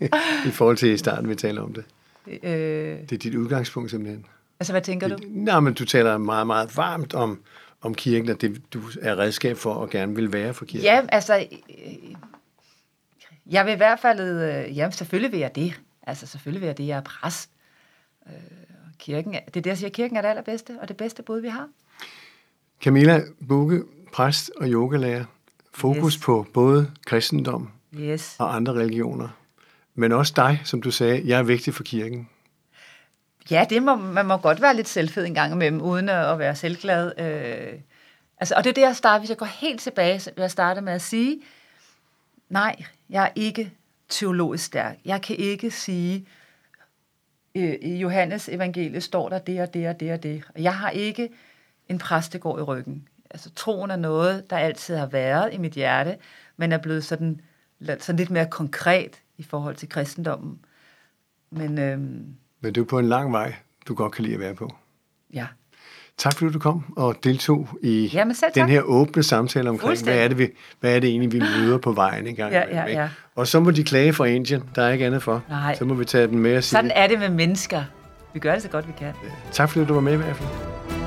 i 0.47 0.51
forhold 0.51 0.77
til 0.77 0.89
i 0.89 0.97
starten, 0.97 1.29
vi 1.29 1.35
taler 1.35 1.63
om 1.63 1.75
det. 1.75 1.85
Øh... 2.27 2.99
Det 3.01 3.13
er 3.13 3.19
dit 3.19 3.35
udgangspunkt 3.35 3.91
simpelthen. 3.91 4.27
Altså, 4.61 4.73
hvad 4.73 4.83
tænker 4.83 5.09
du? 5.09 5.17
Nej, 5.29 5.61
men 5.61 5.75
du 5.75 5.85
taler 5.85 6.19
meget, 6.19 6.47
meget 6.47 6.77
varmt 6.77 7.15
om, 7.15 7.43
om 7.81 7.95
kirken, 7.95 8.31
og 8.31 8.41
det 8.41 8.63
du 8.73 8.81
er 9.03 9.19
redskab 9.19 9.57
for 9.57 9.75
og 9.75 9.91
gerne 9.91 10.15
vil 10.15 10.33
være 10.33 10.55
for 10.55 10.65
kirken. 10.65 10.85
Ja, 10.85 11.03
altså, 11.09 11.47
øh, 11.71 12.15
jeg 13.47 13.67
vil 13.67 13.73
i 13.73 13.77
hvert 13.77 14.01
fald, 14.01 14.21
øh, 14.21 14.77
ja, 14.77 14.91
selvfølgelig 14.91 15.33
vil 15.33 15.41
jeg 15.41 15.55
det. 15.55 15.81
Altså, 16.03 16.27
selvfølgelig 16.27 16.61
vil 16.61 16.67
jeg 16.67 16.79
det. 16.79 16.87
Jeg 16.87 16.97
er 16.97 17.03
præst. 17.03 17.51
Øh, 18.27 18.33
kirken, 18.99 19.33
det 19.33 19.57
er 19.57 19.61
det, 19.61 19.67
jeg 19.67 19.79
siger, 19.79 19.91
kirken 19.91 20.17
er 20.17 20.23
det 20.23 20.29
allerbedste, 20.29 20.79
og 20.81 20.89
det 20.89 20.97
bedste 20.97 21.23
bud, 21.23 21.41
vi 21.41 21.49
har. 21.49 21.69
Camilla 22.81 23.21
Bukke, 23.49 23.83
præst 24.13 24.51
og 24.57 24.69
yogalærer. 24.69 25.25
Fokus 25.75 26.15
yes. 26.15 26.25
på 26.25 26.47
både 26.55 26.91
kristendom 27.07 27.71
yes. 27.95 28.37
og 28.39 28.57
andre 28.57 28.73
religioner. 28.73 29.29
Men 29.95 30.13
også 30.13 30.33
dig, 30.37 30.61
som 30.65 30.83
du 30.83 30.91
sagde, 30.91 31.23
jeg 31.25 31.39
er 31.39 31.43
vigtig 31.43 31.75
for 31.75 31.83
kirken. 31.83 32.29
Ja, 33.51 33.67
det 33.71 33.83
må, 33.83 33.97
man 33.97 34.27
må 34.27 34.37
godt 34.37 34.63
være 34.63 34.77
lidt 34.77 34.89
selvfed 34.89 35.27
en 35.27 35.35
gang 35.35 35.53
imellem, 35.53 35.81
uden 35.81 36.09
at 36.09 36.39
være 36.39 36.57
selvglad. 36.57 37.13
Øh, 37.19 37.81
altså, 38.39 38.55
og 38.55 38.65
det 38.65 38.71
er 38.71 38.75
det, 38.75 38.83
jeg 38.83 38.97
starter, 38.97 39.19
hvis 39.19 39.31
jeg 39.31 39.37
går 39.37 39.47
helt 39.47 39.81
tilbage, 39.81 40.21
så 40.21 40.31
jeg 40.37 40.51
starte 40.51 40.81
med 40.81 40.93
at 40.93 41.03
sige, 41.03 41.41
nej, 42.49 42.85
jeg 43.11 43.25
er 43.25 43.31
ikke 43.35 43.73
teologisk 44.09 44.65
stærk. 44.65 44.97
Jeg 45.05 45.23
kan 45.23 45.37
ikke 45.37 45.71
sige, 45.71 46.27
øh, 47.55 47.75
i 47.83 47.97
Johannes 47.97 48.49
evangelie 48.49 49.01
står 49.01 49.29
der 49.29 49.39
det 49.39 49.61
og 49.61 49.75
det 49.75 49.89
og 49.89 50.01
det 50.01 50.13
og 50.13 50.23
det. 50.23 50.43
Jeg 50.59 50.75
har 50.75 50.91
ikke 50.91 51.29
en 51.91 51.99
præstegård 51.99 52.59
i 52.59 52.63
ryggen. 52.63 53.09
Altså, 53.31 53.51
troen 53.51 53.91
er 53.91 53.97
noget, 53.97 54.51
der 54.51 54.57
altid 54.57 54.97
har 54.97 55.07
været 55.07 55.55
i 55.55 55.59
mit 55.59 55.73
hjerte, 55.73 56.17
men 56.57 56.73
er 56.73 56.79
blevet 56.79 57.05
sådan, 57.05 57.41
sådan 57.99 58.17
lidt 58.17 58.31
mere 58.31 58.47
konkret 58.51 59.19
i 59.39 59.43
forhold 59.43 59.77
til 59.77 59.89
kristendommen. 59.89 60.59
Men, 61.51 61.79
øhm, 61.79 62.25
Men 62.61 62.73
du 62.73 62.81
er 62.81 62.85
på 62.87 62.99
en 62.99 63.09
lang 63.09 63.33
vej, 63.33 63.55
du 63.89 63.95
godt 63.95 64.13
kan 64.13 64.23
lide 64.25 64.35
at 64.35 64.41
være 64.41 64.55
på. 64.55 64.75
ja. 65.35 65.47
Tak 66.19 66.37
fordi 66.37 66.53
du 66.53 66.59
kom 66.59 66.85
og 66.97 67.17
deltog 67.25 67.69
i 67.83 68.11
Jamen 68.15 68.35
selv 68.35 68.51
den 68.55 68.61
tak. 68.63 68.69
her 68.71 68.83
åbne 68.83 69.23
samtale 69.23 69.71
omkring, 69.71 70.05
hvad 70.05 70.19
er, 70.19 70.29
det, 70.29 70.39
vi, 70.39 70.49
hvad 70.81 70.97
er 70.97 71.01
det 71.01 71.11
egentlig, 71.11 71.33
vi 71.33 71.39
møder 71.61 71.79
på 71.79 71.93
vejen 71.93 72.27
en 72.27 72.35
gang 72.37 72.53
Ja, 72.53 72.63
ja, 72.71 72.87
ja. 73.03 73.09
Og 73.35 73.47
så 73.47 73.61
må 73.61 73.71
de 73.71 73.85
klage 73.85 74.13
fra 74.13 74.25
Indien, 74.25 74.63
der 74.75 74.83
er 74.83 74.93
ikke 74.93 75.07
andet 75.07 75.23
for. 75.23 75.43
Nej. 75.49 75.75
Så 75.75 75.85
må 75.85 75.95
vi 75.95 76.05
tage 76.05 76.27
den 76.27 76.39
med 76.39 76.57
og 76.57 76.65
sige, 76.65 76.71
Sådan 76.79 76.91
er 76.95 77.07
det 77.07 77.19
med 77.19 77.29
mennesker. 77.29 77.85
Vi 78.35 78.39
gør 78.39 78.53
det 78.53 78.63
så 78.63 78.69
godt, 78.69 78.89
vi 78.89 78.93
kan. 78.99 79.13
tak 79.53 79.71
fordi 79.71 79.85
du 79.87 79.95
var 79.95 80.01
med 80.01 80.13
i 80.13 80.17
hvert 80.17 80.37
fald. 80.37 81.00